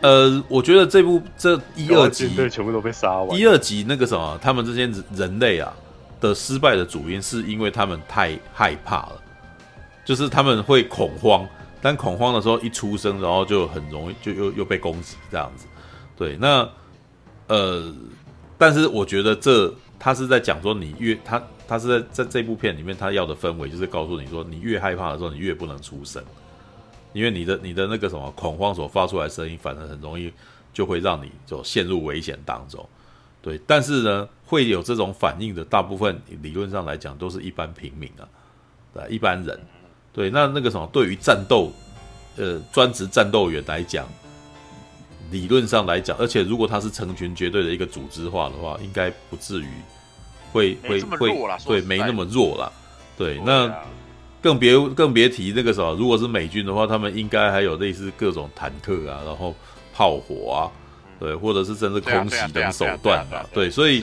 [0.00, 3.38] 呃，我觉得这部这一二集全部都被杀完。
[3.38, 5.72] 一二集那个什么，他们这些人类啊
[6.20, 9.22] 的失败的主因，是因为他们太害怕了，
[10.04, 11.46] 就是他们会恐慌，
[11.80, 15.66] 但恐慌的时候一出生，然后就很容易就又又被攻击这样子。
[16.18, 16.68] 对，那
[17.46, 17.94] 呃，
[18.58, 26.20] 但是我觉得这他是在讲说，你越他他是在在这部片里面，他要的氛围就是告诉你说，你越害怕的时候，你越不能出声，
[27.12, 30.32] 因为你的你的那个什么恐慌所发出来声音，反而很容易
[30.72, 32.84] 就会让你就陷入危险当中。
[33.40, 38.26] 对，但是呢，会有这种反应的大部分理论上来讲，都是一般平民啊，
[38.92, 39.56] 对，一般人。
[40.12, 41.70] 对，那那个什么，对于战斗，
[42.36, 44.04] 呃，专职战斗员来讲。
[45.30, 49.68] 理论上来讲，而且如果他是成群结队的一个组织化的话，应该不至于
[50.52, 52.72] 会会会对没那么弱啦。
[53.16, 53.72] 对，那
[54.40, 59.54] 更别更别提那个什么，如果是美军的话，他们应该还有类似各种坦克啊，然后
[59.92, 60.70] 炮火啊，
[61.18, 63.44] 对，或者是甚至空袭等手段啊。
[63.52, 64.00] 对，所以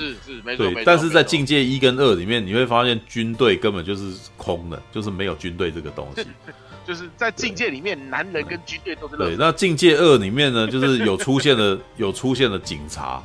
[0.58, 6.26] 对，但是在境界一跟二里面，你会发现军队根本就是空的，就是没有军队这个东西。
[6.86, 9.36] 就是在境界里面，男人跟军队都是对。
[9.38, 13.22] 那境界二里面呢，就是有出现了 有出现了警察，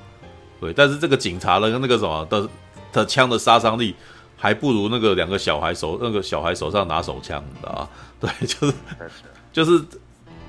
[0.60, 2.48] 对，但是这个警察的跟那个什么的
[2.92, 3.94] 的枪的杀伤力
[4.36, 7.88] 还不如那个两个小孩手那个小孩手上拿手枪，你知道吗？
[8.18, 8.74] 对，就是
[9.52, 9.84] 就是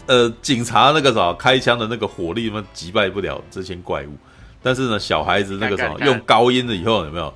[0.08, 4.18] 呃，警察那个什么开枪的那个火力，他妈击败不了这些怪物，
[4.64, 7.34] 但是呢，小孩子那个什么用高音了以后有没有，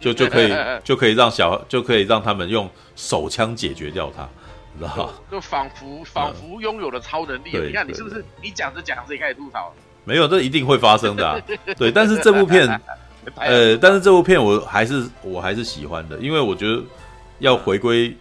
[0.00, 0.52] 就就可以
[0.82, 4.10] 就可以让小就可以让他们用手枪解决掉
[4.78, 4.94] 他。
[4.94, 7.50] 知道就仿佛仿佛拥有了超能力。
[7.52, 9.72] 你看，你是不是你讲着讲着也开始吐槽？
[10.04, 11.38] 没有，这一定会发生的、啊。
[11.76, 12.68] 对，但是这部片，
[13.36, 16.82] 呃，但是这部片我还是我还是喜欢的，因为我觉得
[17.40, 18.16] 要回归，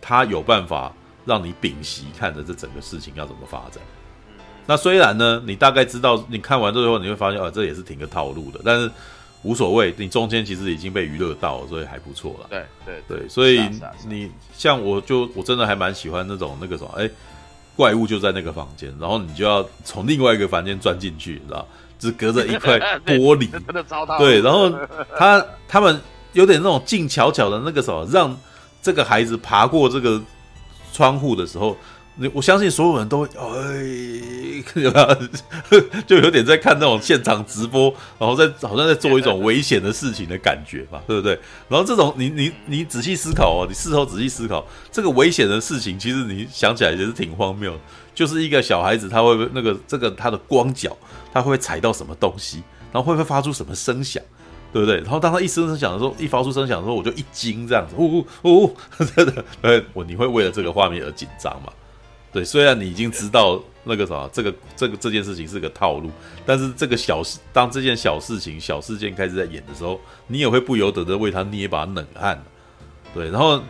[0.00, 0.92] 他有办法
[1.24, 3.82] 让你屏息看着这整个事情要怎么发展。
[4.66, 8.90] 那虽然呢，你大概知道，你看完之后你会发现，啊，这也是挺个套路的，但是。
[9.42, 12.46] 无所谓，你中间其实已经被娱乐到了，所以还不错了。
[12.50, 13.60] 对对对，所以
[14.06, 17.08] 你像我就我真的还蛮喜欢那种那个什么，哎，
[17.74, 21.66] 怪物就在那个房间，然后你就要从另外一个房间钻进去，你知道
[21.98, 23.48] 只隔着一块 玻璃。
[24.18, 24.70] 对，然后
[25.16, 25.98] 他他们
[26.34, 28.38] 有点那种静悄悄的那个什么，让
[28.82, 30.20] 这个孩子爬过这个
[30.92, 31.76] 窗户的时候。
[32.34, 34.62] 我相信所有人都会，哎，
[36.06, 41.38] 就有点在看那种现场直播，然后在好像在做一种危险的事情的感觉吧，对不对？
[41.68, 47.74] 然后这种你你你仔细思考哦，你事后仔细思考，这个危险的事情，其实你想起来也是挺荒谬。
[48.12, 50.94] 就是一个小孩子，他会不会那个这个他的光脚，
[51.32, 54.22] 他会不会踩到什么东西，然后会不会发出什么声响，
[54.74, 54.96] 对不对？
[54.98, 58.26] 然后当他一声声响的时候，一发出声响的时候，我就一惊，这样子，呜呜
[58.64, 58.76] 呜，
[59.16, 61.72] 真的，呃， 我你会为了这个画面而紧张吗？
[62.32, 66.10] 对，虽然你已经知道那个啥，这个这个这件事情是个套路，
[66.46, 72.40] 但是这个小事，当这件小事情、小事件开始在演的时候，你也会不由得的为他捏把冷汗。
[73.12, 73.60] 对，然后，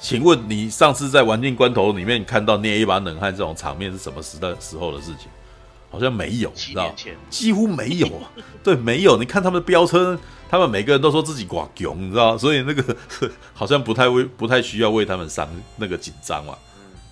[0.00, 5.28] 请问你上次在《玩命关头》里面看到捏一把冷汗这种场面是什么时代时候的事情？
[5.90, 6.92] 好像没有，知道？
[7.30, 8.32] 几乎没有啊。
[8.64, 9.18] 对，没有。
[9.18, 12.36] 你看他们的飙车，他们每个人都说自己寡穷，你知道？
[12.38, 12.96] 所以那个
[13.52, 16.56] 好像不太为不太需要为他们伤那个紧张嘛。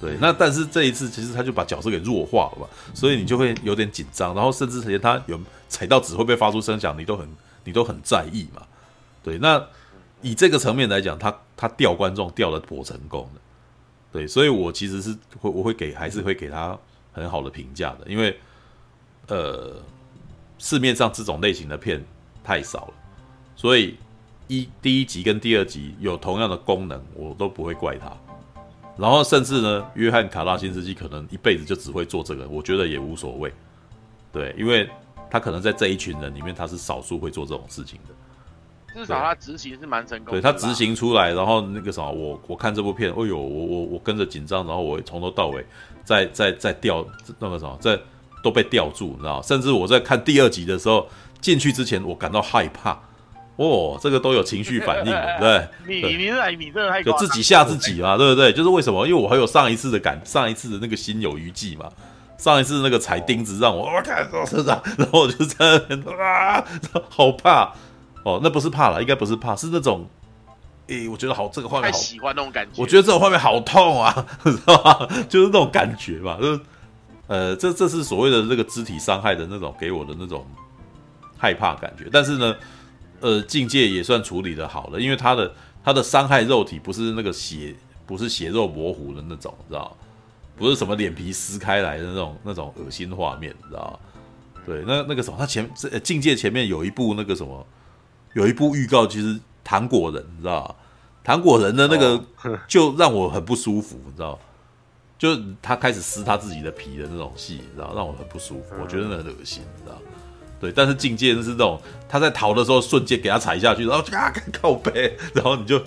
[0.02, 7.28] 对，那但是这一次其实他就把角色给弱化了嘛，所以你就会有点紧张，然后甚至连他有踩到纸会不会发出声响，你都很
[7.62, 8.62] 你都很在意嘛。
[9.22, 9.64] 对，那
[10.20, 13.40] 以这个层面来讲，他他吊观众吊的颇成功的，
[14.10, 16.76] 对，所以我其实是会我会给还是会给他
[17.12, 18.36] 很好的评价的，因为
[19.28, 19.80] 呃
[20.58, 22.04] 市面上这种类型的片
[22.42, 22.94] 太少了，
[23.54, 23.96] 所以
[24.48, 28.12] 一第一集跟第二集有同样的功能，我都不会怪他。
[28.96, 33.52] 然后甚至呢，约翰卡拉辛斯基可能一辈子就只会做这个，我觉得也无所谓。
[34.30, 34.88] 对，因为
[35.30, 38.14] 他可能在这一群人里面，他是少数会做这种事情的。
[38.94, 40.32] 至少他执行是蛮成功的。
[40.32, 45.64] 对，他执行出来，然后那个什么，我我看这部片，哎呦，我我我跟着紧张，然后我从头到尾
[46.04, 47.02] 在在在吊
[47.38, 47.98] 那个什么，在
[48.42, 49.40] 都被吊住，你知道？
[49.40, 51.08] 甚至我在看第二集的时候，
[51.40, 53.00] 进去之前我感到害怕。
[53.56, 55.68] 哦，这个都有情绪反应， 对。
[55.86, 58.52] 你你你这你这太就自己吓自己嘛，对不对？
[58.52, 59.06] 就是为什么？
[59.06, 61.88] 因为我还有上一次的感，上一次的那个心有余悸嘛。
[62.38, 66.64] 上一次那个踩钉子让我我看到是这样， 然后我就在那边啊，
[67.08, 67.72] 好怕
[68.24, 68.40] 哦。
[68.42, 70.04] 那不是怕了，应该不是怕，是那种，
[70.88, 72.82] 诶，我觉得好，这个画面好太喜欢那种感觉。
[72.82, 75.06] 我觉得这种画面好痛啊， 知道吧？
[75.28, 76.60] 就是那种感觉嘛，就是
[77.28, 80.44] 呃，这这是所谓的这个肢体伤害的那种给我的那种
[81.38, 82.56] 害怕感觉，但是呢。
[83.22, 87.74] 呃，境界也算处理的好了，因为他的他的伤害肉体不是那个血，
[88.04, 89.96] 不是血肉模糊的那种，知道？
[90.54, 93.98] 不是什么脸皮撕开来的那种那种恶心画面，你知道？
[94.66, 97.66] 对，那那个什么，他前这境界前面有一部那个什么，
[98.34, 100.76] 有一部预告，其实糖果人，你知道？
[101.24, 102.22] 糖果人的那个
[102.68, 104.38] 就让我很不舒服，你知道？
[105.18, 107.94] 就他开始撕他自己的皮的那种戏，你知道？
[107.94, 109.96] 让我很不舒服，我觉得那很恶心，你知道
[110.62, 111.76] 对，但是境界是这种，
[112.08, 115.82] 他在逃的时候瞬间给他踩下去，然后啊靠背，然后你就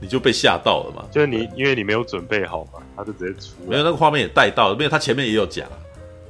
[0.00, 1.04] 你就被吓到了嘛。
[1.12, 3.52] 就是你因为你没有准备好嘛，他就直接出。
[3.68, 5.68] 没有那个画面也带到了，因为他前面也有讲，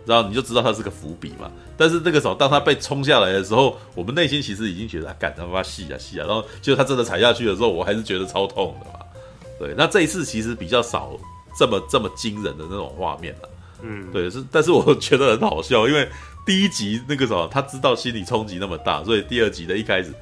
[0.05, 1.49] 然后你就知道他是个伏笔嘛。
[1.77, 8.99] 但是那个时候当他被冲下来的时候，我们内心其实已经觉得啊，干他妈戏啊戏啊，然后就他真的踩下去的时候，我还是觉得超痛的嘛。
[9.57, 11.13] 对，那这一次其实比较少
[11.57, 13.49] 这么这么惊人的那种画面了。
[13.83, 16.09] 嗯，对，是，但是我觉得很好笑，因为。
[16.45, 20.13] 第一集那个什么，他知道心理冲击那么大，所以第二集的一开始，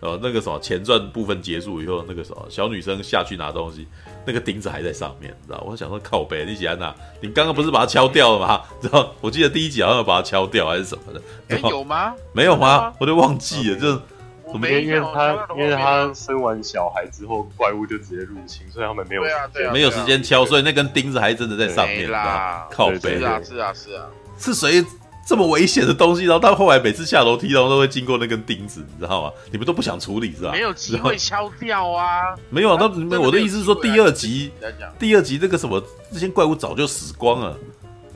[0.00, 3.86] 呃，那个什么前传部分结束以后，那个什么小女生下去拿东西，
[4.24, 5.62] 那个钉子还在上面，你知道？
[5.66, 6.94] 我想说靠北，你喜欢哪？
[7.20, 8.62] 你刚刚不是把它敲掉了吗？
[8.80, 9.12] 知道？
[9.20, 11.20] 我记得第一集好像要把它敲掉还是什么的？
[11.48, 12.14] 欸、有吗？
[12.32, 12.92] 没有吗？
[13.00, 13.98] 我就忘记了，就是
[14.44, 22.68] 我没因为他因为他生完小孩之后，怪物就直接入侵，所以他们没有时间，没有时间敲，所以那根钉子还真的在上面啦。
[22.70, 24.06] 靠背，是啊是啊是啊，
[24.38, 24.84] 是谁？
[25.24, 29.32] 这么危险的东西，然后到后来每次下楼梯，然后都会经过那根钉子，你知道吗？
[29.50, 30.52] 你们都不想处理是吧？
[30.52, 32.34] 没有机会敲掉啊！
[32.50, 33.22] 没有，那没有。
[33.22, 34.50] 我的意思是说，第二集，
[34.98, 35.82] 第二集那个什么，
[36.12, 37.56] 这些怪物早就死光了，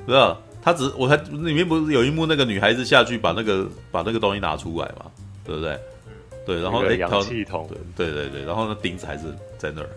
[0.06, 0.40] 知道？
[0.62, 5.06] 他只我还里面不是有一幕，那个女孩子下去把那个把那个东西拿出来嘛，
[5.44, 5.78] 对不对？
[6.46, 9.24] 对，然后哎，氧气筒，对对对，然后那钉子还是
[9.58, 9.88] 在那儿。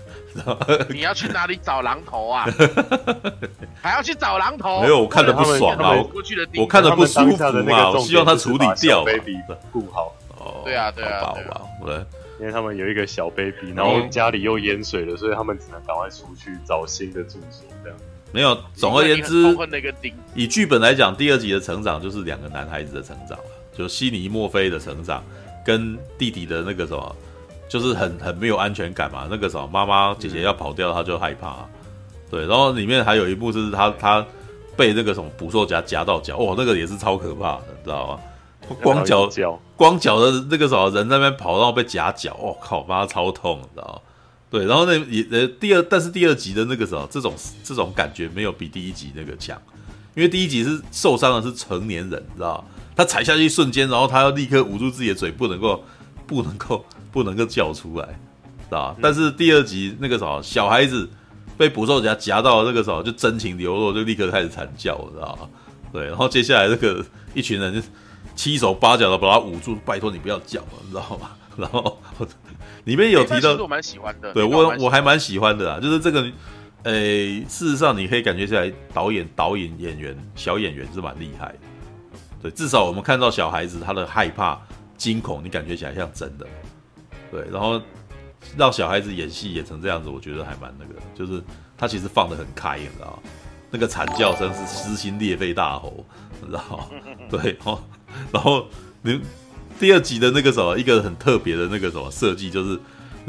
[0.90, 2.48] 你要去哪里找榔头啊？
[3.82, 4.82] 还要去找榔头？
[4.82, 5.94] 没有，我看的不爽啊！
[6.58, 9.06] 我看的不舒服嘛，我希望他处理掉。
[9.06, 9.38] baby
[9.72, 11.96] 顾好哦，对啊，对啊，好吧，对，
[12.40, 17.64] 因为他们有一个小 baby，然后家里又淹水了，所以他们只能赶快出去找新的住所。
[17.84, 17.98] 这样
[18.32, 18.58] 没有。
[18.74, 19.56] 总而言之，
[20.34, 23.44] 以剧本来讲，第二集的成长就是两个男孩子的成长了，
[23.76, 25.24] 就悉尼墨菲的成长。
[25.66, 27.16] 跟弟弟的那个什么，
[27.68, 29.28] 就是很很没有安全感嘛。
[29.30, 31.58] 那个什么，妈妈姐姐要跑掉，他就害怕。
[32.30, 34.26] 对，然后里面还有一幕是他他
[34.76, 38.20] 被那个什么捕兽夹夹到脚，哦，那个也是超可怕的，你知道吗？
[38.84, 39.28] 光脚
[39.76, 44.02] 光脚的那个什么人在那边跑，然后被夹脚，哦靠，妈超痛，你知道吗？
[44.52, 47.34] 对，然后那也呃第二，但是第二集的那个什么，这种
[47.64, 49.60] 这种感觉没有比第一集那个强，
[50.16, 52.64] 因为第一集是受伤的是成年人，你知道吗？
[53.00, 55.82] 他踩下去一瞬间，然后他要立刻捂住自己的嘴，不能够，
[56.28, 58.96] 不能够，不能够叫出来，知道吧？
[58.98, 61.10] 嗯、但是第二集那个什么，小孩子
[61.58, 65.50] 被捕兽夹夹到那个时候，就真情流露，就立刻开始惨叫，知道吧？
[65.94, 67.02] 对，然后接下来这个
[67.34, 67.82] 一群人就
[68.36, 71.30] 七手八脚的把他捂住，拜托你不要叫，你知道吗？
[71.56, 71.98] 然后
[72.84, 76.22] 里面有提到，我蛮喜欢的，对我我还蛮喜欢的啊，就是这个，
[77.48, 81.60] 事实上你可以感觉出来，导演、导演、演员、小演员是蛮厉害的。
[82.42, 84.60] 对，至少我们看到小孩子他的害怕、
[84.98, 86.48] 惊恐，你感觉起来像真的。
[87.32, 87.82] 对，然后
[88.58, 91.44] 让小孩子演戏演成这样子，我觉得还蛮那个，就是
[91.78, 93.22] 他其实放得很开，你知道？
[93.72, 96.06] 那个惨叫声是撕心裂肺大吼，
[96.42, 96.86] 你知道吗？
[97.30, 97.80] 对，哦，
[98.32, 98.66] 然后
[99.02, 99.22] 你
[99.80, 102.80] 第二集的那个什么，一个很特别的那个什么设计，就是。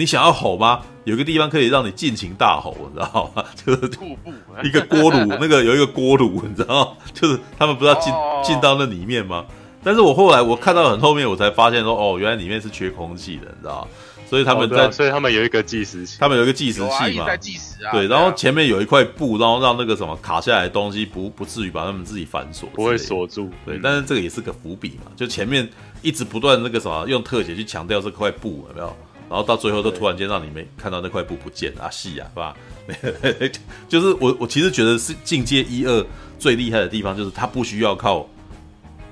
[0.01, 0.81] 你想要吼吗？
[1.05, 3.45] 有个地方可以让你尽情大吼，你知道吗？
[3.55, 3.91] 就是
[4.67, 6.97] 一个锅炉，那个有一个锅炉，你知道吗？
[7.13, 8.11] 就是他们不是要进
[8.43, 9.45] 进到那里面吗？
[9.85, 13.89] 但是我后来我看到很后面，我才发现说，哦，原来里面是缺空气的，你知道吗？
[14.27, 17.93] 所以他们在，哦啊、所以他们有一个计时器，他们有一个计时器嘛，在计时啊。
[17.93, 23.51] 对，然后前面有一块布，然后让那个什么卡下来的东西不不至于把他们自己反锁，不会锁住。
[23.67, 25.69] 对，但是这个也是个伏笔嘛，就前面
[26.01, 28.97] 一直不断那个什么用特写去强调这块布有没有，
[29.31, 32.57] 然后到最后都突然间让你没看到那块布不见啊，戏啊，是吧？
[33.89, 36.05] 就是我我其实觉得是进阶一二
[36.37, 38.29] 最厉害的地方，就是他不需要靠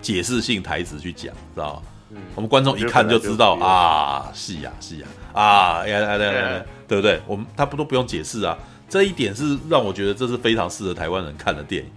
[0.03, 1.83] 解释性台词去讲，知道吗？
[2.11, 7.21] 嗯、我们观众一看就知道啊，是呀，是呀，啊，呀呀呀呀，对不对？
[7.27, 8.59] 我们他不都不用解释啊，
[8.89, 11.91] 这一点是让我觉得这是非常适合台湾人看的电影，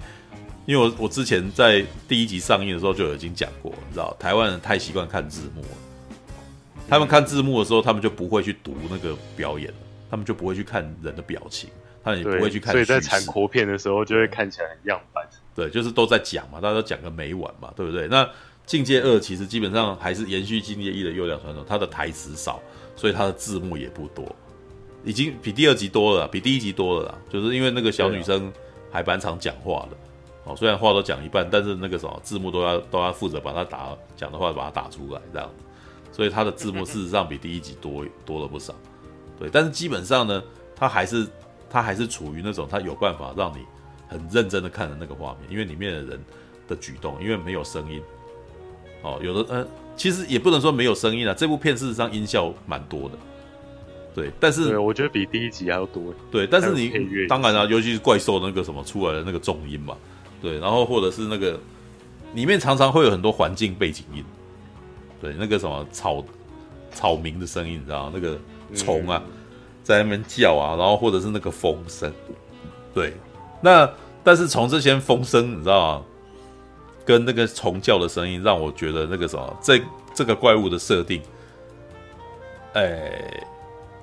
[0.68, 5.68] 因为我我之前在第一集上映的时候就已经讲过，你知道，台湾人太习惯看字幕了，
[6.92, 9.74] 他们看字幕的时候，他们就不会去读那个表演，
[10.10, 11.70] 他们就不会去看人的表情，
[12.04, 18.08] 他们也不会去看，所以在残国片的时候就会看起来很样板，对，就是都在讲嘛，大家都讲个没完嘛，对不对？
[18.08, 18.30] 那。
[18.64, 22.62] 境界二其实基本上还是延续境界一的优良传统，它的台词少，
[22.96, 24.24] 所以它的字幕也不多，
[25.04, 27.18] 已经比第二集多了，比第一集多了啦。
[27.28, 28.54] 就是因为那个小女生
[28.92, 29.98] 还蛮常讲话的，
[30.46, 35.66] 哦，虽然话都讲一半，但是那个什么字幕都要都要负责把它打讲的话把它打出来这样子，
[36.12, 38.76] 所以它的字幕事实上比第一集多多了不少。
[39.40, 40.44] 对，但是基本上呢，
[40.76, 41.28] 它还是
[41.70, 43.64] 它还是处于那种它有办法让你
[44.08, 46.20] 很认真的看的那个画面，因为里面的人
[46.68, 48.02] 的举动，因为没有声音。
[49.04, 51.34] 哦，有的，嗯，其实也不能说没有声音啊。
[51.34, 53.16] 这部片事实上音效蛮多的，
[54.14, 56.14] 对，但是我觉得比第一集还要多。
[56.30, 56.92] 对，但是你
[57.28, 59.98] 当然啊，尤其是怪兽那个什么出来的那个重音嘛，
[60.40, 61.60] 对，然后或者是那个
[62.36, 64.24] 里面常常会有很多环境背景音，
[65.22, 66.24] 对，那个什么草
[66.92, 68.12] 草鸣的声音，你知道吗？
[68.14, 68.38] 那个
[68.76, 69.22] 虫啊
[69.84, 72.12] 在那边叫啊，然后或者是那个风声，
[72.94, 73.14] 对，
[73.62, 73.90] 那
[74.24, 76.06] 但是从这些风声，你知道吗？
[77.04, 79.82] 跟那个虫叫的声音，让我觉得那个什么，这
[80.14, 81.22] 这个怪物的设定，
[82.74, 83.44] 哎、欸，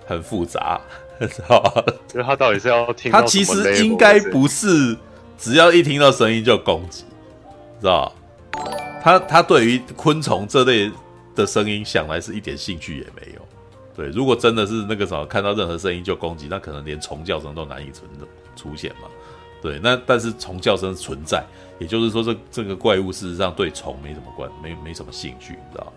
[0.05, 0.81] 很复杂，
[1.21, 1.85] 知道吧？
[2.09, 3.11] 就他到底是要听？
[3.11, 4.97] 他其实应该不是
[5.39, 7.05] 只要一听到声音就攻击，
[7.81, 8.13] 知道
[8.53, 8.61] 吧？
[9.01, 10.91] 他他对于昆虫这类
[11.39, 13.41] 的声音，想来是一点兴趣也没有。
[13.97, 18.09] 对，如果真的是那个什么，看到任何声音就攻击，那可能连虫叫声都难以存
[18.55, 19.09] 出现嘛。
[19.63, 21.45] 对，那但是虫叫声存在。
[21.81, 25.93] 也就是说这，这个怪物事实上对虫没什么关，没没什么兴趣，你知道？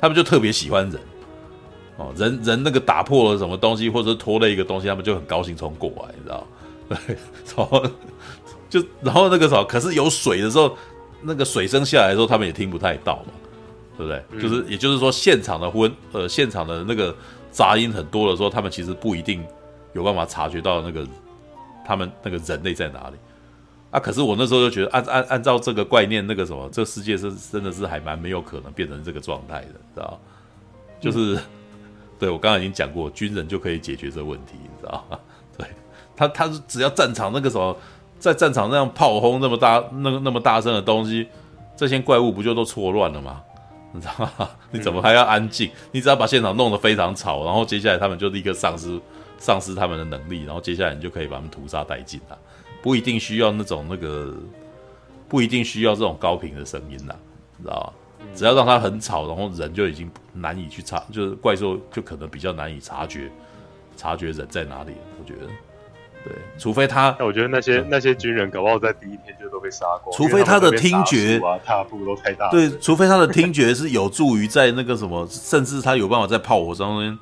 [0.00, 1.00] 他们就特别喜欢人，
[1.98, 6.46] 哦，人人那个打破了什么东西，或者是拖了一个东西，他们就很高兴冲过来，你知道？
[6.88, 7.16] 对，
[7.54, 7.86] 然后
[8.70, 10.76] 就然后那个时候，可是有水的时候，
[11.22, 13.32] 那个水声下来的时候，他们也听不太到嘛，
[13.96, 14.22] 对不对？
[14.30, 17.14] 嗯、就是也就是说，现场的温呃，现场的那个
[17.50, 19.44] 杂音很多的时候，他们其实不一定
[19.92, 21.06] 有办法察觉到那个
[21.84, 23.16] 他们那个人类在哪里。
[23.92, 24.00] 啊！
[24.00, 30.20] 可是我那时候就觉得按，按按按照这个概念，那个什么，这个世界是真的是还蛮没有可能变成这个状态的，知道
[31.00, 31.42] 就是，嗯、
[32.18, 35.18] 对我刚刚已经讲过，军人就可以解决这个问题，你知道吗？
[35.56, 35.66] 对
[36.16, 37.74] 他，他是只要战场那个什么，
[38.18, 41.28] 在战场那样炮轰那么大、那个那么大声的东西，
[41.76, 43.40] 这些怪物不就都错乱了吗？
[43.96, 44.50] 你知道吗？
[44.70, 45.70] 你怎么还要安静？
[45.90, 49.00] 你只要把现场弄得非常吵，然后接下来他们就立刻丧失
[49.38, 52.38] 丧失他们的能力，然后接下来你就可以把他们屠杀殆尽了。
[52.82, 54.32] 不一定需要那种那个，
[55.28, 57.14] 不一定需要这种高频的声音呐，
[57.56, 57.92] 你知道吗？
[58.34, 63.30] 只要让它很吵，然后人就已经难以去察，就是怪兽就可能比较难以察觉，
[63.96, 64.92] 察觉人在哪里。
[65.18, 65.48] 我觉得，
[66.28, 70.16] 对，除非他，我觉得那些那些军人搞不好在第一天就都被杀光。
[70.16, 72.50] 除非他的听觉啊，踏步都太大。
[72.50, 77.18] 对，除非他的听觉是有助于在那个什么， 甚至他有办法在炮火中间。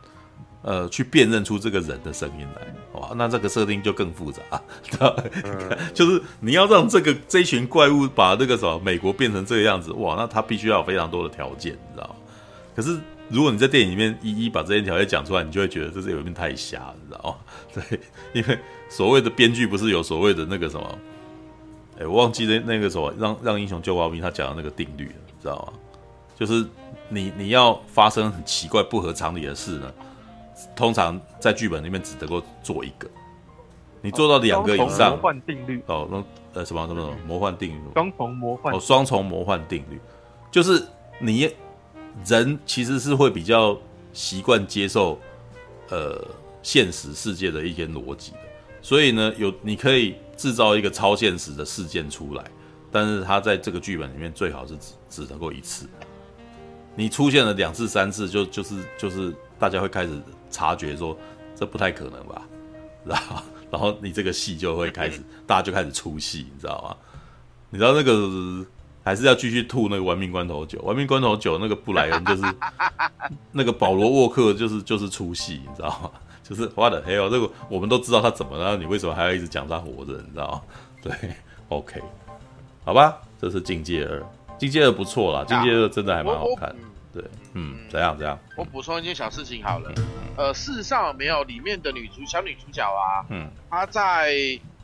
[0.67, 4.41] 呃，去辨认出这个人的声音来，哇，那这个设定就更复杂，
[5.45, 12.15] 嗯、 就是你要让这个这一群怪物把那个什么美国变成这个样子，哇，那他必须要有非常多的条件，你知道吗？
[12.75, 12.99] 可是
[13.29, 17.37] 如果你在电影里面一一把这些条件讲出来，你就会觉得这是有点太瞎，你知道吗？
[17.91, 18.01] 对，
[18.33, 18.59] 因为
[18.97, 20.99] 所谓的编剧不是有所谓的那个什么，
[21.97, 25.73] 哎、欸，我忘记那那个什么让让英雄救亡兵他讲的那个定律了，你知道吗？
[26.37, 26.65] 就是
[27.09, 29.93] 你你要发生很奇怪不合常理的事呢。
[30.77, 33.11] 通常在剧本里面只能够做一个，
[34.01, 35.83] 你做到两个以上，魔幻定律。
[35.87, 39.99] 哦，那呃什么什么什么魔幻定律，双重魔幻哦，双重魔幻定律，
[40.53, 40.81] 就是
[41.19, 41.53] 你
[42.25, 43.77] 人其实是会比较
[44.13, 45.19] 习惯接受
[45.91, 46.25] 呃
[46.63, 48.39] 现实世界的一些逻辑的，
[48.85, 52.45] 所以呢，有你可以制造一个超现实的事件出来，
[52.93, 55.89] 但是它在这个剧本里面最好是只只能够一次，
[56.95, 60.23] 你出现了两次三次就就是就是大家会开始。
[60.51, 61.19] 察觉说
[61.57, 62.43] 这不太可能吧，
[63.05, 63.43] 然后
[63.73, 66.97] 然后你这个戏就会开始，大家就开始出戏，你知道吗？
[67.71, 68.65] 你知道那个
[69.03, 70.81] 还是要继续吐那个玩命关头九？
[70.83, 72.43] 玩命关头九那个布莱恩就是
[73.51, 76.11] 那个保罗沃克，就是就是出戏，你知道吗？
[76.45, 80.13] 就是花的，还有这个我们都知道他怎么了，你为什么还要一直讲他活着？
[80.13, 80.63] 你知道吗？
[81.03, 81.13] 对
[81.71, 82.01] ，OK，
[82.85, 84.23] 好吧，这是境界二，
[84.59, 86.73] 境界二不错啦，境界二真的还蛮好看。
[87.13, 88.39] 对，嗯，怎样怎样？
[88.57, 89.93] 我补充一件小事情好了，
[90.37, 94.35] 呃，事实上没有里面的女主小女主角啊，嗯，她在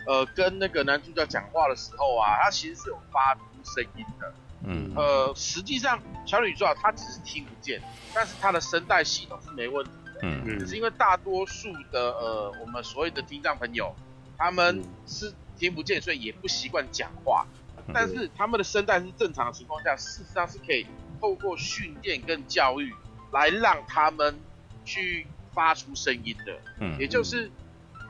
[0.06, 3.40] 呃跟那个男主角讲话的时候啊，她其实是有发出。
[3.62, 4.32] 声音的，
[4.64, 7.78] 嗯，呃，实际上小女主角她只是听不见，
[8.14, 10.42] 但是她的声带系统是没问题的，嗯。
[10.46, 13.94] 嗯，只是因为大多数的呃我们所谓的听障朋友，
[14.36, 20.86] 他们是听不见，所以也不习惯讲话，嗯、但是他们的声带是正常的情况下，事实上是可以
[21.20, 22.94] 透过训练跟教育
[23.32, 24.38] 来让他们
[24.84, 27.50] 去发出声音的，嗯，也就是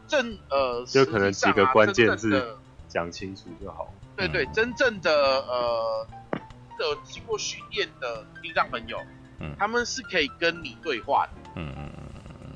[0.06, 2.56] 正呃，就可能几个关键字
[2.88, 3.92] 讲清楚就好。
[4.16, 6.06] 对对，真正的呃
[6.78, 9.00] 的经过训练的听障朋友，
[9.40, 12.52] 嗯，他们是可以跟你对话的，嗯嗯嗯，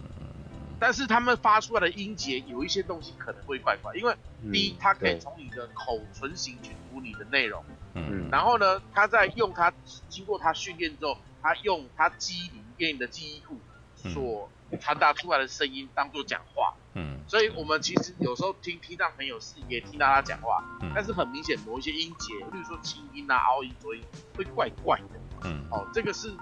[0.78, 4.14] 但是他们发出来的音节有一些东西可能会怪怪，因为
[4.52, 9.72] 第一，他可以从你的口唇形去读你的内容，嗯，然后呢，他在用他
[10.08, 13.58] 经过他训练之后，他用他记忆里面的记忆库
[13.96, 14.50] 所
[14.80, 16.74] 传达出来的声音当做讲话。
[16.96, 24.02] 嗯，所以我们其实有时候听听到朋友是也听到他讲话，嗯，但是很明显某一些音节，例如说清音啊、凹音、浊音
[24.36, 26.32] 会怪怪的，嗯，哦，这个是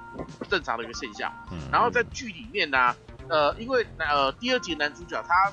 [0.48, 1.32] 正常的一个现象。
[1.50, 2.96] 嗯，然后在剧里面呢，啊，
[3.28, 5.50] 呃，因为呃第二集男主角他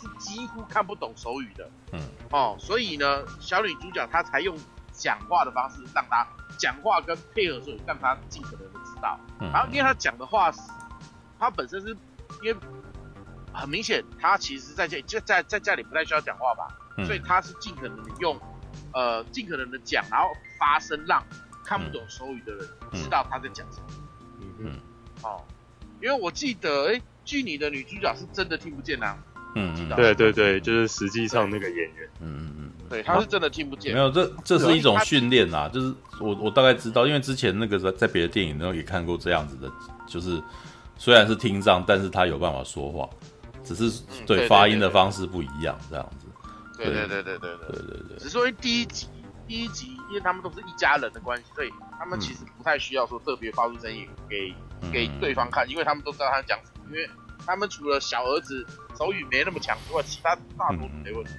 [0.00, 2.00] 是几乎看不懂手语的，嗯，
[2.30, 4.56] 哦，所以呢小女主角她才用
[4.92, 9.18] 讲话的方式让他讲话跟配合手语，让他尽可能的知道。
[9.40, 10.52] 嗯，然后因为他讲的话，
[11.38, 11.96] 他本身是
[12.42, 12.56] 因为。
[13.50, 18.38] 很明显，他其实在家就在在家里不太需要讲话吧，嗯、所以他是尽可能的用，
[18.92, 20.28] 呃，尽可能的讲，然后
[20.60, 21.20] 发声，让
[21.68, 23.86] 看不懂手语的人知道他在讲什么。
[24.40, 24.72] 嗯嗯。
[25.22, 25.44] 哦，
[26.00, 29.18] 因为我记得，哎，剧里的女主角是真的听不见呐、啊。
[29.54, 29.94] 嗯嗯。
[29.94, 32.08] 对对对，就是实际上那个演员。
[32.20, 32.72] 嗯嗯嗯。
[32.88, 33.92] 对，他是真的听不见。
[33.92, 39.70] 没有，这这是一种训练啊，就是我我大概知道，因为之前那个在在别的电影中也看过这样子的，
[40.06, 40.42] 就是
[40.96, 43.06] 虽然是听障，但是他有办法说话。
[43.64, 46.26] 只是对发音的方式不一样，这样子。
[46.78, 48.16] 对对对对对对对对对。
[48.16, 49.06] 只是说第一集，
[49.48, 54.54] 第一集，因为他们都是一家人的关系，所以他们其实不太需要说特别发出声音给
[54.92, 56.84] 给对方看，因为他们都知道他讲什么。
[56.90, 57.08] 因为
[57.46, 58.66] 他们除了小儿子
[58.96, 61.30] 手语没那么强之外，其他大多数没问题。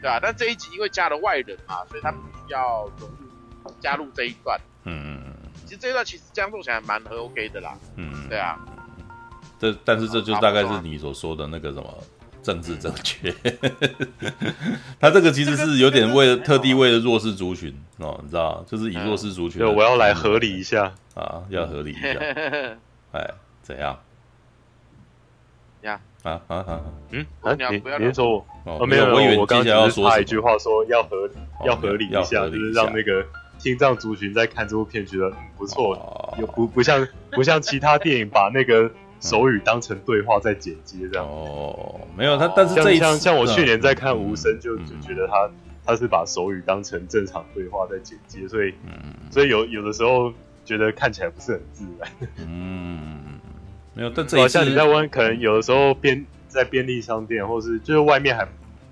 [0.00, 4.60] 对啊，但这一集因为加了外人嘛，所以他们需要融入加入这一段。
[4.84, 5.50] 嗯嗯嗯。
[5.64, 7.76] 其实这一段其实这样做起来蛮很 OK 的啦。
[7.96, 8.28] 嗯。
[8.28, 8.58] 对啊。
[9.58, 12.04] 这但是这就大概是你所说的那个什么
[12.44, 13.34] 政治正确，
[15.00, 20.92] 他这个其实是有点为了特地为了弱势族群哦，你知道，就是以弱势族群，对，我要来合理一下。
[21.14, 22.08] 啊，要合理一下，
[23.12, 23.30] 哎，
[23.62, 23.98] 怎样？
[25.82, 25.98] 呀。
[26.22, 26.80] 啊啊啊！
[27.10, 27.26] 嗯，
[27.70, 28.44] 你你说。
[28.64, 31.28] 我哦没有，我以为我刚才要说一句话，说要合
[31.64, 33.24] 要合理一下，就是让那个
[33.58, 38.90] 听障族群在看这部片觉得不错，有不不像不像其他电影把那个。
[39.24, 45.50] 手语当成对话在剪接这样哦，没有他，但是这一像像我去年在看《无声》，就就觉得他
[45.82, 48.74] 他是把手语当成正常对话在剪接，所以
[49.30, 50.30] 所以有有的时候
[50.62, 52.10] 觉得看起来不是很自然。
[52.46, 53.40] 嗯，
[53.96, 58.46] 没有，但这一像你在湾，可能有的时候便在便利商店，或是就是外面还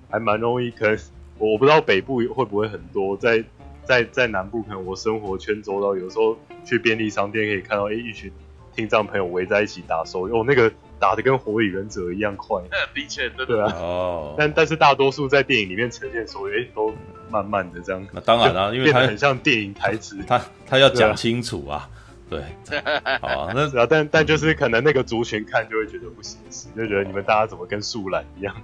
[0.09, 0.99] 还蛮容易，可能
[1.37, 3.45] 我不知道北部会不会很多，在
[3.85, 8.33] 在在南部可能我生活圈周到，有时候去便利商店可以看到，哎，一群。
[8.75, 12.61] 听障朋友围在一起打手语，哦，那个打的跟火影忍者一样快。
[12.95, 13.73] 的确，对对啊。
[13.77, 14.35] 哦。
[14.39, 16.95] 但但是大多数在电影里面呈现手语，哎，都
[17.31, 18.07] 慢慢的这样。
[18.13, 21.89] 那当然啦，因为它很像电影台词，他他要讲清楚啊。
[22.31, 22.43] 对。
[23.21, 28.55] 好啊，那啊，但但就是可能那个族群看就会觉得不现实，就觉得你们大家怎么跟树懒一样？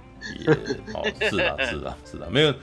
[0.93, 2.53] 哦，是啊，是啊，是啊，没有，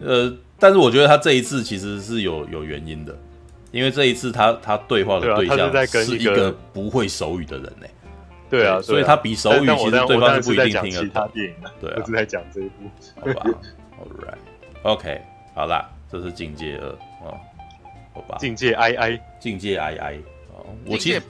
[0.00, 3.16] 呃，但是我觉得他这一次其实是有有原因的。
[3.76, 7.86] 因为这一次他他对话的对象是一个不会手语的人呢，
[8.48, 11.30] 对啊，所以他比手语其实对方是不一定听得懂。
[11.78, 12.90] 对啊，是在讲这一部，
[13.20, 13.60] 好吧
[14.00, 15.20] ，All right，OK，
[15.54, 16.88] 好啦，这是境界二
[17.26, 17.36] 哦，
[18.14, 20.14] 好吧，境界 I I，境界 I I，
[20.54, 21.20] 哦，我其实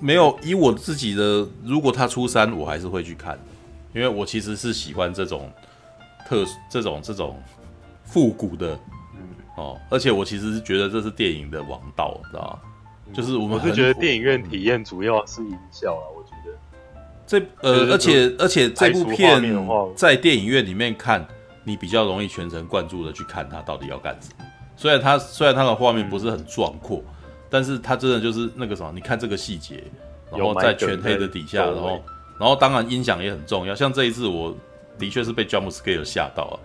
[0.00, 3.38] 没有以我自己的，如果他出三，我还是会去看，
[3.92, 5.52] 因为我其实是喜欢这种
[6.26, 7.38] 特这种这种
[8.04, 8.78] 复古的。
[9.56, 12.70] 哦，而且我其实是觉得这是电影的王道，你知道吗？
[13.12, 16.58] 就是我们是觉得电影院体验主要是音效啊，我觉得
[17.26, 19.42] 这呃，而且而且这部片
[19.94, 21.24] 在电影院里面看，
[21.62, 24.44] 你比较容易全神贯注的去看它到底要干什么。
[24.76, 27.14] 虽然它虽然它的画面不是很壮阔，嗯、
[27.48, 29.84] 但是它真的就是那个什么，你看这个细节，
[30.32, 32.02] 然后在全黑的底下，然后
[32.40, 33.74] 然后当然音响也很重要。
[33.74, 34.54] 像这一次，我
[34.98, 36.60] 的确是被 jump scare 吓到了。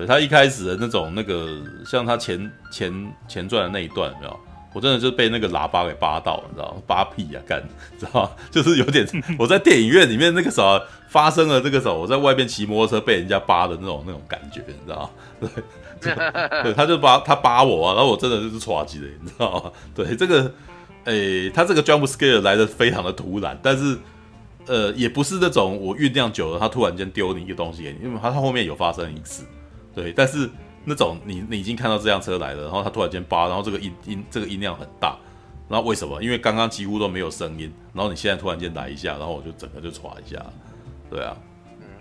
[0.00, 4.40] 对，他一开始的那种那个，像他前前前传的那一段，有没有？
[4.72, 6.80] 我真的就被那个喇叭给扒到了，你知道吗？
[6.86, 7.62] 扒屁啊，干，
[8.00, 8.30] 知道吗？
[8.50, 9.06] 就是有点
[9.38, 15.10] 我在电影院里面那个时候发生了这个时候，我在外面骑摩托车被人家扒的那种那种感觉，你知道
[15.40, 15.50] 吗？
[16.00, 16.14] 对，
[16.62, 19.70] 对，他就扒他扒我啊，然后我真的就是抓鸡的，你知道吗？
[19.94, 20.42] 对，这个，
[21.04, 23.98] 诶、欸，他这个 jump scare 来的非常的突然，但是
[24.66, 29.44] 呃，也不是那种我酝酿久了，他突然间丢你一个东西给你，因为他他后面有发生一次，
[29.94, 30.50] 对，但是。
[30.82, 35.14] 那种你你已经看到这辆车来了，然后他突然间叭，然后这个音音这个音量很大，
[35.68, 36.22] 然后为什么？
[36.22, 40.42] 因为刚刚几乎都没有声音，然后你现在突然间来一下，然后我就整个就唰一下，
[41.10, 41.36] 对啊，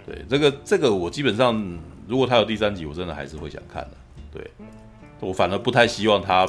[0.05, 1.61] 对这个这个我基本上
[2.07, 3.97] 如果他有第三集，我真的还是会想看的，
[4.31, 4.49] 对，
[5.19, 6.47] 我反而不太希望他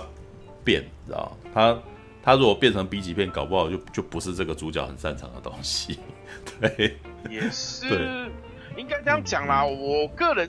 [0.62, 1.50] 变，知道吗？
[1.52, 1.78] 他
[2.22, 5.98] 他如果变成 B 级片，搞不好就就不是这个主角很擅长的东西，
[6.60, 6.96] 对，
[7.28, 8.30] 也是，
[8.76, 10.48] 应该这样讲啦，我个人。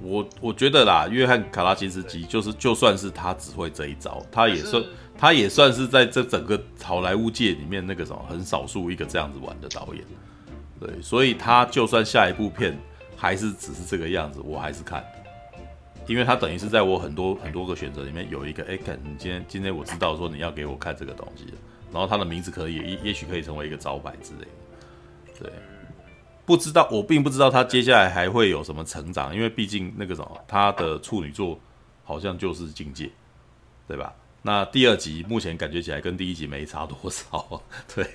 [0.00, 4.82] 我我觉得啦，约翰卡拉奇斯基就是，就算是他只会这一招，他也算，
[5.16, 10.04] 他也算是在这整个好莱坞界里面那个什么很少数一个这样子玩的导演。
[10.80, 12.78] 对，所以他就算下一部片
[13.16, 15.04] 还是只是这个样子，我还是看，
[16.06, 21.44] 因为他等于是在我很多很多个选择里面有一个，哎、欸，看你今天今天我知道说你要给我看这个东西，
[21.92, 24.46] 然后他的名字可以也也许可以成为一个招牌之类
[25.40, 25.52] 的，对。
[26.48, 31.60] 不知道，我并不知道他接下来还会有什么成长，因为毕竟那个什么，他的处女座
[32.04, 33.10] 好像就是境界，
[33.86, 34.14] 对吧？
[34.40, 37.60] 那第二集目前感觉起来跟第一集没差多少，
[37.94, 38.06] 对，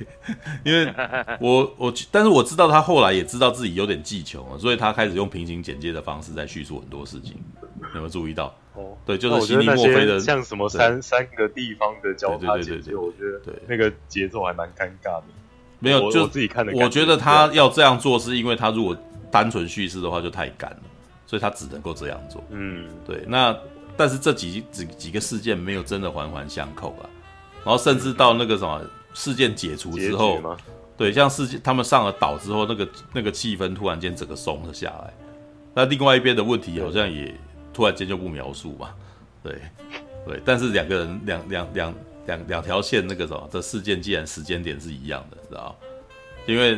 [0.66, 0.92] 因为
[1.40, 7.36] 我我，但是我知道他后来也知道自己有点技巧了，所以他开始用平行简介的方式在叙述很多事情，
[7.82, 8.52] 有没有注意到？
[8.74, 15.26] 哦，对，就是悉尼莫菲的像什么三三个地方的交叉剪接，我觉得对那个节奏还蛮尴尬的。
[15.84, 16.72] 没有，就我自己看的。
[16.76, 18.96] 我觉得他要这样做，是因为他如果
[19.30, 20.78] 单纯叙事的话就太干了，
[21.28, 22.42] 所以他只能够这样做。
[22.52, 23.26] 嗯，对。
[23.28, 23.54] 那
[23.98, 27.10] 但是这几几几个事件没有真的环环相扣啊，
[27.66, 28.82] 然后甚至到那个什么
[29.14, 30.58] 事件解除之后，
[30.96, 35.14] 对，像事件他们上了岛之后，那个那个气氛突然间整个松了下来。
[35.74, 37.36] 那另外一边的问题好像也
[37.74, 38.92] 突然间就不描述嘛，
[39.44, 39.60] 对
[40.26, 40.42] 对。
[40.46, 41.94] 但是两个人两两两。
[42.26, 45.76] 两两条线那个什么，这事件既然时间点是一样的，知道？
[46.46, 46.78] 因为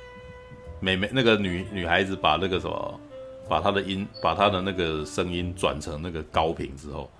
[0.80, 3.00] 美美那个女女孩子把那个什么，
[3.48, 7.10] 把她的音，把她的那个声音转成那个高频之后，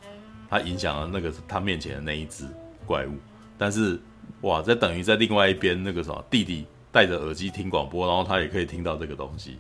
[0.48, 2.44] 她影响了那个她面前的那一只
[2.86, 3.12] 怪物。
[3.56, 3.98] 但是
[4.42, 9.58] 哇，这等于在另外一边那个什么弟弟戴着耳机听广播，然后他也可以听到这个东西。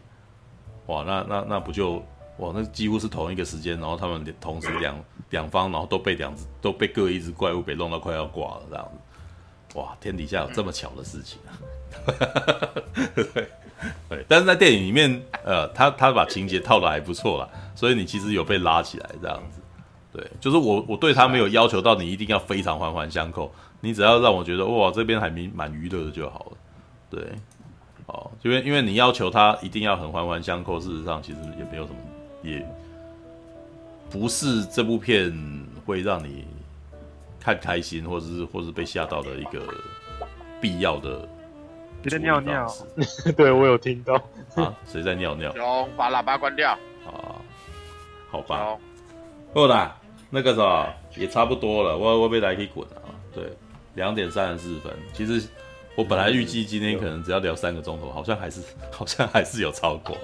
[0.86, 2.04] 哇，那那那不就？
[2.38, 4.96] 哇，那几乎是同一个时间，然后他们同时两
[5.30, 9.78] 两方，然后都被两只都被各一只怪物给弄到快要挂了这样子。
[9.78, 11.52] 哇，天底下有这么巧的事情啊！
[13.14, 13.24] 对
[14.08, 19.60] 对，但是在电影里面，呃，他他把情节套的还不错啦，所以你其实有被拉起来这样子。
[20.10, 26.56] 对，就是我我对他没有要求到你一定要非常环环相扣，你只要让我觉得哇，这边还蛮蛮娱乐的就好了。
[27.10, 27.20] 对，
[28.06, 31.98] 哦，因为因为你要求他一定要很环环相扣，事实上其实也没有什么。
[32.42, 32.64] 也
[34.10, 35.32] 不是这部片
[35.84, 36.44] 会让你
[37.40, 39.62] 看开心，或者是或者是被吓到的一个
[40.60, 41.28] 必要的。
[42.04, 42.66] 谁在尿尿？
[43.36, 44.14] 对，我有听到
[44.54, 45.52] 啊， 谁在尿尿？
[45.52, 46.72] 熊，把喇叭关掉。
[47.06, 47.36] 啊，
[48.30, 48.76] 好吧。
[49.52, 49.96] 够了，
[50.30, 53.10] 那个啥也差不多了，我我被来可以滚了啊。
[53.34, 53.52] 对，
[53.94, 55.48] 两点三十四分，其实。
[55.98, 58.60] 我本来预计今天可能只要聊三个钟头，好像还是
[58.92, 60.16] 好像还是有超过。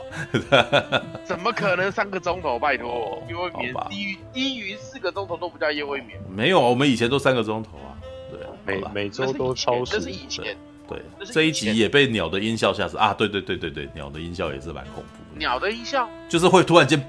[1.27, 2.57] 怎么可能三个钟头？
[2.57, 6.17] 拜托，因为免低于低于四个钟头都不叫夜未眠。
[6.31, 7.99] 没有啊，我们以前都三个钟头啊。
[8.31, 9.99] 对啊，每每周都超时。
[9.99, 10.57] 这是以前。
[10.87, 11.03] 对，
[11.33, 13.15] 这一集也被鸟的音效吓死啊！
[13.15, 15.39] 对对对对对，鸟的音效也是蛮恐怖的。
[15.39, 17.03] 鸟的音效就是会突然间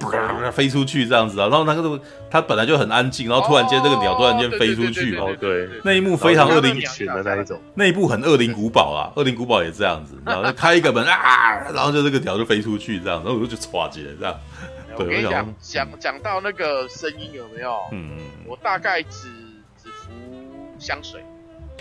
[0.51, 1.99] 飞出去这样子啊，然后那个
[2.31, 14.39] 它本来就很安静，然后突然间这个鸟突然间飞出去，哦对，那一幕非常恶灵犬的那一种，那一部很恶灵古堡啊，恶灵古堡也这样子，然后开一个门啊，然后就这个鸟就飞出去这样，然后我就唰起来这样。
[14.97, 17.77] 我跟你讲讲讲到那个声音有没有？
[17.91, 19.27] 嗯，我大概只
[19.83, 20.09] 只服
[20.79, 21.21] 香水。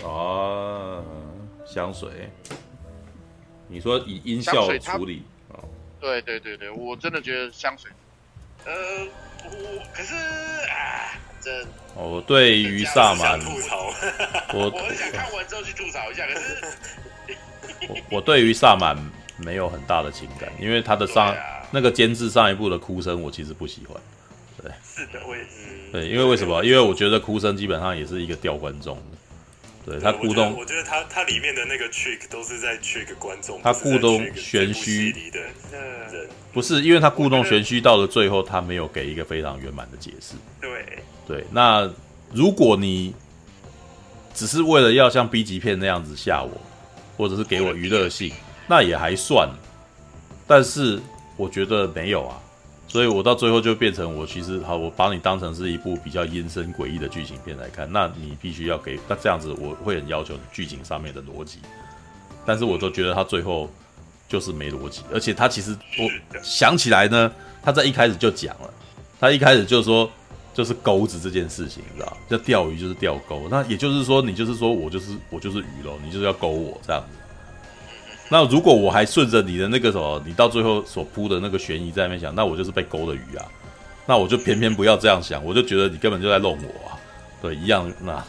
[0.03, 1.01] 哦。
[1.65, 2.09] 香水，
[3.67, 5.59] 你说以音效处理啊？
[5.99, 7.91] 对对对对，我真的觉得香水，
[8.65, 8.71] 呃，
[9.43, 10.13] 我可是
[10.69, 11.65] 啊，这
[11.95, 13.39] 我对于萨满，
[14.53, 17.37] 我 我很想看完之后去吐槽一下，可是
[17.89, 18.95] 我我对于萨满
[19.37, 23.99] 没有很大的情感，因为他的上、啊、那个监制上一部的哭声，我其实不喜欢。
[24.61, 25.91] 对，是的，我也是。
[25.91, 26.63] 对，因为为什么？
[26.63, 29.17] 因为我觉得哭声基本上也是一个吊观众的。
[29.85, 33.61] 对他故动，我觉得他他里面的那个 trick 都是在 trick 观众。
[33.61, 35.39] 他故动玄虚的，
[36.51, 40.33] 不是，因为他故动玄虚到了最后，他没有给一个非常圆满的解释。
[40.59, 40.83] 对
[41.27, 41.87] 对，那
[42.33, 43.13] 如果你
[44.33, 46.49] 只是为了要像 B 级片那样子吓我，
[47.15, 48.33] 或者是给我娱乐性，
[48.67, 49.47] 那也还算。
[50.47, 50.99] 但是
[51.37, 52.41] 我觉得没有啊。
[52.87, 61.59] 所以我到最后就变成我其实好，我把你当成是一部比较阴森诡异的剧情片来看，那你必须要给那这样子，我会很要求剧情上面的逻辑。
[62.45, 63.69] 但是我都觉得他最后
[64.29, 66.09] 就是没逻辑，而且他其实我
[66.41, 67.31] 想起来呢，
[67.61, 68.69] 他在一开始就讲了，
[69.19, 70.09] 他一开始就说
[70.53, 77.17] 就是钩子这件事情，你知道，叫钓鱼就是钓钩，那也就是说你就是说我就是我就是鱼喽，你就是要钩我这样子。
[78.29, 83.45] 那如果我还顺着你的那个什么，你到最后所铺的那个悬疑在那边想，那我就是被勾的鱼啊！
[84.07, 86.97] 那我就偏偏不要这样想，我就觉得你根本就在弄我啊！
[87.41, 88.23] 对，一样那，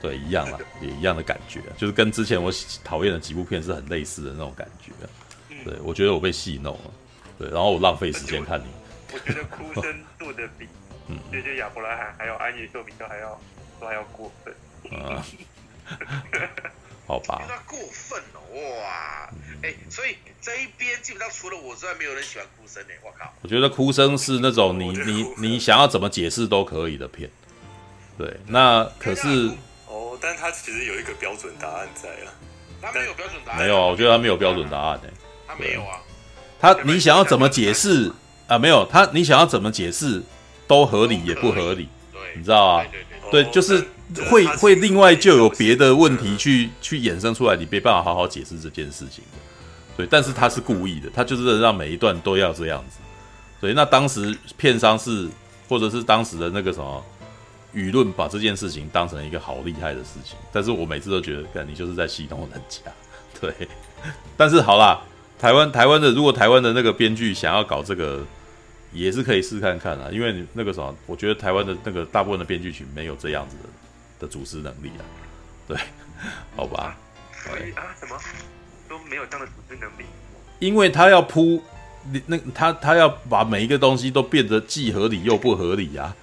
[0.00, 2.50] 对，一样啦，也一样的感觉，就是跟之前我
[2.82, 4.92] 讨厌的几部片是很类似的那种感觉。
[5.64, 6.90] 对，我觉得我被戏弄了，
[7.38, 8.64] 对，然后我浪费时间看你。
[9.12, 10.66] 我觉得哭声做的比
[11.08, 13.40] 嗯，这些亚伯拉罕还有安野秀明都还要
[13.78, 14.54] 都还要过分。
[14.98, 15.24] 啊。
[17.06, 18.40] 好吧，过分哦，
[18.80, 19.28] 哇，
[19.62, 22.94] 哎、欸，所以这一边基本上除了我之外，没有人喜欢哭声呢。
[23.04, 27.28] 我靠，我觉得哭声是那种你你你想要怎么解释都可以的片。
[28.16, 29.50] 对，那可是
[29.86, 32.32] 哦，但他其实有一个标准答案在啊，
[32.80, 35.08] 他没有标准答案，没有啊，我觉得他没有标准答案呢。
[35.46, 36.00] 他没有啊，
[36.60, 38.10] 他你想要怎么解释
[38.46, 38.58] 啊？
[38.58, 40.22] 没有，他你想要怎么解释
[40.66, 42.84] 都合理也不合理，对，你知道啊？
[42.90, 43.04] 对，
[43.44, 43.84] 就是。
[44.28, 49.38] 会会另外就有别的问题去去衍生出来，你没办法好好解释这件事情的，
[49.96, 50.06] 对。
[50.06, 52.98] 但是他是故意的，他就是让每一段都要这样子，
[53.58, 53.72] 对。
[53.72, 55.26] 那当时片商是，
[55.66, 57.02] 或者是当时的那个什么
[57.74, 60.36] 舆论，把这件事情当成一个好厉害的事情。
[60.52, 62.80] 但是我每次都觉得，看你就是在戏弄人家，
[63.40, 63.66] 对。
[64.36, 65.00] 但是好啦，
[65.38, 68.22] 台湾台湾的如果台湾的那个编剧想要搞这个，
[68.92, 70.08] 也是可以试看看啊。
[70.12, 73.68] 因为那个什么，我觉得台湾的那个大部分的编剧群没有这样子的。
[74.22, 75.02] 的组织能力啊，
[75.66, 75.76] 对，
[76.54, 76.96] 好吧，
[77.44, 78.16] 对啊，什么
[78.88, 80.04] 都没有这样的组织能力，
[80.60, 81.60] 因为他要铺，
[82.26, 86.14] 那他他要把每一个东西都变得既合理又不合理啊，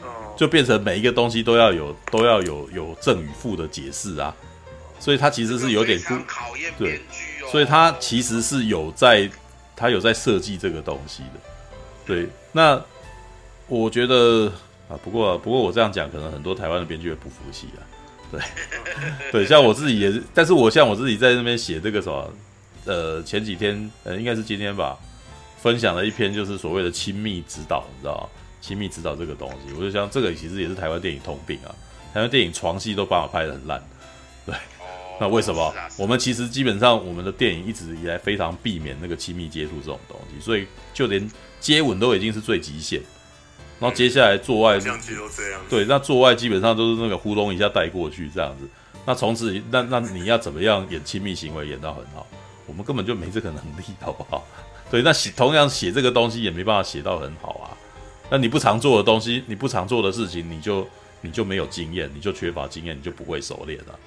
[0.00, 4.34] 哦，就变成每一个东西都要有都要有有正与负的解释啊，
[4.98, 9.28] 所以他其实是有点考验编剧哦，所以他其实是有在
[9.76, 11.40] 他有在设计这个东西的，
[12.06, 12.80] 对，那
[13.66, 14.50] 我觉得。
[14.88, 17.82] 啊，不过不过我这样讲，可能很多台湾的编剧也不服气啊。
[18.30, 18.40] 对，
[19.32, 22.32] 对，像我自己也是，但是我像我自己在那边写这个什么，
[22.84, 24.96] 呃，前几天呃，应该是今天吧，
[25.60, 28.28] 分享了一篇就是所谓的亲密指导，你知道吗？
[28.60, 31.74] 亲密指导这个东西，我就想这个其实也是台湾电影通病啊。
[32.14, 33.95] 台湾电影床戏都把我拍的很烂，对，
[35.20, 35.74] 那为什么？
[35.96, 41.30] 我们其实基本上我们的电影一直以来非常避免那个亲密接触这种东西，所以就连
[41.60, 43.00] 接吻都已经是最极限。
[43.78, 44.78] 然后接下来做爱，
[45.68, 48.66] 对，那做爱基本上都是那个呼隆一下带过去这样子。
[49.04, 52.26] 那从此，那那你要怎么样演亲密行为演到很好？
[52.66, 54.46] 我们根本就没这个能力，好不好？
[54.90, 57.76] 对，那写同样写这个东西也没办法写到很好啊。
[58.30, 60.86] 那你不常做的东西，你不常做的事情，你就
[61.20, 63.98] 你就没有经验，你就缺乏经验，你就不会熟练了。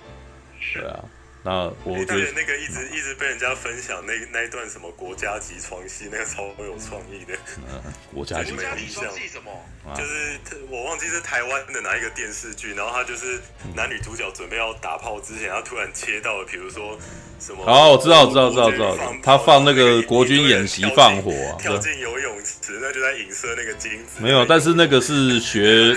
[0.73, 0.99] 对啊。
[1.41, 7.33] 那我觉得那个一直一直被人家分享那那一段什么国家级床戏，那个超有创意的。
[7.55, 7.81] 嗯，
[8.13, 8.77] 国家级床
[9.15, 9.49] 戏什么？
[9.95, 10.37] 就是
[10.69, 13.39] 我忘记是台湾的哪一个电视剧，然后他就是
[13.73, 16.99] 男女主角准备要打炮之前，他突然切到了，比如说
[17.39, 17.63] 什么？
[17.65, 18.97] 好，我知道，知道，知道，知道。
[19.23, 24.19] 他放那个国军演习放火，跳进游泳池，那就在影射那个金子。
[24.19, 25.95] 没有，但是那个是学，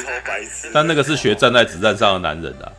[0.72, 2.70] 但那个是学站在子弹上的男人啊。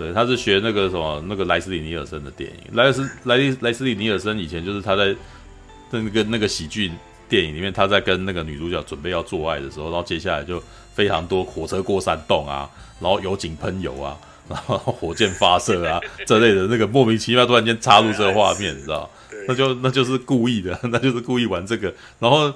[0.00, 2.74] 对，他是学那个什么那个莱斯里尼尔森的电影。
[2.74, 5.14] 莱斯莱莱斯里尼尔森以前就是他在
[5.90, 6.90] 那个那个喜剧
[7.28, 10.62] 电影里面，他在跟那个女主角准备要做爱的时候，然后接下来就
[10.94, 12.66] 非常多火车过山洞啊，
[12.98, 14.16] 然后油井喷油啊，
[14.48, 19.10] 然后火箭发射啊 这类的那个莫名其妙突然间插入这个画面，你知道？
[19.46, 22.50] 那就那就是故意的， 那就是故意玩这个，然后。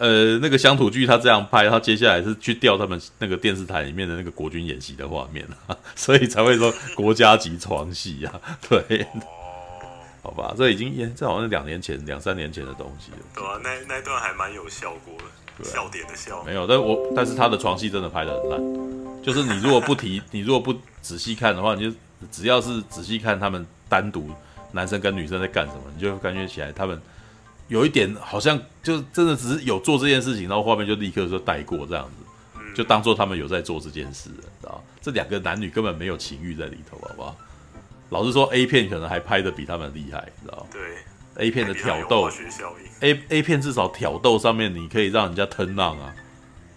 [0.00, 9.06] 呃，那个乡土剧他这样拍，他接下来是去调他们那个电视台里面的那个国军演习的画面啊， 所以才会说国家级床戏啊， 对，
[10.22, 13.18] 好吧，这已经演，这好像是两年前、两三年前的东西了。
[13.34, 15.14] 对啊，那那段还蛮有效果
[15.58, 16.42] 的，笑点的笑。
[16.44, 21.94] 没有，但我但是他的床戏真的拍的很烂，就是你如果不提， 你如果不仔细看的话，你就
[22.32, 24.30] 只要是仔细看他们单独
[24.72, 26.98] 男生跟女生在干什么，你就会感觉起来他们。
[27.70, 37.36] 有一点好像就真的只是有做这件事情，然后画面就立刻说带过这样子，就当做他们有在做这件事，知道这两个男女根本没有情欲在里头，好不好？
[38.08, 40.80] 老实说，A 片可能还拍的比他们厉害，知道对
[41.36, 42.28] ，A 片的挑逗
[43.02, 46.12] ，A A 片至少挑逗上面你可以让人家吞浪啊。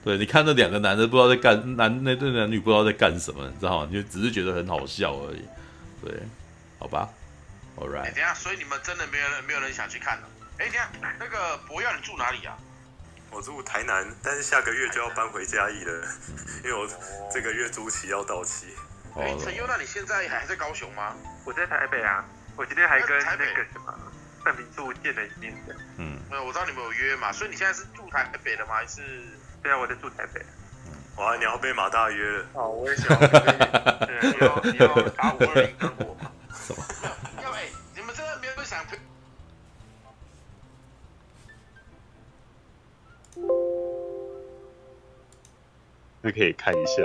[0.05, 3.87] 对，你看那两个男的不知道在干，男那对男女不知道在干什么，你知道吗？
[3.89, 5.41] 你就只是觉得很好笑而已。
[6.05, 6.13] 对，
[6.77, 7.09] 好吧
[7.77, 8.13] ，All right。
[8.13, 10.27] 等下，所以你们真的没有人没有人想去看了？
[10.63, 12.55] 哎，等下，那个博耀，你住哪里啊？
[13.29, 16.07] 我住台南，但是下个月就要搬回嘉义了，
[16.63, 16.87] 因为我
[17.29, 18.67] 这个月租期要到期。
[19.17, 21.13] 哎，陈优，那你现在还在高雄吗？
[21.45, 22.23] 我在台北啊，
[22.55, 23.93] 我今天还跟那个什么
[24.41, 25.75] 范明柱见了一面的。
[25.97, 28.75] 嗯，没有，我知道你们有约嘛，所以你现在是住台北的吗？
[28.75, 29.01] 还是？
[29.61, 30.41] 对啊，我在住台北。
[31.17, 32.45] 哇，你要被马大约了。
[32.53, 33.27] 哦，我也想要。
[34.07, 36.31] 对，你要你要打五二零跟我吗？
[36.55, 36.83] 什么？
[37.43, 38.81] 要哎，你们真的没有想？
[46.23, 47.03] 是可以看一下，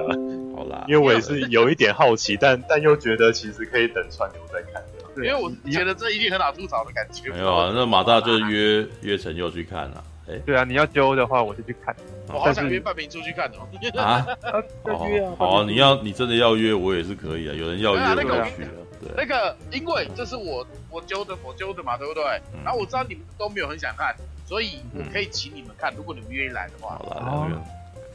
[0.57, 4.83] 好啦，因为我也是有一点好奇，但但又觉得其实可以等串流再看。
[5.17, 7.29] 因为我觉得这一定很好吐槽的感觉。
[7.31, 10.05] 没有啊，那马大就约约陈佑去看啊。
[10.29, 11.97] 哎，对啊，你要揪的话，我就去看。
[12.29, 13.67] 我好想约半瓶出去看哦。
[14.01, 14.25] 啊？
[14.85, 15.35] 再约啊！
[15.37, 17.55] 好，你要你真的要约，我也是可以啊。
[17.55, 18.71] 有人要约，我就去了。
[19.01, 22.23] 对，那个因为这是我我揪的，我揪的嘛，对不对？
[22.63, 24.15] 然后我知道你们都没有很想看，
[24.45, 26.97] 所以我可以请你们看，如果你们愿意来的话。
[26.99, 27.65] 好了，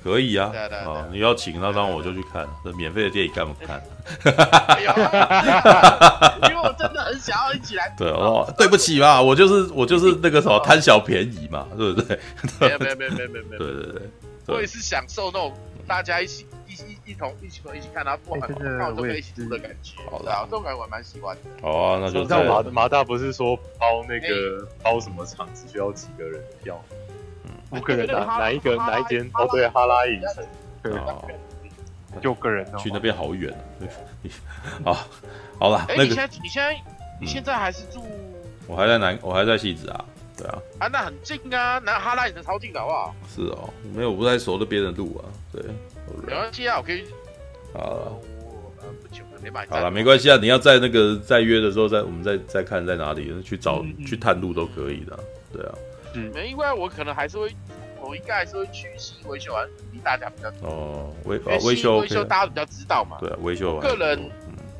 [0.03, 0.51] 可以啊，
[0.85, 3.81] 啊，你要请那当我就去看，这免费的电影干嘛不看？
[6.49, 7.93] 因为我真的很想要一起来。
[7.97, 12.19] 对哦，对不起嘛， 我就是我就是那个什么 贪小便宜嘛，对不对？
[12.59, 13.57] 没有没有没有没有没有没。
[13.57, 14.01] 对对对，
[14.55, 15.53] 我也是享受那种
[15.87, 18.53] 大家一起一一一同一起一起看，然后不管看
[18.93, 19.93] 都可以一起哭的感觉。
[20.11, 21.41] 好的，这种感觉我蛮喜欢的。
[21.61, 22.25] 好啊，那就。
[22.25, 26.83] 那马马大不是说包那个包什么场只需要几个人票？
[27.73, 29.29] 五个人哪哪一个哪一间？
[29.33, 30.45] 哦，对，哈拉影城，
[30.81, 31.15] 对啊，
[32.21, 33.51] 六个人去那边好远
[34.85, 34.91] 啊！
[34.93, 35.07] 啊
[35.59, 36.81] 好了，那个你现在你现在
[37.21, 38.03] 你现在还是住？
[38.67, 40.05] 我还在南，我还在汐止啊，
[40.37, 40.57] 对啊。
[40.79, 43.15] 啊，那很近啊，那哈拉影城超近的好不好？
[43.33, 45.63] 是哦，没有，我不太熟那边的路啊，对。
[46.25, 47.03] 没关系啊，我可以。
[47.73, 48.11] 好了，
[49.69, 55.17] 好了，没关系啊，你要在那个再约的时候，再我们再再看在哪里去找去探路都可以的，
[55.51, 55.73] 对啊。
[56.13, 57.55] 嗯，没，因为我可能还是会，
[57.99, 61.11] 我应该还是会去信义威秀啊，离大家比较近哦。
[61.25, 63.17] 威威秀，威秀大家比较知道嘛。
[63.19, 63.81] 对，维修完。
[63.81, 64.31] 个人，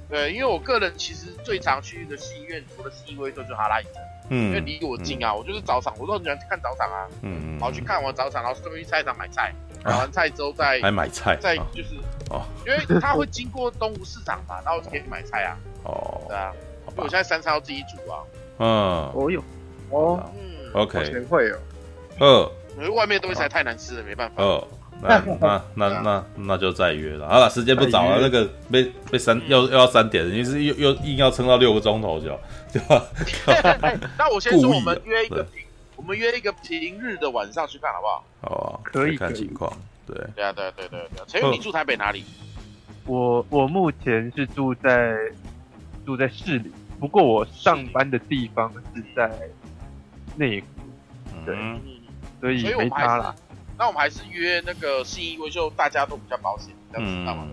[0.10, 4.02] 对，因为我个人其实最常去的戏院，除了信义威秀，就哈拉影城。
[4.30, 4.48] 嗯。
[4.50, 7.08] 因为离我近啊，我就是早场，我都很喜欢去看早场啊。
[7.22, 7.52] 嗯嗯。
[7.54, 9.54] 然后去看完早场，然后顺便去菜市场买菜，
[9.84, 11.96] 买完菜之后再还买菜，再就是
[12.30, 15.58] 哦，因为他会经过东吴市场嘛，然后就可以去买菜啊。
[15.84, 16.22] 哦。
[16.28, 16.54] 对啊。
[16.90, 18.24] 因为我现在三餐要自己煮啊。
[18.60, 18.68] 嗯。
[19.16, 19.44] 哦哟。
[19.90, 20.32] 哦。
[20.74, 21.58] OK，全会哦。
[22.20, 24.44] 呃，因为外面东西实在太难吃了，没办法。
[24.44, 24.68] 哦，
[25.02, 27.28] 那那那 那那就再约了。
[27.28, 32.40] 好了，时间不早了，那个被被三，要又要三点，你是又又硬要撑到六个钟头就，
[32.72, 33.04] 对吧？
[34.18, 35.64] 那我先说，我们约一个平，
[35.96, 38.26] 我们约一个平日的晚上去看好不好？
[38.42, 39.72] 好啊，可以看情况。
[40.06, 41.24] 对，对啊，对对对对。
[41.28, 42.24] 陈宇，你住台北哪里？
[43.06, 45.18] 我我目前是住在
[46.06, 49.32] 住在市里，不过我上班的地方是在。
[50.36, 50.66] 内湖，
[52.42, 53.36] 对，所以没差了。
[53.78, 57.48] 那我们还是约那个信义威秀，大家都比较保险，这样知道吗？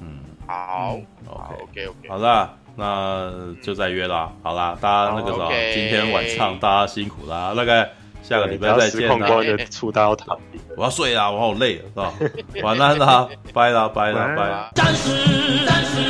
[0.00, 4.32] 嗯，好，OK，OK，OK，好啦，那就再约啦。
[4.42, 7.88] 好啦，大家那个什么，今天晚上大家辛苦啦，大概
[8.22, 9.64] 下个礼拜再见啦。
[9.70, 12.12] 出刀躺平，我要睡啦，我好累了，是吧？
[12.62, 14.70] 晚安啦，拜啦，拜啦，拜。
[14.74, 16.00] 战士，战士，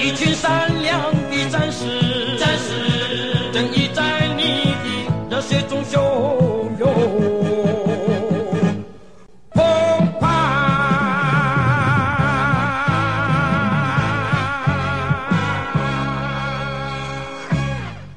[0.00, 0.66] 一群山。
[5.48, 6.55] 雪中送